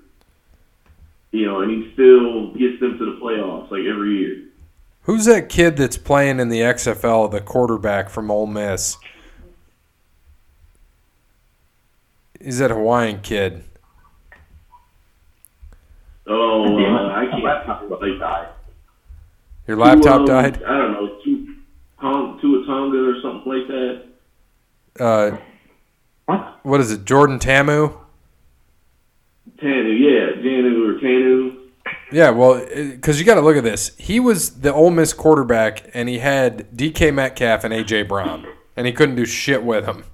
[1.30, 4.42] You know, and he still gets them to the playoffs like every year.
[5.02, 8.98] who's that kid that's playing in the XFL, the quarterback from Ole Miss?
[12.40, 13.64] He's that Hawaiian kid.
[16.26, 17.42] Oh, uh, I can't.
[18.20, 18.48] Like,
[19.66, 20.62] Your laptop Tua- died.
[20.64, 21.46] I don't know, Tua
[22.00, 24.02] Tong- Tua Tonga or something like that.
[24.98, 25.36] Uh,
[26.26, 26.58] What?
[26.62, 27.04] what is it?
[27.04, 27.98] Jordan Ta'amu.
[29.58, 31.58] Tanu, yeah, Janu or Tanu.
[32.10, 33.96] Yeah, well, because you got to look at this.
[33.96, 38.46] He was the Ole Miss quarterback, and he had DK Metcalf and AJ Brown,
[38.76, 40.04] and he couldn't do shit with them.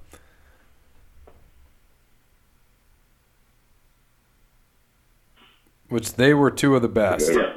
[5.89, 7.31] Which they were two of the best.
[7.31, 7.53] Yeah.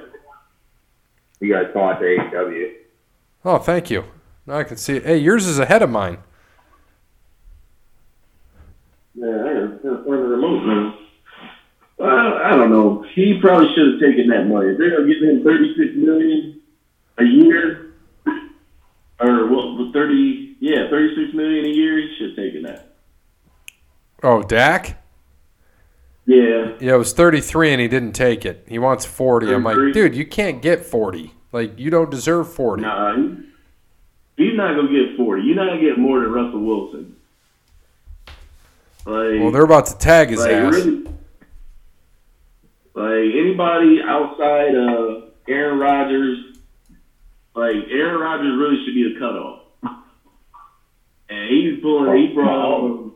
[1.40, 2.72] You guys saw it to.
[3.44, 4.04] Oh, thank you.
[4.46, 5.04] Now I can see it.
[5.04, 6.18] Hey, yours is ahead of mine.
[9.14, 9.52] Yeah, I
[9.82, 10.98] gotta find the remote now.
[11.98, 13.04] Well, I don't know.
[13.14, 14.70] He probably should have taken that money.
[14.70, 16.60] If they're gonna give him thirty six million
[17.18, 17.92] a year,
[19.20, 19.92] or what?
[19.92, 20.56] Thirty?
[20.60, 21.98] Yeah, thirty six million a year.
[21.98, 22.88] He should have taken that.
[24.22, 25.02] Oh, Dak?
[26.24, 28.64] Yeah, Yeah, it was 33 and he didn't take it.
[28.68, 29.52] He wants 40.
[29.52, 31.34] I'm like, dude, you can't get 40.
[31.50, 32.82] Like, you don't deserve 40.
[32.82, 33.38] nah, he,
[34.36, 35.42] he's not gonna get forty.
[35.42, 37.11] You're not gonna get more than Russell Wilson.
[39.04, 40.74] Like, Well, they're about to tag his like ass.
[40.74, 41.04] really,
[42.94, 46.38] like anybody outside of Aaron Rodgers,
[47.54, 49.58] like Aaron Rodgers really should be the cutoff.
[51.28, 52.16] And he's pulling.
[52.28, 53.10] He brought.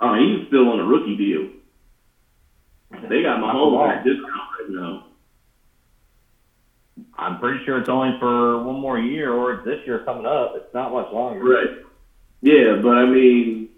[0.00, 1.48] Oh, he's still on a rookie deal.
[3.08, 4.30] They got Mahomes at a discount
[4.60, 5.04] right now.
[7.18, 10.52] I'm pretty sure it's only for one more year, or this year coming up.
[10.56, 11.40] It's not much longer.
[11.42, 11.78] Right.
[12.42, 13.70] Yeah, but I mean,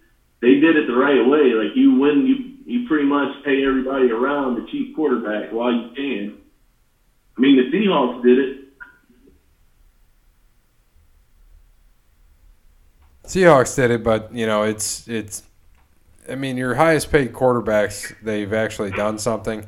[0.47, 1.55] they did it the right way.
[1.55, 5.91] Like you win, you you pretty much pay everybody around the cheap quarterback while you
[5.97, 6.39] can.
[7.37, 8.63] I mean, the Seahawks did it.
[13.25, 15.43] Seahawks did it, but, you know, it's, it's,
[16.31, 19.67] I mean, your highest paid quarterbacks, they've actually done something.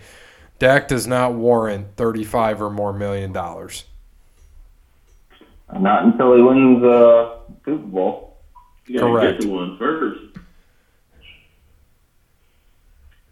[0.59, 3.85] Dak does not warrant 35 or more million dollars.
[5.73, 8.39] Not until he wins uh, Super Bowl.
[8.87, 9.41] You gotta Correct.
[9.41, 10.38] get to one first.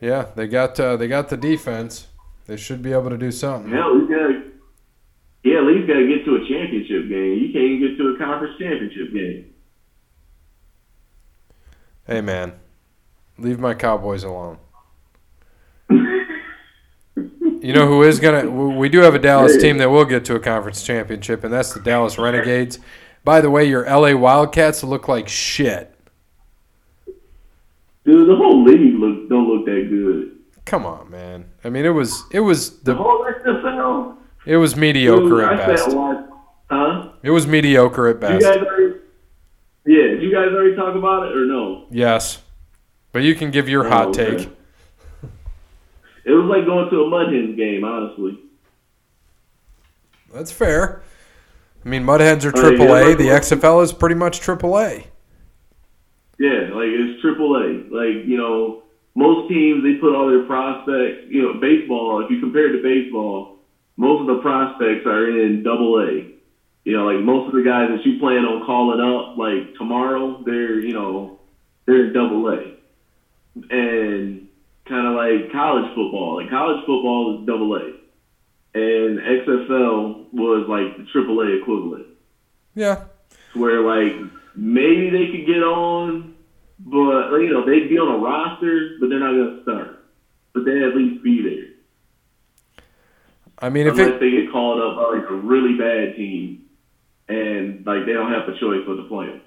[0.00, 2.08] Yeah, they got uh, they got the defense.
[2.46, 3.72] They should be able to do something.
[3.72, 4.42] Hell, you gotta.
[5.42, 7.38] Yeah, at least gotta get to a championship game.
[7.38, 9.54] You can't even get to a conference championship game.
[12.06, 12.52] Hey, man,
[13.38, 14.58] leave my Cowboys alone.
[15.88, 18.48] You know who is gonna?
[18.48, 21.72] We do have a Dallas team that will get to a conference championship, and that's
[21.72, 22.78] the Dallas Renegades.
[23.24, 25.95] By the way, your LA Wildcats look like shit.
[28.06, 30.32] Dude, the whole league look don't look that good.
[30.64, 31.46] Come on, man.
[31.64, 34.16] I mean, it was it was The the whole XFL.
[34.46, 35.88] it was mediocre Dude, at I best.
[36.70, 37.08] Huh?
[37.22, 38.44] It was mediocre at You best.
[38.44, 38.94] guys already?
[39.84, 41.86] Yeah, did you guys already talk about it or no?
[41.90, 42.40] Yes,
[43.12, 44.36] but you can give your Oh, hot okay.
[44.38, 44.48] take.
[46.24, 48.38] It was like going to a Mud Hens game, honestly.
[50.34, 51.02] That's fair.
[51.84, 52.70] I mean, Mudheads are Oh,
[53.08, 55.06] yeah, The XFL is pretty much triple A.
[56.38, 57.86] Yeah, like it's triple A.
[57.88, 58.82] Like, you know,
[59.14, 62.82] most teams they put all their prospects you know, baseball, if you compare it to
[62.82, 63.58] baseball,
[63.96, 66.32] most of the prospects are in double A.
[66.84, 70.42] You know, like most of the guys that you plan on calling up like tomorrow,
[70.44, 71.38] they're, you know,
[71.86, 72.76] they're in double A.
[73.70, 74.46] And
[74.86, 76.36] kind of like college football.
[76.40, 77.96] Like college football is double A.
[78.78, 82.06] And XFL was like the triple A equivalent
[82.74, 82.98] Yeah,
[83.54, 84.12] where like
[84.56, 86.36] maybe they could get on
[86.78, 90.04] but you know they'd be on a roster, but they're not going to start.
[90.52, 92.84] But they at least be there.
[93.58, 96.66] I mean, if Unless it, they get called up by like a really bad team,
[97.28, 99.40] and like they don't have a choice but to play them.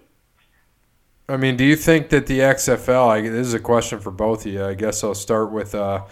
[1.27, 3.07] I mean, do you think that the XFL?
[3.07, 4.65] I, this is a question for both of you.
[4.65, 6.05] I guess I'll start with uh,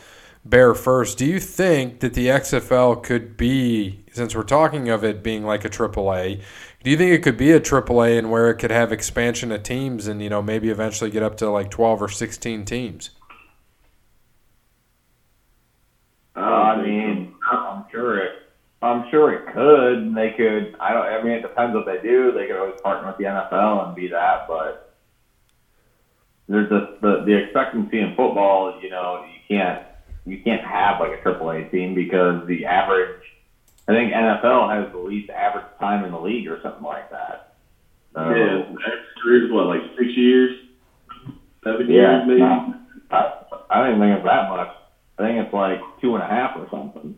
[0.50, 1.18] Bear first.
[1.18, 5.66] Do you think that the XFL could be, since we're talking of it being like
[5.66, 6.42] a AAA,
[6.88, 9.62] do you think it could be a AAA and where it could have expansion of
[9.62, 13.10] teams and you know maybe eventually get up to like twelve or sixteen teams?
[16.34, 18.32] Uh, I mean, I'm sure it.
[18.82, 20.16] I'm sure it could.
[20.16, 20.78] They could.
[20.80, 21.06] I don't.
[21.06, 22.32] I mean, it depends what they do.
[22.32, 24.96] They could always partner with the NFL and be that, but
[26.48, 28.80] there's a, the the expectancy in football.
[28.82, 29.86] You know, you can't
[30.26, 33.24] you can't have like a AAA team because the average.
[33.88, 37.40] I think NFL has the least average time in the league or something like that.
[38.14, 40.52] So, Yeah, that's career is what like six years,
[41.64, 42.42] seven Yeah, years maybe.
[42.42, 42.62] no.
[43.10, 43.26] I,
[43.70, 44.70] I don't even think it's that much.
[45.18, 47.16] I think it's like two and a half or something.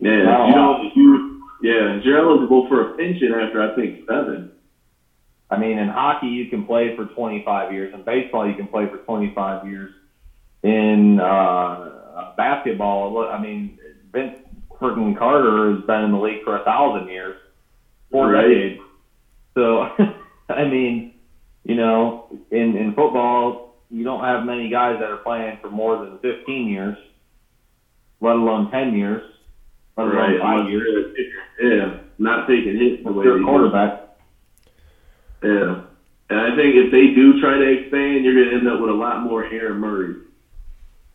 [0.00, 1.20] Yeah, you know, you,
[1.60, 4.48] yeah, you're eligible for a pension after I think seven.
[5.50, 7.90] I mean, in hockey, you can play for 25 years.
[7.92, 9.90] In baseball, you can play for 25 years.
[10.62, 13.72] In uh, basketball, I mean,
[14.12, 14.34] Vince
[14.80, 17.36] freaking Carter has been in the league for a thousand years,
[18.10, 18.42] four Right.
[18.48, 18.80] decades.
[19.54, 19.88] So,
[20.48, 21.12] I mean,
[21.64, 25.96] you know, in in football, you don't have many guys that are playing for more
[25.96, 26.96] than 15 years,
[28.20, 29.22] let alone 10 years,
[29.96, 31.06] let alone Right, five years.
[31.60, 33.44] Yeah, not taking hits the way they a do.
[33.44, 33.98] quarterback.
[35.42, 35.80] Yeah,
[36.30, 38.90] and I think if they do try to expand, you're going to end up with
[38.90, 40.16] a lot more Aaron Murray,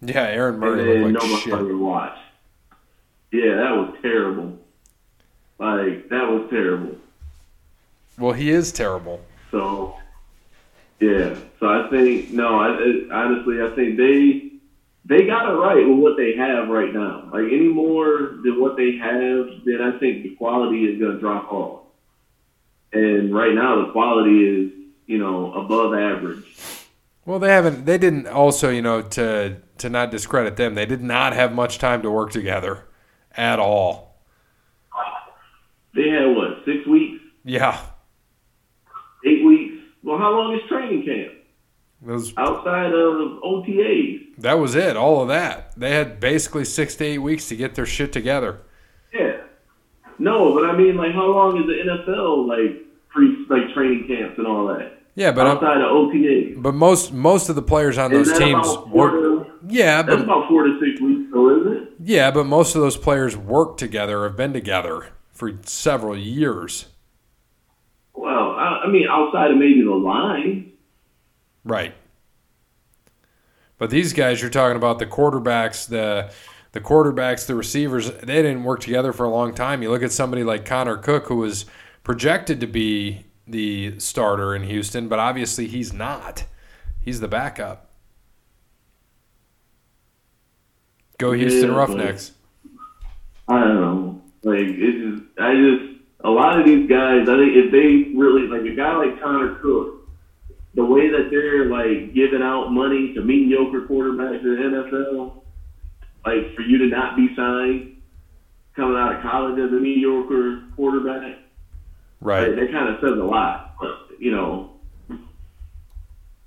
[0.01, 0.79] Yeah, Aaron Murray.
[0.79, 1.69] and then looked like nobody shit.
[1.71, 2.17] to watch.
[3.33, 4.59] Yeah, that was terrible.
[5.57, 6.95] Like that was terrible.
[8.19, 9.25] Well, he is terrible.
[9.49, 9.95] So,
[10.99, 11.35] yeah.
[11.59, 12.59] So I think no.
[12.59, 14.51] I, I, honestly, I think they
[15.05, 17.27] they got it right with what they have right now.
[17.33, 21.19] Like any more than what they have, then I think the quality is going to
[21.19, 21.81] drop off.
[22.91, 24.71] And right now, the quality is
[25.07, 26.45] you know above average.
[27.25, 27.85] Well, they haven't.
[27.85, 28.27] They didn't.
[28.27, 32.11] Also, you know, to to not discredit them, they did not have much time to
[32.11, 32.85] work together
[33.35, 34.15] at all.
[35.95, 37.79] They had what six weeks, Yeah,
[39.25, 39.75] eight weeks.
[40.03, 41.33] Well, how long is training camp
[42.01, 42.33] those.
[42.37, 44.35] outside of OTAs?
[44.39, 44.97] That was it.
[44.97, 45.73] All of that.
[45.77, 48.61] They had basically six to eight weeks to get their shit together.
[49.13, 49.37] Yeah.
[50.19, 54.37] No, but I mean, like, how long is the NFL like pre like training camps
[54.39, 56.59] and all that Yeah, but I'm, outside of OTAs?
[56.61, 60.15] but most most of the players on Is those teams about four to, Yeah, that's
[60.17, 61.35] but about four to six weeks, it?
[62.03, 64.23] Yeah, but most of those players work together.
[64.23, 66.87] Have been together for several years.
[68.13, 70.73] Well, I, I mean, outside of maybe the line.
[71.63, 71.95] Right.
[73.77, 76.31] But these guys, you're talking about the quarterbacks, the
[76.73, 78.11] the quarterbacks, the receivers.
[78.11, 79.81] They didn't work together for a long time.
[79.81, 81.65] You look at somebody like Connor Cook, who was
[82.03, 86.45] projected to be the starter in Houston, but obviously he's not.
[86.99, 87.92] He's the backup.
[91.17, 92.31] Go Houston Yeah, Roughnecks.
[93.47, 94.21] I don't know.
[94.43, 97.27] Like it's just, I just a lot of these guys.
[97.29, 100.07] I think if they really like a guy like Connor Cook,
[100.75, 105.41] the way that they're like giving out money to mediocre quarterbacks in the NFL,
[106.25, 108.01] like for you to not be signed
[108.75, 111.37] coming out of college as a mediocre quarterback,
[112.21, 112.47] Right.
[112.47, 113.75] like, that kind of says a lot.
[113.79, 114.71] But, you know,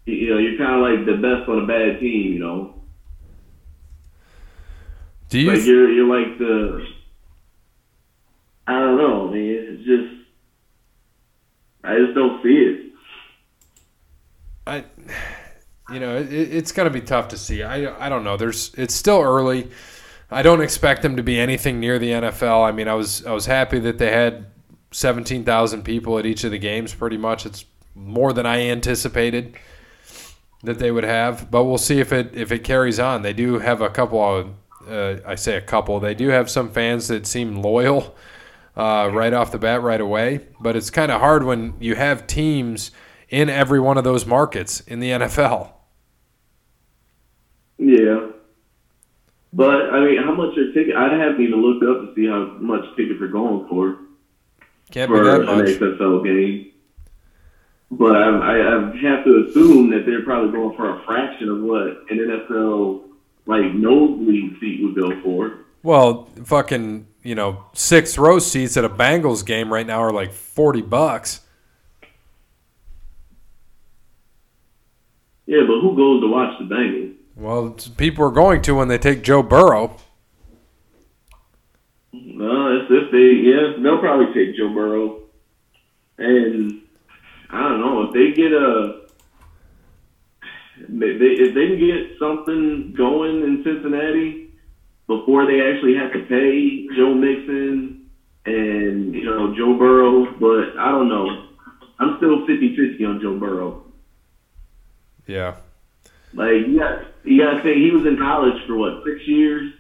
[0.07, 2.33] you, you know, you're kind of like the best on a bad team.
[2.33, 2.76] You know,
[5.29, 6.87] Do you like you're you're like the
[8.67, 9.39] I don't know, man.
[9.39, 10.27] It's just
[11.85, 12.87] I just don't see it.
[14.67, 14.85] I,
[15.93, 17.63] you know, it, it's going to be tough to see.
[17.63, 18.37] I, I don't know.
[18.37, 19.71] There's, it's still early.
[20.31, 22.67] I don't expect them to be anything near the NFL.
[22.67, 24.47] I mean, I was, I was happy that they had
[24.91, 26.93] seventeen thousand people at each of the games.
[26.93, 29.57] Pretty much, it's more than I anticipated
[30.65, 31.49] that they would have.
[31.49, 33.23] But we'll see if it, if it carries on.
[33.23, 34.51] They do have a couple of,
[34.89, 36.01] uh, I say a couple.
[36.01, 38.17] They do have some fans that seem loyal.
[38.77, 40.47] Uh, right off the bat, right away.
[40.61, 42.91] But it's kind of hard when you have teams
[43.31, 45.73] in every one of those markets in the NFL.
[47.79, 48.29] Yeah.
[49.53, 50.97] But I mean, how much are tickets?
[50.97, 53.99] I haven't even looked up to see how much tickets are going for
[54.91, 55.65] Can't be for that an.
[55.65, 56.73] XFL game.
[57.91, 61.63] But I, I, I have to assume that they're probably going for a fraction of
[61.63, 63.05] what an NFL
[63.47, 65.59] like nosebleed seat would go for.
[65.83, 70.33] Well, fucking, you know, six row seats at a Bengals game right now are like
[70.33, 71.41] forty bucks.
[75.47, 77.15] Yeah, but who goes to watch the Bengals?
[77.37, 79.97] Well, people are going to when they take Joe Burrow.
[82.13, 85.23] No, it's if they yeah, they'll probably take Joe Burrow.
[86.19, 86.83] And
[87.51, 89.06] I don't know if they get a
[90.89, 94.51] they, they, if they can get something going in Cincinnati
[95.07, 98.07] before they actually have to pay Joe Mixon
[98.45, 101.49] and you know Joe Burrow, but I don't know.
[101.99, 103.85] I'm still 50-50 on Joe Burrow.
[105.27, 105.57] Yeah.
[106.35, 109.73] Like you got you got to say he was in college for what six years,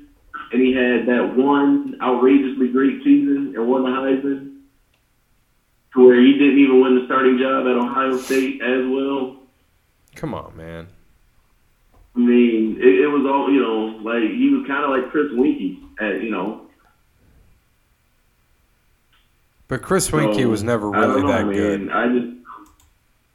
[0.52, 4.60] and he had that one outrageously great season and won the Heisman,
[5.94, 9.35] to where he didn't even win the starting job at Ohio State as well.
[10.16, 10.88] Come on, man.
[12.14, 15.30] I mean, it, it was all you know, like he was kind of like Chris
[15.32, 16.62] Weinke at you know.
[19.68, 21.54] But Chris so, was never really know, that man.
[21.54, 21.90] good.
[21.90, 22.36] I just,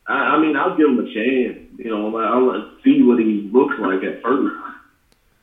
[0.08, 1.60] I, I mean, I'll give him a chance.
[1.78, 4.56] You know, I'll see what he looks like at first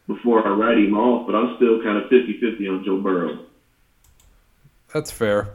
[0.06, 1.26] before I write him off.
[1.26, 3.44] But I'm still kind of 50-50 on Joe Burrow.
[4.94, 5.48] That's fair.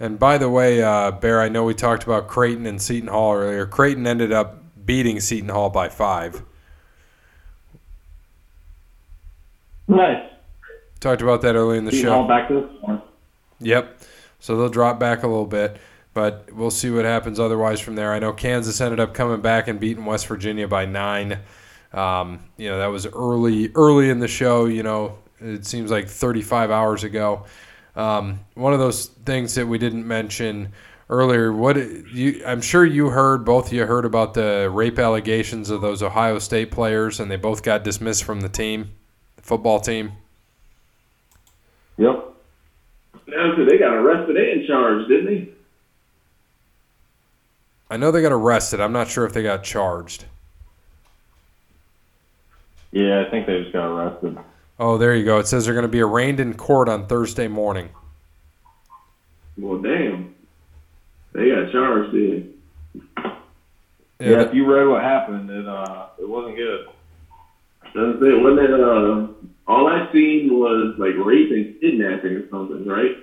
[0.00, 3.34] And by the way, uh, Bear, I know we talked about Creighton and Seton Hall
[3.36, 3.66] earlier.
[3.66, 6.42] Creighton ended up beating Seton Hall by five.
[9.88, 10.30] Nice.
[11.00, 12.12] Talked about that early in the Seton show.
[12.14, 13.00] Hall back to this.
[13.60, 14.00] Yep.
[14.40, 15.76] So they'll drop back a little bit,
[16.14, 18.12] but we'll see what happens otherwise from there.
[18.12, 21.38] I know Kansas ended up coming back and beating West Virginia by nine.
[21.92, 24.64] Um, you know that was early, early in the show.
[24.64, 27.44] You know, it seems like 35 hours ago.
[27.94, 30.72] Um, one of those things that we didn't mention
[31.12, 31.52] earlier.
[31.52, 32.42] What you?
[32.44, 33.44] I'm sure you heard.
[33.44, 37.36] Both of you heard about the rape allegations of those Ohio State players, and they
[37.36, 38.90] both got dismissed from the team,
[39.36, 40.12] the football team.
[41.98, 42.34] Yep.
[43.28, 45.48] Now, so they got arrested and charged, didn't they?
[47.90, 48.80] I know they got arrested.
[48.80, 50.24] I'm not sure if they got charged.
[52.90, 54.38] Yeah, I think they just got arrested.
[54.78, 55.38] Oh, there you go.
[55.38, 57.90] It says they're going to be arraigned in court on Thursday morning.
[59.58, 60.31] Well, damn.
[61.32, 62.54] They got charged then.
[64.20, 66.86] Yeah, if you read what happened, it uh, it wasn't good.
[67.94, 68.40] That's it.
[68.40, 69.26] Wasn't it, uh,
[69.66, 73.16] all I seen was like rape and kidnapping or something, right?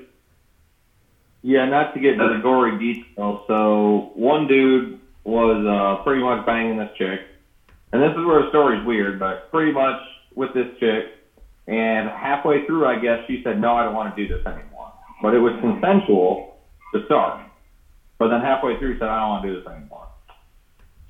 [1.41, 3.45] Yeah, not to get into the gory details.
[3.47, 7.21] So one dude was uh, pretty much banging this chick,
[7.93, 10.01] and this is where the story's weird, but pretty much
[10.35, 11.15] with this chick.
[11.67, 14.91] And halfway through, I guess she said, "No, I don't want to do this anymore."
[15.21, 16.57] But it was consensual
[16.93, 17.41] to start.
[18.19, 20.07] But then halfway through, said, "I don't want to do this anymore."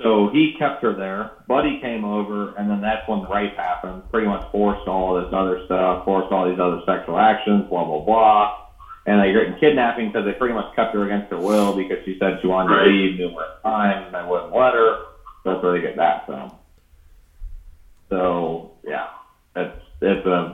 [0.01, 1.29] So he kept her there.
[1.47, 4.03] Buddy came over, and then that's when the rape happened.
[4.09, 7.99] Pretty much forced all this other stuff, forced all these other sexual actions, blah blah
[7.99, 8.47] blah.
[9.05, 12.15] And they written kidnapping because they pretty much kept her against her will because she
[12.19, 12.83] said she wanted Right.
[12.85, 14.95] to leave numerous times and they wouldn't let her.
[15.43, 16.49] That's where they get that from.
[18.09, 19.05] So yeah,
[19.55, 19.71] it's
[20.01, 20.45] it's a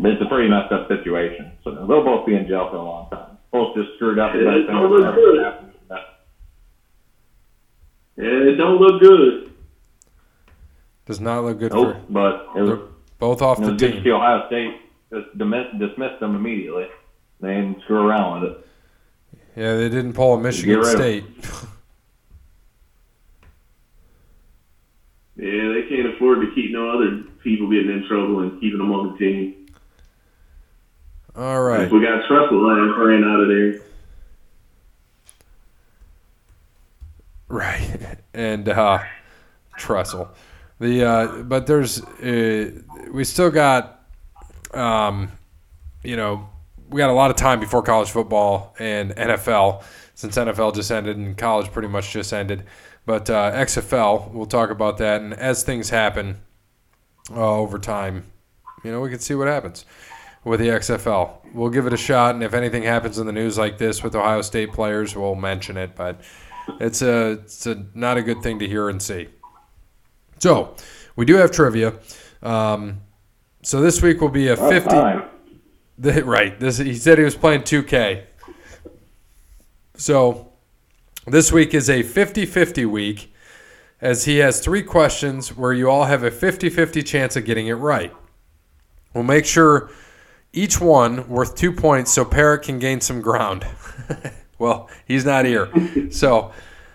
[0.00, 1.52] it's a pretty messed up situation.
[1.64, 3.38] So they'll both be in jail for a long time.
[3.52, 4.32] Both just screwed up.
[4.34, 5.40] Yeah, best it's thing all that's look ever good.
[5.42, 5.88] happened to them.
[5.90, 5.98] Yeah,
[8.16, 9.52] it don't look good.
[11.06, 12.88] Does not look good Nope, for but it was
[13.18, 14.12] both off the was good team.
[14.12, 14.80] Ohio State
[15.12, 16.86] just dismiss, dismissed them immediately.
[17.40, 18.66] They didn't screw around with it.
[19.56, 21.24] Yeah, they didn't pull a Michigan State.
[25.36, 28.92] Yeah, they can't afford to keep no other people getting in trouble and keeping them
[28.92, 29.66] on the team.
[31.36, 31.82] All right.
[31.82, 33.80] If we got ran ran out of there.
[37.54, 39.04] Right, and uh,
[39.78, 40.30] Trussell.
[40.80, 42.72] The uh, but there's uh,
[43.12, 44.02] we still got,
[44.72, 45.30] um,
[46.02, 46.48] you know,
[46.90, 49.84] we got a lot of time before college football and NFL
[50.16, 52.64] since NFL just ended and college pretty much just ended.
[53.06, 56.38] But uh, XFL, we'll talk about that, and as things happen
[57.30, 58.24] uh, over time,
[58.82, 59.86] you know, we can see what happens
[60.42, 61.36] with the XFL.
[61.52, 64.16] We'll give it a shot, and if anything happens in the news like this with
[64.16, 65.94] Ohio State players, we'll mention it.
[65.94, 66.20] But
[66.80, 69.28] it's a it's a not a good thing to hear and see.
[70.38, 70.76] So
[71.16, 71.94] we do have trivia.
[72.42, 73.00] Um,
[73.62, 75.28] so this week will be a About fifty.
[75.98, 76.58] The, right.
[76.58, 78.24] This he said he was playing 2K.
[79.96, 80.52] So
[81.26, 83.32] this week is a 50-50 week
[84.00, 87.74] as he has three questions where you all have a 50-50 chance of getting it
[87.74, 88.12] right.
[89.14, 89.90] We'll make sure
[90.52, 93.64] each one worth 2 points so Parrot can gain some ground.
[94.58, 95.70] well, he's not here.
[96.10, 96.52] So,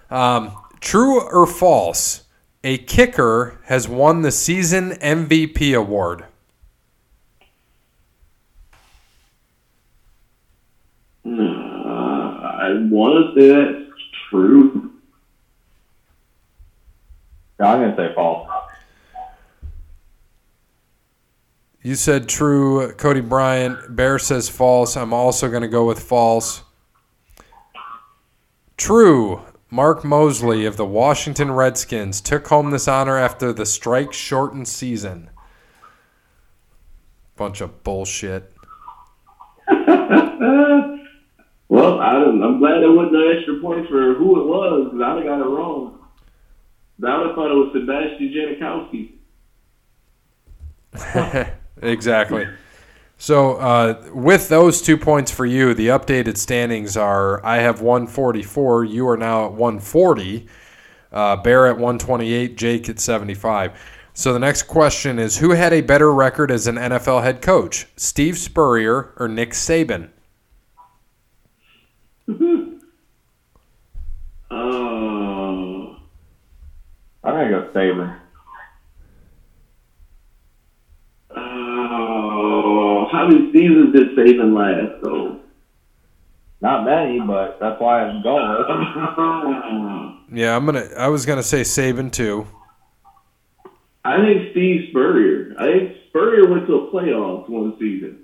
[0.10, 2.24] um, true or false?
[2.64, 6.26] A kicker has won the season MVP award.
[11.26, 13.92] Uh, I want to say that's
[14.30, 14.92] true.
[17.60, 18.50] I'm gonna say false.
[21.82, 23.96] You said true, Cody Bryant.
[23.96, 24.98] Bear says false.
[24.98, 26.62] I'm also going to go with false.
[28.80, 29.42] True.
[29.70, 35.30] Mark Moseley of the Washington Redskins took home this honor after the strike shortened season.
[37.36, 38.54] Bunch of bullshit.
[41.72, 45.18] Well, I, I'm glad there wasn't no extra point for who it was because I'd
[45.18, 46.00] have got it wrong.
[47.06, 49.14] I would have thought it was Sebastian
[50.92, 51.54] Janikowski.
[51.84, 52.48] exactly.
[53.22, 58.86] So, uh, with those two points for you, the updated standings are I have 144.
[58.86, 60.48] You are now at 140.
[61.12, 62.56] Uh, Bear at 128.
[62.56, 63.78] Jake at 75.
[64.14, 67.88] So, the next question is Who had a better record as an NFL head coach,
[67.98, 70.12] Steve Spurrier or Nick Saban?
[74.50, 74.56] Uh,
[77.22, 78.18] I'm gonna go Saban.
[83.20, 85.40] How many seasons did Saban last, though?
[86.62, 88.68] Not many, but that's why I'm going with
[90.32, 90.38] him.
[90.38, 90.88] Yeah, I'm gonna.
[90.98, 92.48] I was gonna say Saban too.
[94.06, 95.54] I think Steve Spurrier.
[95.60, 98.20] I think Spurrier went to a playoffs one season.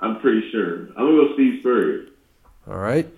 [0.00, 0.88] I'm pretty sure.
[0.96, 2.06] I'm gonna go Steve Spurrier.
[2.68, 3.08] All right.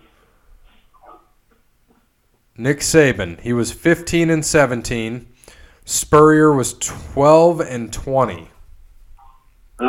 [2.58, 3.40] Nick Saban.
[3.40, 5.26] He was 15 and 17.
[5.86, 8.50] Spurrier was 12 and 20.
[9.80, 9.84] Oh,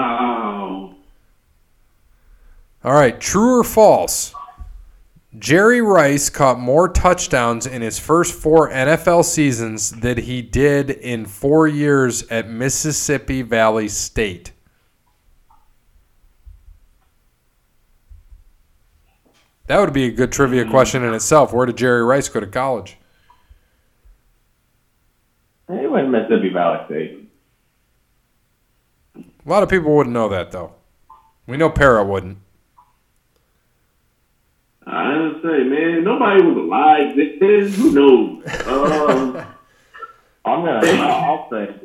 [2.85, 4.31] All right, true or false?
[5.39, 11.25] Jerry Rice caught more touchdowns in his first four NFL seasons than he did in
[11.25, 14.51] four years at Mississippi Valley State.
[19.65, 20.69] That would be a good trivia hmm.
[20.69, 21.53] question in itself.
[21.53, 22.97] Where did Jerry Rice go to college?
[25.67, 27.29] He went to Mississippi Valley State.
[29.15, 30.75] A lot of people wouldn't know that, though.
[31.47, 32.37] We know Para wouldn't.
[34.87, 37.67] I was say, man, nobody was alive then.
[37.69, 38.67] Who knows?
[38.67, 39.37] Um,
[40.45, 41.01] I'm gonna.
[41.01, 41.75] I'll say.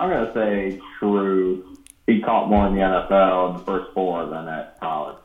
[0.00, 1.76] I'm gonna say true.
[2.06, 5.18] He caught more in the NFL in the first four than at college.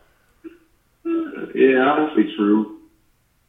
[1.55, 2.77] yeah, honestly, true.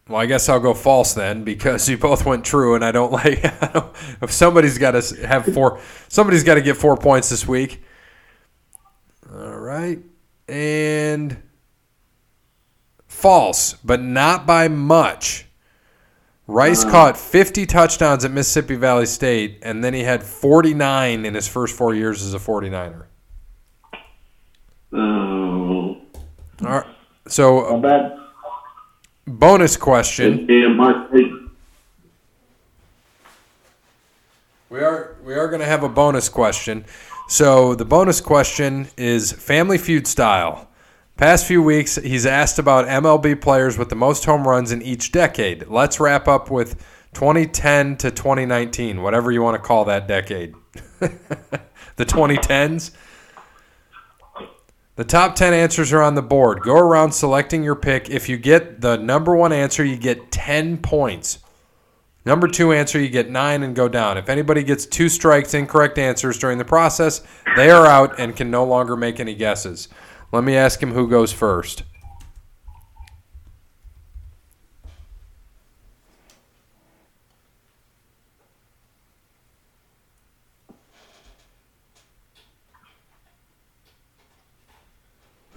[0.08, 3.12] Well, I guess I'll go false then because you both went true, and I don't
[3.20, 3.44] like.
[3.44, 7.46] I don't, if somebody's got to have four, somebody's got to get four points this
[7.46, 7.82] week.
[9.30, 9.98] All right,
[10.48, 11.40] and
[13.20, 15.46] false, but not by much.
[16.46, 21.46] Rice caught 50 touchdowns at Mississippi Valley State, and then he had 49 in his
[21.46, 23.04] first four years as a 49er.
[24.92, 26.00] Oh, All
[26.60, 26.86] right,
[27.28, 28.16] so bet.
[29.26, 30.50] bonus question.
[30.50, 31.30] and Mark State.
[34.70, 36.84] We are we are going to have a bonus question.
[37.28, 40.69] So the bonus question is Family Feud style.
[41.20, 45.12] Past few weeks, he's asked about MLB players with the most home runs in each
[45.12, 45.68] decade.
[45.68, 46.82] Let's wrap up with
[47.12, 50.54] 2010 to 2019, whatever you want to call that decade.
[50.98, 52.92] the 2010s.
[54.96, 56.62] The top 10 answers are on the board.
[56.62, 58.08] Go around selecting your pick.
[58.08, 61.40] If you get the number one answer, you get 10 points.
[62.24, 64.16] Number two answer, you get nine and go down.
[64.16, 67.22] If anybody gets two strikes, incorrect answers during the process,
[67.56, 69.88] they are out and can no longer make any guesses.
[70.32, 71.82] Let me ask him who goes first.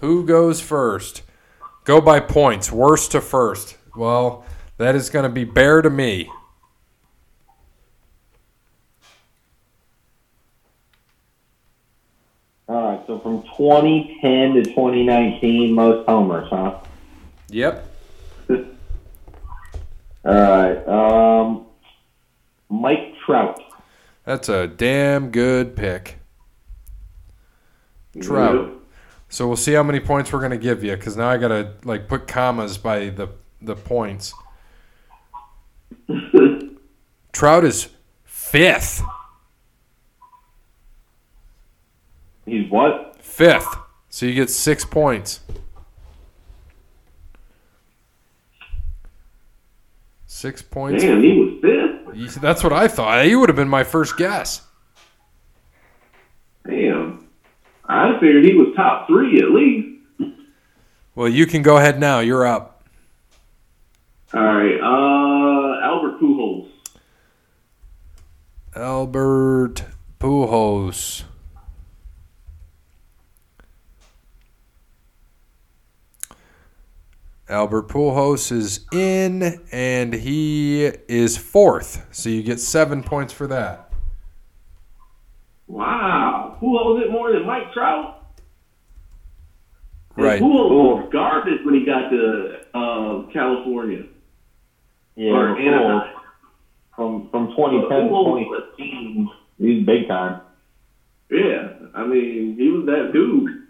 [0.00, 1.22] Who goes first?
[1.84, 3.78] Go by points, worst to first.
[3.96, 4.44] Well,
[4.76, 6.30] that is going to be Bear to me.
[12.68, 16.80] All right, so from 2010 to 2019, most homers, huh?
[17.48, 17.88] Yep.
[18.50, 18.66] All
[20.24, 20.88] right.
[20.88, 21.66] Um,
[22.68, 23.60] Mike Trout.
[24.24, 26.18] That's a damn good pick.
[28.20, 28.72] Trout.
[29.28, 32.08] So we'll see how many points we're gonna give you, because now I gotta like
[32.08, 33.28] put commas by the
[33.60, 34.32] the points.
[37.32, 37.88] Trout is
[38.22, 39.02] fifth.
[42.46, 43.16] He's what?
[43.20, 43.66] Fifth.
[44.10, 45.40] So you get six points.
[50.26, 51.02] Six points.
[51.02, 52.16] Damn, he was fifth.
[52.16, 53.24] You- That's what I thought.
[53.24, 54.62] He would have been my first guess.
[56.66, 57.26] Damn.
[57.86, 59.90] I figured he was top three at least.
[61.14, 62.20] Well, you can go ahead now.
[62.20, 62.82] You're up.
[64.32, 64.80] All right.
[64.80, 66.68] Uh, Albert Pujols.
[68.74, 69.84] Albert
[70.18, 71.22] Pujols.
[77.48, 82.06] Albert Pujols is in, and he is fourth.
[82.10, 83.92] So you get seven points for that.
[85.66, 86.56] Wow.
[86.60, 88.26] Who owes it more than Mike Trout?
[90.16, 90.38] Right.
[90.38, 94.04] Who was garbage when he got to uh, California
[95.16, 96.14] Yeah, or before, Anaheim?
[96.94, 100.40] from from 2010 to 2015, he's big time.
[101.30, 103.60] Yeah, I mean he was that dude.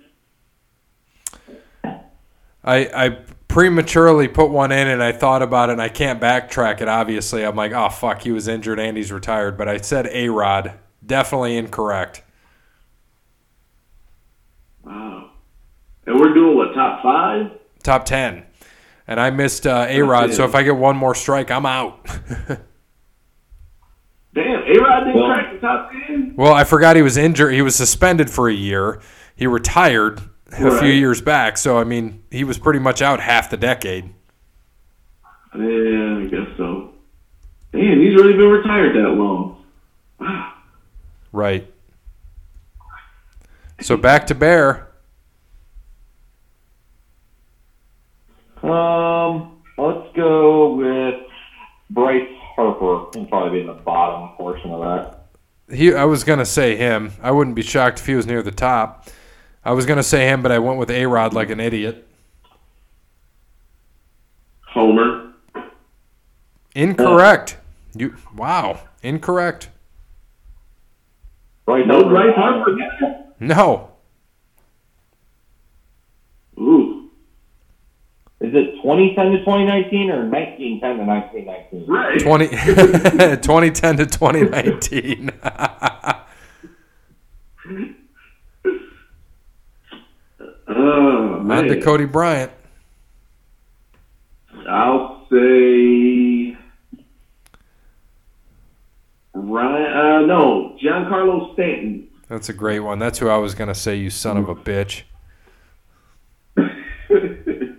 [2.62, 2.76] I,
[3.06, 3.18] I
[3.54, 7.44] prematurely put one in and I thought about it and I can't backtrack it, obviously.
[7.44, 9.56] I'm like, oh, fuck, he was injured and he's retired.
[9.56, 10.72] But I said A Rod.
[11.06, 12.24] Definitely incorrect.
[14.84, 15.30] Wow.
[16.04, 17.52] And we're doing what top five?
[17.84, 18.42] Top 10.
[19.06, 22.04] And I missed uh, A Rod, so if I get one more strike, I'm out.
[24.34, 26.34] Damn, A Rod didn't Well- crack the top ten.
[26.36, 27.54] well, I forgot he was injured.
[27.54, 29.00] He was suspended for a year.
[29.36, 30.20] He retired
[30.52, 31.58] a few years back.
[31.58, 34.12] So, I mean, he was pretty much out half the decade.
[35.56, 36.92] Yeah, I guess so.
[37.72, 39.64] Damn, he's really been retired that long.
[40.20, 40.52] Wow.
[41.32, 41.70] Right.
[43.80, 44.88] So back to Bear.
[48.62, 51.20] Um, let's go with
[51.90, 53.06] Bryce Harper.
[53.12, 55.76] He'll probably be in the bottom portion of that.
[55.76, 57.12] He, I was gonna say him.
[57.22, 59.08] I wouldn't be shocked if he was near the top.
[59.64, 62.06] I was gonna say him, but I went with A Rod like an idiot.
[64.60, 65.32] Homer.
[66.74, 67.56] Incorrect.
[67.94, 68.80] You wow.
[69.02, 69.70] Incorrect.
[71.64, 72.04] Bryce No.
[72.08, 72.76] Bryce Harper.
[73.40, 73.90] No.
[76.58, 77.08] Ooh.
[78.40, 81.86] Is it 2010 to 2019 or 1910 to 1919?
[81.86, 82.20] Right.
[82.20, 85.30] 20, 2010 to 2019.
[90.96, 91.64] Oh On man.
[91.64, 92.52] to Cody Bryant.
[94.68, 96.56] I'll say
[99.34, 99.92] Ryan.
[99.92, 102.08] Uh, no, Giancarlo Stanton.
[102.28, 102.98] That's a great one.
[102.98, 105.02] That's who I was gonna say, you son of a bitch.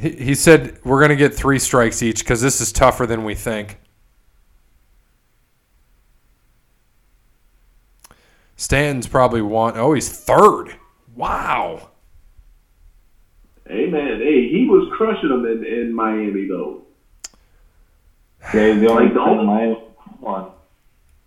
[0.00, 3.34] He, he said we're gonna get three strikes each because this is tougher than we
[3.34, 3.80] think.
[8.56, 9.76] Stanton's probably one.
[9.76, 10.76] Oh, he's third.
[11.18, 11.88] Wow.
[13.66, 16.82] hey man, hey, he was crushing them in, in Miami though.
[18.54, 19.74] Yeah, the only Like the only- Miami
[20.20, 20.46] one.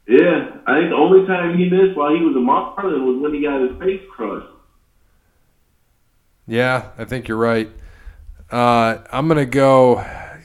[0.07, 3.33] Yeah, I think the only time he missed while he was a Marlin was when
[3.33, 4.47] he got his face crushed.
[6.47, 7.69] Yeah, I think you're right.
[8.49, 9.95] Uh, I'm gonna go.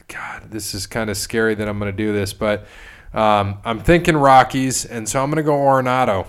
[0.09, 2.65] God, this is kind of scary that I'm gonna do this, but
[3.13, 6.27] um, I'm thinking Rockies, and so I'm gonna go Arenado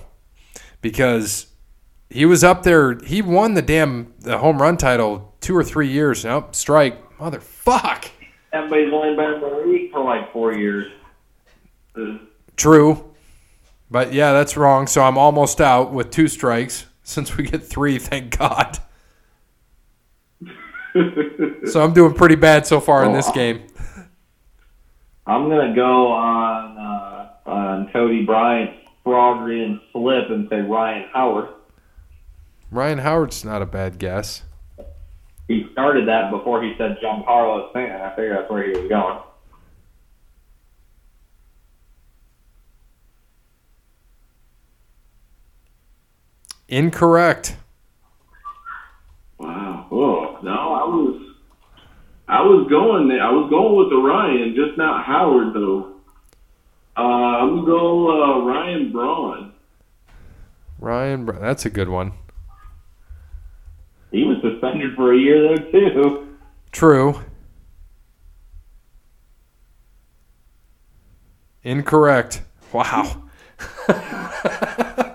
[0.81, 1.48] because
[2.11, 2.99] he was up there.
[3.01, 6.25] He won the damn the home run title two or three years.
[6.25, 8.09] Nope, strike, motherfuck.
[8.53, 10.91] Everybody's only been in the league for like four years.
[12.57, 13.13] True,
[13.91, 14.87] but yeah, that's wrong.
[14.87, 17.99] So I'm almost out with two strikes since we get three.
[17.99, 18.79] Thank God.
[21.67, 23.63] So I'm doing pretty bad so far in this game.
[25.27, 31.49] I'm gonna go on uh, on Cody Bryant's Frogrian slip and say Ryan Howard.
[32.71, 34.43] Ryan Howard's not a bad guess.
[35.47, 38.01] He started that before he said Giancarlo Stanton.
[38.03, 39.19] I figured that's where he was going.
[46.69, 47.57] Incorrect.
[49.39, 49.87] wow.
[49.91, 51.35] Oh no, I was,
[52.29, 53.23] I was going there.
[53.23, 55.95] I was going with the Ryan, just not Howard though.
[56.95, 59.53] Uh, I'm gonna go uh, Ryan Braun.
[60.79, 62.13] Ryan, that's a good one.
[64.11, 66.37] He was suspended for a year though too.
[66.73, 67.21] True.
[71.63, 72.43] Incorrect.
[72.73, 73.23] Wow.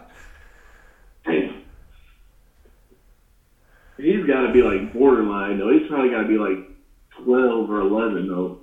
[3.98, 5.72] He's got to be like borderline though.
[5.72, 6.70] He's probably got to be like
[7.24, 8.60] twelve or eleven though.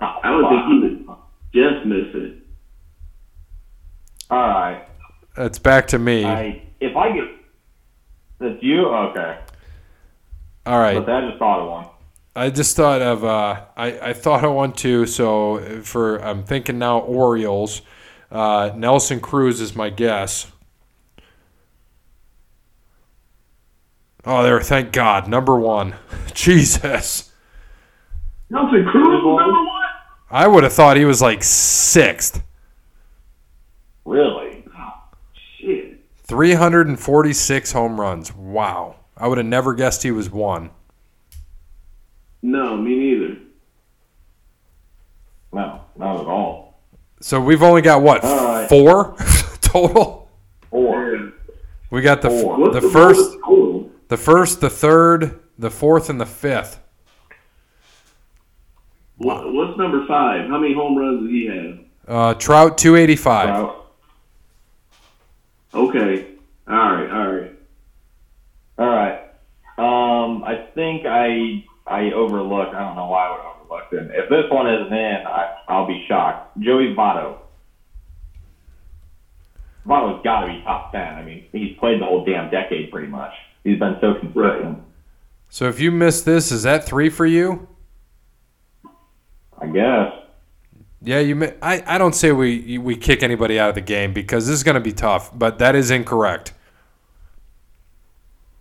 [0.00, 1.16] Ah, I would think he would
[1.52, 2.38] just miss it.
[4.30, 4.86] All right.
[5.36, 6.24] It's back to me.
[6.24, 7.24] I if I get
[8.42, 9.38] that's you okay.
[10.66, 10.94] All right.
[10.94, 11.86] But I just thought of one.
[12.34, 15.06] I just thought of uh, I, I thought of one too.
[15.06, 17.82] So for I'm thinking now Orioles.
[18.30, 20.50] Uh, Nelson Cruz is my guess.
[24.24, 24.60] Oh, there!
[24.60, 25.96] Thank God, number one.
[26.34, 27.30] Jesus.
[28.48, 29.82] Nelson Cruz was number one.
[30.30, 32.42] I would have thought he was like sixth.
[34.06, 34.31] Really?
[36.32, 36.58] Oh, shit.
[36.68, 38.34] 346 home runs.
[38.34, 38.96] Wow.
[39.16, 40.70] I would have never guessed he was one.
[42.42, 43.36] No, me neither.
[45.52, 46.80] No, not at all.
[47.20, 48.68] So we've only got what right.
[48.68, 49.16] four
[49.60, 50.28] total.
[50.70, 51.32] Four.
[51.90, 52.72] We got the Four.
[52.72, 53.90] The the first, total?
[54.08, 56.80] the first, the third, the fourth, and the fifth.
[59.18, 60.48] What, what's number five?
[60.48, 61.78] How many home runs does he have?
[62.08, 63.44] Uh, Trout 285.
[63.46, 63.81] Trout.
[65.74, 66.26] Okay.
[66.68, 67.10] All right.
[67.10, 67.52] All right.
[68.78, 69.18] All right.
[69.78, 72.74] Um, I think I I overlooked.
[72.74, 74.14] I don't know why I would overlook it.
[74.14, 76.58] If this one isn't in, I, I'll be shocked.
[76.60, 77.38] Joey Votto.
[79.86, 81.14] Votto's got to be top ten.
[81.14, 83.32] I mean, he's played the whole damn decade pretty much.
[83.64, 84.36] He's been so consistent.
[84.36, 84.76] Right.
[85.48, 87.68] So if you missed this, is that three for you?
[89.60, 90.12] I guess.
[91.04, 91.34] Yeah, you.
[91.34, 94.54] mi- I, I don't say we we kick anybody out of the game because this
[94.54, 96.52] is going to be tough, but that is incorrect.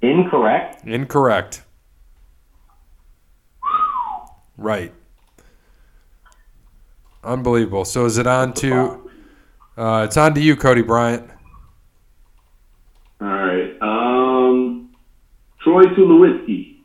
[0.01, 0.83] Incorrect.
[0.87, 1.61] Incorrect.
[4.57, 4.91] Right.
[7.23, 7.85] Unbelievable.
[7.85, 9.09] So is it on to?
[9.77, 11.29] Uh, it's on to you, Cody Bryant.
[13.21, 13.77] All right.
[13.81, 14.91] Um,
[15.63, 16.77] Troy Tulowitzki.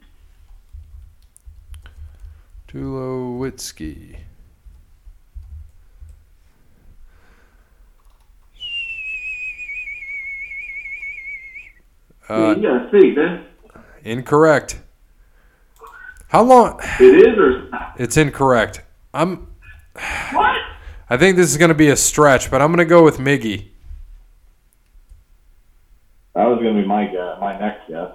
[2.68, 4.15] Tulowitzki.
[12.28, 13.44] Uh, you gotta think that
[14.04, 14.80] incorrect.
[16.28, 16.80] How long?
[17.00, 18.82] it is or It's incorrect.
[19.14, 19.46] I'm.
[20.32, 20.56] what?
[21.08, 23.18] I think this is going to be a stretch, but I'm going to go with
[23.18, 23.68] Miggy.
[26.34, 27.36] That was going to be my guess.
[27.40, 28.10] My next guess.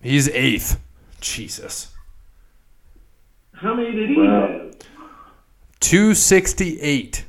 [0.00, 0.80] He's eighth.
[1.20, 1.92] Jesus.
[3.54, 4.74] How many did he Well, have?
[5.80, 7.24] 268.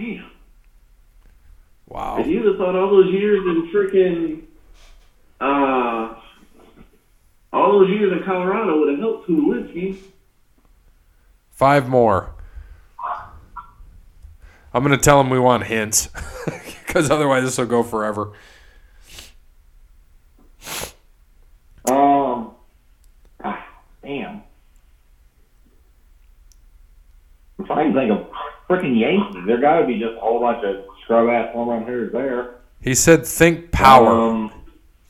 [0.00, 0.30] Damn.
[1.86, 2.20] Wow.
[2.20, 4.42] If you'd have thought all those years in freaking,
[5.40, 6.18] uh,
[7.52, 9.98] all those years in Colorado would have helped Tulowitzki.
[11.50, 12.32] Five more.
[14.72, 16.08] I'm going to tell him we want hints
[16.86, 18.32] because otherwise this will go forever.
[21.86, 22.52] Um.
[23.44, 23.66] Ah,
[24.02, 24.42] damn.
[27.58, 28.29] I'm trying to think of
[28.70, 29.42] freaking Yankees.
[29.46, 32.54] There got to be just a whole bunch of scrub ass home run hitters there.
[32.80, 34.08] He said, think power.
[34.08, 34.52] Um,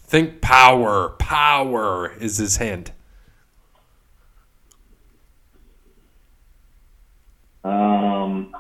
[0.02, 1.10] think power.
[1.18, 2.92] Power is his hint.
[7.62, 8.54] Um.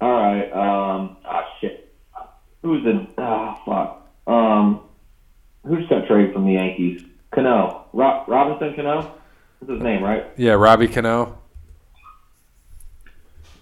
[0.00, 0.50] All right.
[0.52, 1.16] Um.
[1.24, 1.92] Ah, shit.
[2.62, 3.06] Who's the?
[3.18, 4.08] Ah, fuck.
[4.32, 4.80] Um.
[5.64, 7.02] Who just got traded from the Yankees?
[7.34, 7.86] Cano.
[7.92, 9.12] Ro- Robinson Cano.
[9.60, 10.26] That's his name, right?
[10.36, 11.38] Yeah, Robbie Cano.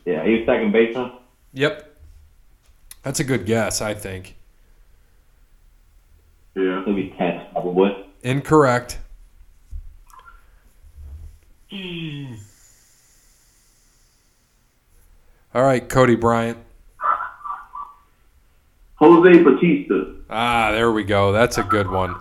[0.05, 1.13] Yeah, he was second baseman.
[1.53, 1.97] Yep.
[3.03, 4.37] That's a good guess, I think.
[6.55, 6.83] Yeah.
[6.87, 8.07] Maybe tenth, probably.
[8.23, 8.99] Incorrect.
[15.55, 16.59] All right, Cody Bryant.
[18.97, 20.15] Jose Bautista.
[20.31, 21.33] Ah, there we go.
[21.33, 22.17] That's a good one.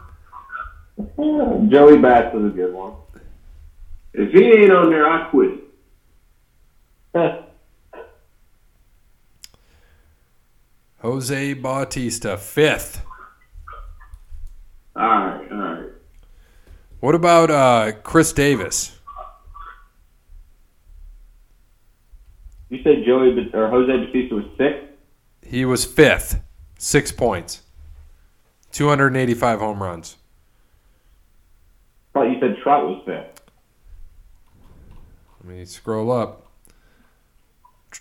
[1.70, 2.94] Joey Bats is a good one.
[4.14, 5.60] If he ain't on there, I quit.
[11.04, 13.06] Jose Bautista, fifth.
[14.96, 15.52] All right.
[15.52, 15.90] All right.
[17.02, 18.98] What about uh, Chris Davis?
[22.70, 24.94] You said Joey or Jose Bautista was sixth.
[25.42, 26.42] He was fifth,
[26.78, 27.64] six points,
[28.72, 30.16] 285 home runs.
[32.14, 33.42] Thought you said Trout was fifth.
[35.44, 36.48] Let me scroll up.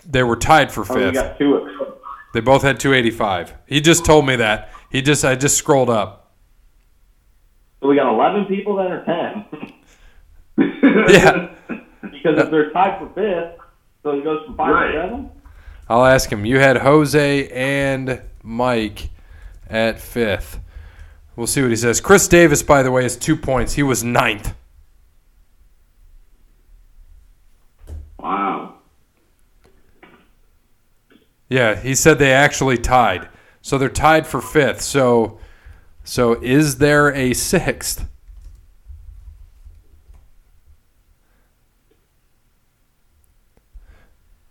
[0.07, 0.97] They were tied for fifth.
[0.97, 1.92] Oh, you got two.
[2.33, 3.55] At, They both had 285.
[3.67, 4.71] He just told me that.
[4.91, 6.33] He just I just scrolled up.
[7.81, 9.45] so we got eleven people that are ten?
[11.09, 11.49] Yeah.
[11.69, 13.59] because if they're tied for fifth,
[14.03, 14.93] so it goes from five Right.
[14.93, 15.31] to seven.
[15.89, 16.45] I'll ask him.
[16.45, 19.09] You had Jose and Mike
[19.69, 20.61] at fifth.
[21.37, 22.01] We'll see what he says.
[22.03, 23.73] Chris Davis, by the way, is two points.
[23.73, 24.55] He was ninth.
[28.19, 28.75] Wow.
[31.53, 33.29] Yeah, he said they actually tied.
[33.61, 34.81] So they're tied for fifth.
[34.81, 35.39] So
[36.03, 38.07] so is there a sixth?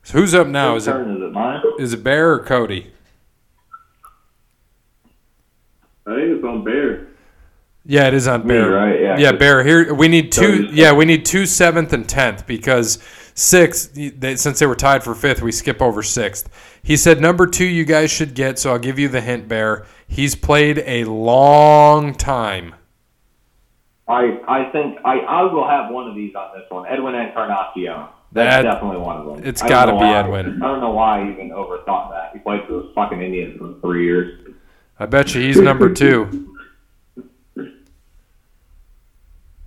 [0.03, 0.75] So who's up now?
[0.75, 1.61] Is it is it mine?
[1.79, 2.91] is it Bear or Cody?
[6.05, 7.07] I think it's on Bear.
[7.83, 8.69] Yeah, it is on Me, Bear.
[8.69, 9.01] right?
[9.01, 9.63] Yeah, Yeah, Bear.
[9.63, 10.65] Here we need two.
[10.71, 12.99] Yeah, we need two seventh and tenth because
[13.33, 13.93] sixth.
[13.93, 16.49] They, since they were tied for fifth, we skip over sixth.
[16.83, 18.59] He said number two you guys should get.
[18.59, 19.85] So I'll give you the hint, Bear.
[20.07, 22.75] He's played a long time.
[24.07, 26.87] I I think I I will have one of these on this one.
[26.87, 28.07] Edwin Encarnacion.
[28.33, 29.43] That's That- definitely one of them.
[29.47, 30.61] It's gotta be why- Edwin.
[30.63, 32.31] I don't know why I even overthought that.
[32.33, 34.39] He played for those fucking Indians for three years.
[34.99, 36.47] I bet you he's number two.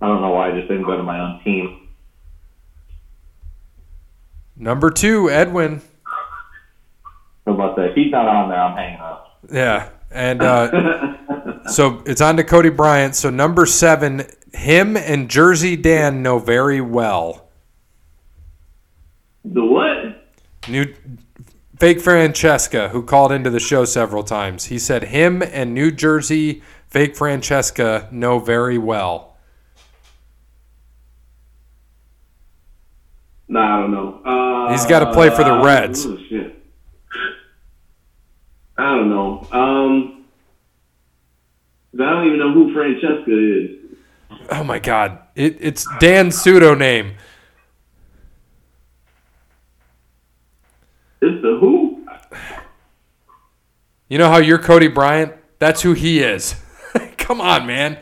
[0.01, 1.84] I don't know why I just didn't go to my own team.
[4.57, 5.81] Number two, Edwin.
[7.45, 9.39] So about that, he's not on there, I'm hanging up.
[9.51, 13.15] Yeah, and uh, so it's on to Cody Bryant.
[13.15, 14.23] So number seven,
[14.53, 17.49] him and Jersey Dan know very well.
[19.43, 20.25] The what?
[20.67, 20.93] New
[21.79, 24.65] fake Francesca, who called into the show several times.
[24.65, 29.35] He said him and New Jersey fake Francesca know very well.
[33.47, 34.21] Nah, I don't know.
[34.65, 36.05] Uh, He's gotta play for the Reds.
[36.05, 36.63] Oh, shit.
[38.77, 39.47] I don't know.
[39.51, 40.25] Um,
[41.93, 44.49] I don't even know who Francesca is.
[44.51, 45.19] Oh my God!
[45.35, 47.15] It, it's Dan's pseudo name.
[51.21, 52.05] It's the who?
[54.09, 55.33] You know how you're Cody Bryant?
[55.57, 56.55] That's who he is.
[57.17, 57.97] Come on, man.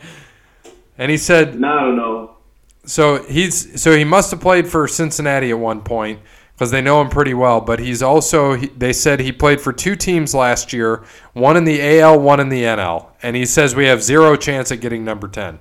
[0.98, 2.36] And he said don't know.
[2.84, 6.20] so he's so he must have played for Cincinnati at one point
[6.54, 7.60] because they know him pretty well.
[7.60, 11.64] But he's also he, they said he played for two teams last year, one in
[11.64, 15.04] the AL, one in the NL, and he says we have zero chance at getting
[15.04, 15.58] number ten.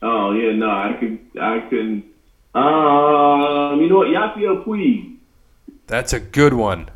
[0.00, 2.04] Oh yeah, no, I could, I can.
[2.54, 4.08] Um, you know what?
[4.08, 5.16] Yasiel Puig.
[5.86, 6.90] That's a good one.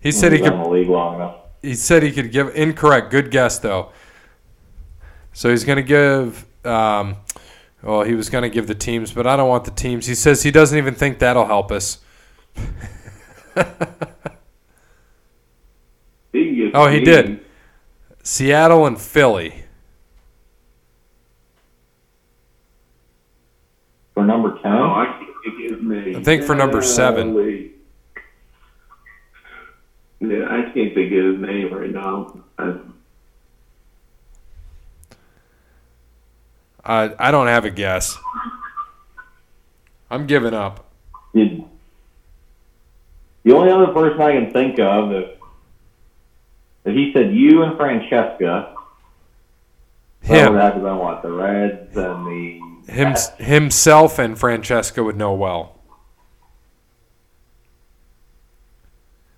[0.00, 1.45] He said he could been in the league long enough.
[1.66, 3.10] He said he could give incorrect.
[3.10, 3.90] Good guess though.
[5.32, 6.46] So he's going to give.
[6.64, 7.16] Um,
[7.82, 10.06] well, he was going to give the teams, but I don't want the teams.
[10.06, 11.98] He says he doesn't even think that'll help us.
[16.32, 17.04] He Oh, he Puig.
[17.04, 17.40] did.
[18.22, 19.64] Seattle and Philly.
[24.12, 26.16] For number ten, Oh, I can't think of his name.
[26.16, 27.72] I think for number seven.
[30.20, 32.42] Yeah, I can't think of his name right now.
[32.58, 32.74] I,
[36.84, 38.16] I I don't have a guess.
[40.10, 40.86] I'm giving up.
[41.34, 41.68] you,
[43.42, 45.30] the only other person I can think of if
[46.84, 48.74] if he said you and Francesca,
[50.22, 55.75] Him, to been what the Reds and the him himself, and Francesca would know well.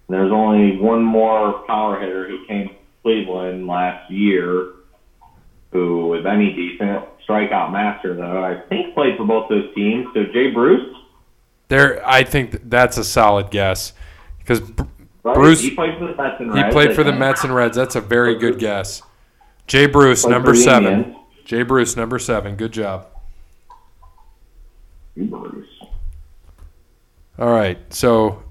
[0.08, 4.72] There's only one more power hitter who came to Cleveland last year
[5.70, 8.42] who was any decent strikeout master though.
[8.42, 10.06] I think played for both those teams.
[10.14, 10.96] So Jay Bruce,
[11.68, 13.92] There, I think that's a solid guess
[14.38, 14.62] because
[15.22, 15.34] right?
[15.34, 17.12] Bruce- he played for the Mets and he Reds, played for the.
[17.12, 17.76] Mets and Reds.
[17.76, 19.02] That's a very good guess.
[19.66, 20.92] Jay Bruce, Played number seven.
[20.94, 21.16] Indians.
[21.44, 22.56] Jay Bruce, number seven.
[22.56, 23.06] Good job.
[25.16, 25.68] Bruce.
[27.38, 27.78] All right.
[27.92, 28.42] So,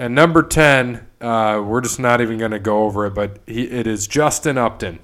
[0.00, 3.64] and number 10, uh, we're just not even going to go over it, but he,
[3.64, 4.98] it is Justin Upton.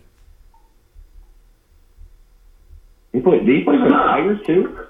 [3.12, 3.44] He played.
[3.44, 4.86] Did he play for the Tigers too?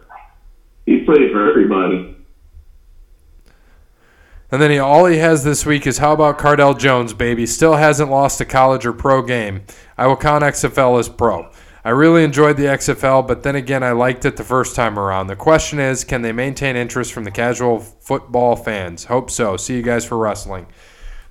[0.87, 2.16] he played for everybody.
[4.53, 7.45] And then he, all he has this week is how about Cardale Jones, baby?
[7.45, 9.65] Still hasn't lost a college or pro game.
[9.99, 11.51] I will count XFL as pro.
[11.86, 15.28] I really enjoyed the XFL, but then again, I liked it the first time around.
[15.28, 19.04] The question is, can they maintain interest from the casual football fans?
[19.04, 19.56] Hope so.
[19.56, 20.66] See you guys for wrestling.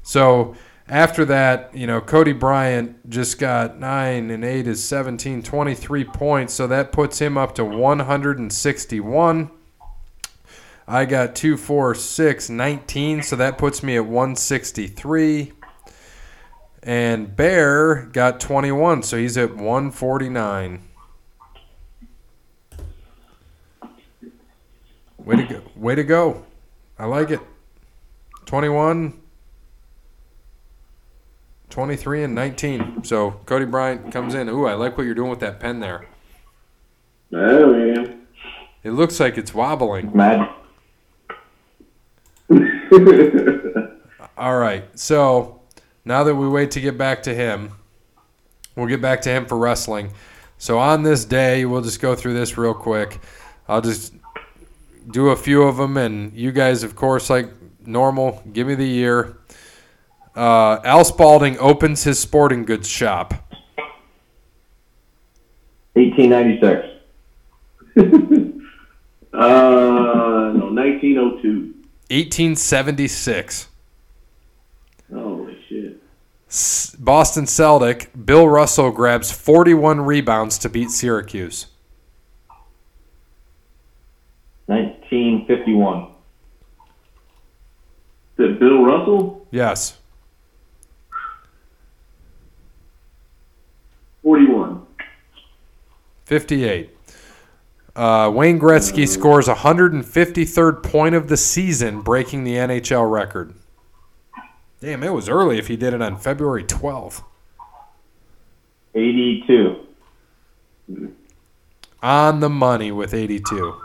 [0.02, 0.56] So
[0.88, 6.54] after that, you know, Cody Bryant just got 9 and 8 is 17, 23 points.
[6.54, 9.52] So that puts him up to 161.
[10.88, 13.24] I got 2, 4, 6, 19.
[13.24, 15.52] So that puts me at 163.
[16.86, 19.02] And Bear got 21.
[19.02, 20.82] So he's at 149.
[25.18, 25.62] Way to go.
[25.76, 26.46] Way to go.
[27.00, 27.40] I like it.
[28.46, 29.20] 21,
[31.72, 33.04] 23, and 19.
[33.04, 34.48] So Cody Bryant comes in.
[34.50, 36.06] Ooh, I like what you're doing with that pen there.
[37.34, 38.28] Oh man.
[38.84, 40.16] It looks like it's wobbling.
[40.16, 40.48] Mad.
[44.38, 44.88] All right.
[44.98, 45.55] So
[46.06, 47.72] now that we wait to get back to him,
[48.76, 50.14] we'll get back to him for wrestling.
[50.58, 53.20] So on this day, we'll just go through this real quick.
[53.68, 54.14] I'll just
[55.12, 57.52] do a few of them, and you guys, of course, like
[57.86, 59.38] normal, give me the year.
[60.36, 63.34] Uh, Al Spalding opens his sporting goods shop.
[65.94, 66.92] 1896.
[69.36, 71.74] Uh, no, 1902.
[72.10, 73.68] 1876.
[76.56, 76.92] Holy shit.
[76.92, 81.68] S- Boston Celtic, Bill Russell grabs 41 rebounds to beat Syracuse.
[84.68, 86.04] 1951.
[86.04, 86.12] Is
[88.38, 89.48] that Bill Russell?
[89.52, 89.98] Yes.
[94.24, 94.82] 41.
[96.26, 96.90] 58.
[97.96, 103.54] Uh, Wayne Gretzky scores 153rd point of the season, breaking the NHL record.
[104.82, 107.24] Damn, it was early if he did it on February 12th.
[108.94, 109.86] 82.
[112.04, 113.82] On the money with 82.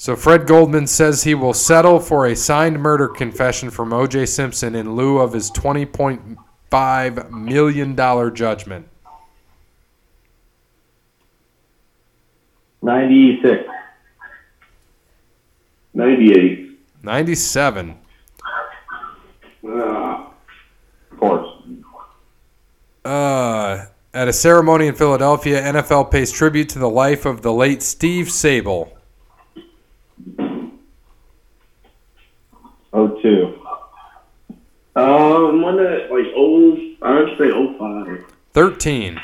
[0.00, 4.24] So Fred Goldman says he will settle for a signed murder confession from O.J.
[4.26, 8.88] Simpson in lieu of his $20.5 million judgment.
[12.82, 13.69] 96.
[15.94, 16.78] 98.
[17.02, 17.98] 97.
[19.66, 20.32] Ah,
[21.12, 21.48] Of course.
[23.04, 27.82] Uh, at a ceremony in Philadelphia, NFL pays tribute to the life of the late
[27.82, 28.92] Steve Sabol.
[32.92, 33.56] 02.
[34.96, 38.24] um, one that, like, old, I would say 05.
[38.52, 39.20] 13.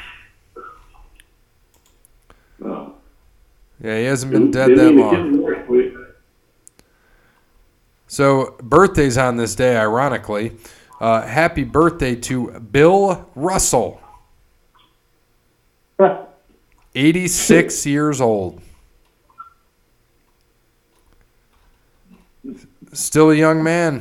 [2.64, 2.94] Oh.
[3.82, 5.10] Yeah, he hasn't been dead that long.
[5.10, 5.92] get him right quick.
[8.16, 10.56] So, birthdays on this day, ironically.
[10.98, 14.00] Uh, happy birthday to Bill Russell,
[16.94, 18.62] 86 years old.
[22.94, 24.00] Still a young man.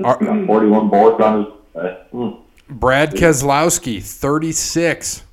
[0.00, 1.52] Got 41 boards on his.
[1.74, 2.30] Uh, hmm.
[2.70, 5.24] Brad Keselowski, 36.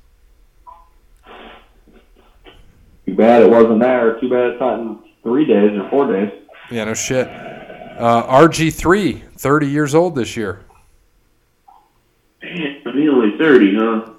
[3.06, 4.18] Too bad it wasn't there.
[4.18, 6.32] Too bad it's not in three days or four days.
[6.70, 7.26] Yeah, no shit.
[7.26, 10.64] Uh, RG3, 30 years old this year.
[12.40, 14.10] Damn, he only 30, huh?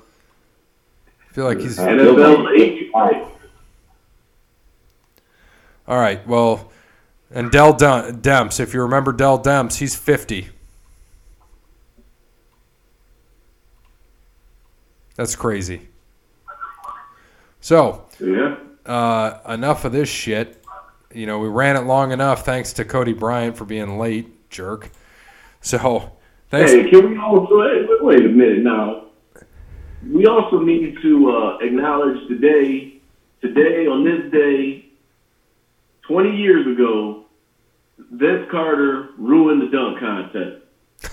[1.30, 1.78] I feel like he's.
[1.78, 2.92] NFL age.
[2.94, 3.26] Right.
[5.88, 6.70] All right, well,
[7.32, 10.50] and Dell Demps, if you remember Dell Demps, he's 50.
[15.16, 15.88] That's crazy.
[17.62, 18.58] So, Yeah.
[18.86, 20.62] uh, enough of this shit.
[21.14, 24.92] You know, we ran it long enough thanks to Cody Bryant for being late, jerk.
[25.62, 26.12] So,
[26.50, 26.72] thanks.
[26.72, 27.56] Hey, can we also
[28.02, 29.06] wait, a minute now?
[30.06, 33.02] We also need to uh, acknowledge today,
[33.42, 34.86] today on this day,
[36.08, 37.26] 20 years ago,
[37.98, 40.64] Vince Carter ruined the dunk contest.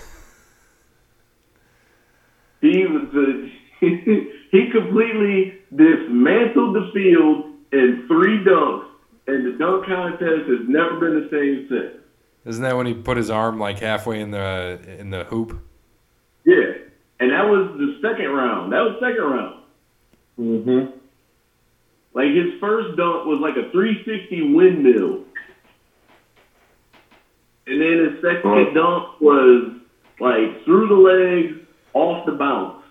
[2.61, 3.51] he was the,
[4.51, 8.84] he completely dismantled the field in three dunks,
[9.27, 12.01] and the dunk contest has never been the same since.
[12.45, 15.59] Isn't that when he put his arm like halfway in the in the hoop?
[16.45, 16.73] Yeah,
[17.19, 18.71] and that was the second round.
[18.71, 19.63] That was second round.
[20.39, 20.91] Mm-hmm.
[22.13, 25.23] Like his first dunk was like a 360 windmill,
[27.67, 28.73] and then his second Oh.
[28.73, 29.71] dunk was
[30.19, 32.83] like through the legs, off the bounce,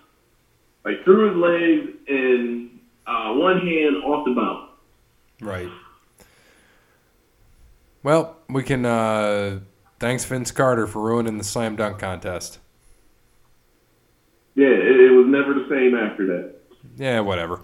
[0.83, 4.69] like through his legs and uh, one hand off the bounce.
[5.41, 5.69] Right.
[8.05, 8.85] Well, we can.
[8.85, 9.61] Uh,
[9.99, 12.59] thanks, Vince Carter, for ruining the slam dunk contest.
[14.53, 16.53] Yeah, it, it was never the same after that.
[16.97, 17.63] Yeah, whatever.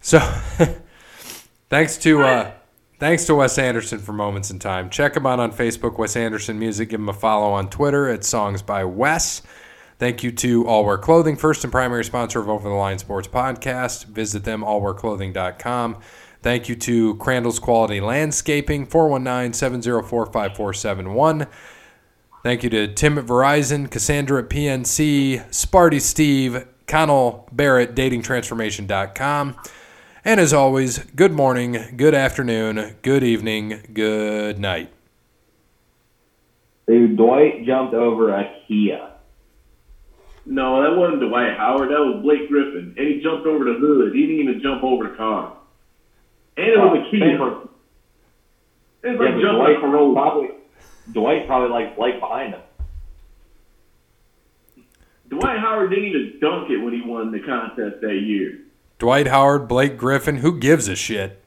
[0.00, 0.20] So,
[1.70, 2.52] thanks to uh,
[3.00, 4.90] thanks to Wes Anderson for Moments in Time.
[4.90, 6.90] Check him out on Facebook, Wes Anderson Music.
[6.90, 9.42] Give him a follow on Twitter at Songs by Wes.
[9.98, 13.26] Thank you to All Wear Clothing, first and primary sponsor of Over the Line Sports
[13.26, 14.06] Podcast.
[14.06, 15.96] Visit them, allwearclothing.com.
[16.44, 21.46] Thank you to Crandall's Quality Landscaping, 419 704 5471.
[22.42, 29.56] Thank you to Tim at Verizon, Cassandra at PNC, Sparty Steve, Connell Barrett, datingtransformation.com.
[30.22, 34.92] And as always, good morning, good afternoon, good evening, good night.
[36.86, 39.12] Dude, Dwight jumped over a Kia.
[40.44, 41.88] No, that wasn't Dwight Howard.
[41.88, 44.14] That was Blake Griffin, and he jumped over the hood.
[44.14, 45.56] He didn't even jump over the car.
[46.56, 47.20] And it was a Kia.
[47.20, 47.68] Same for-
[49.02, 50.48] It's Yeah, like but jumping Dwight from probably
[51.12, 52.60] Dwight probably like Blake behind him.
[55.28, 58.58] Dwight Howard didn't even dunk it when he won the contest that year.
[58.98, 61.42] Dwight Howard, Blake Griffin, who gives a shit?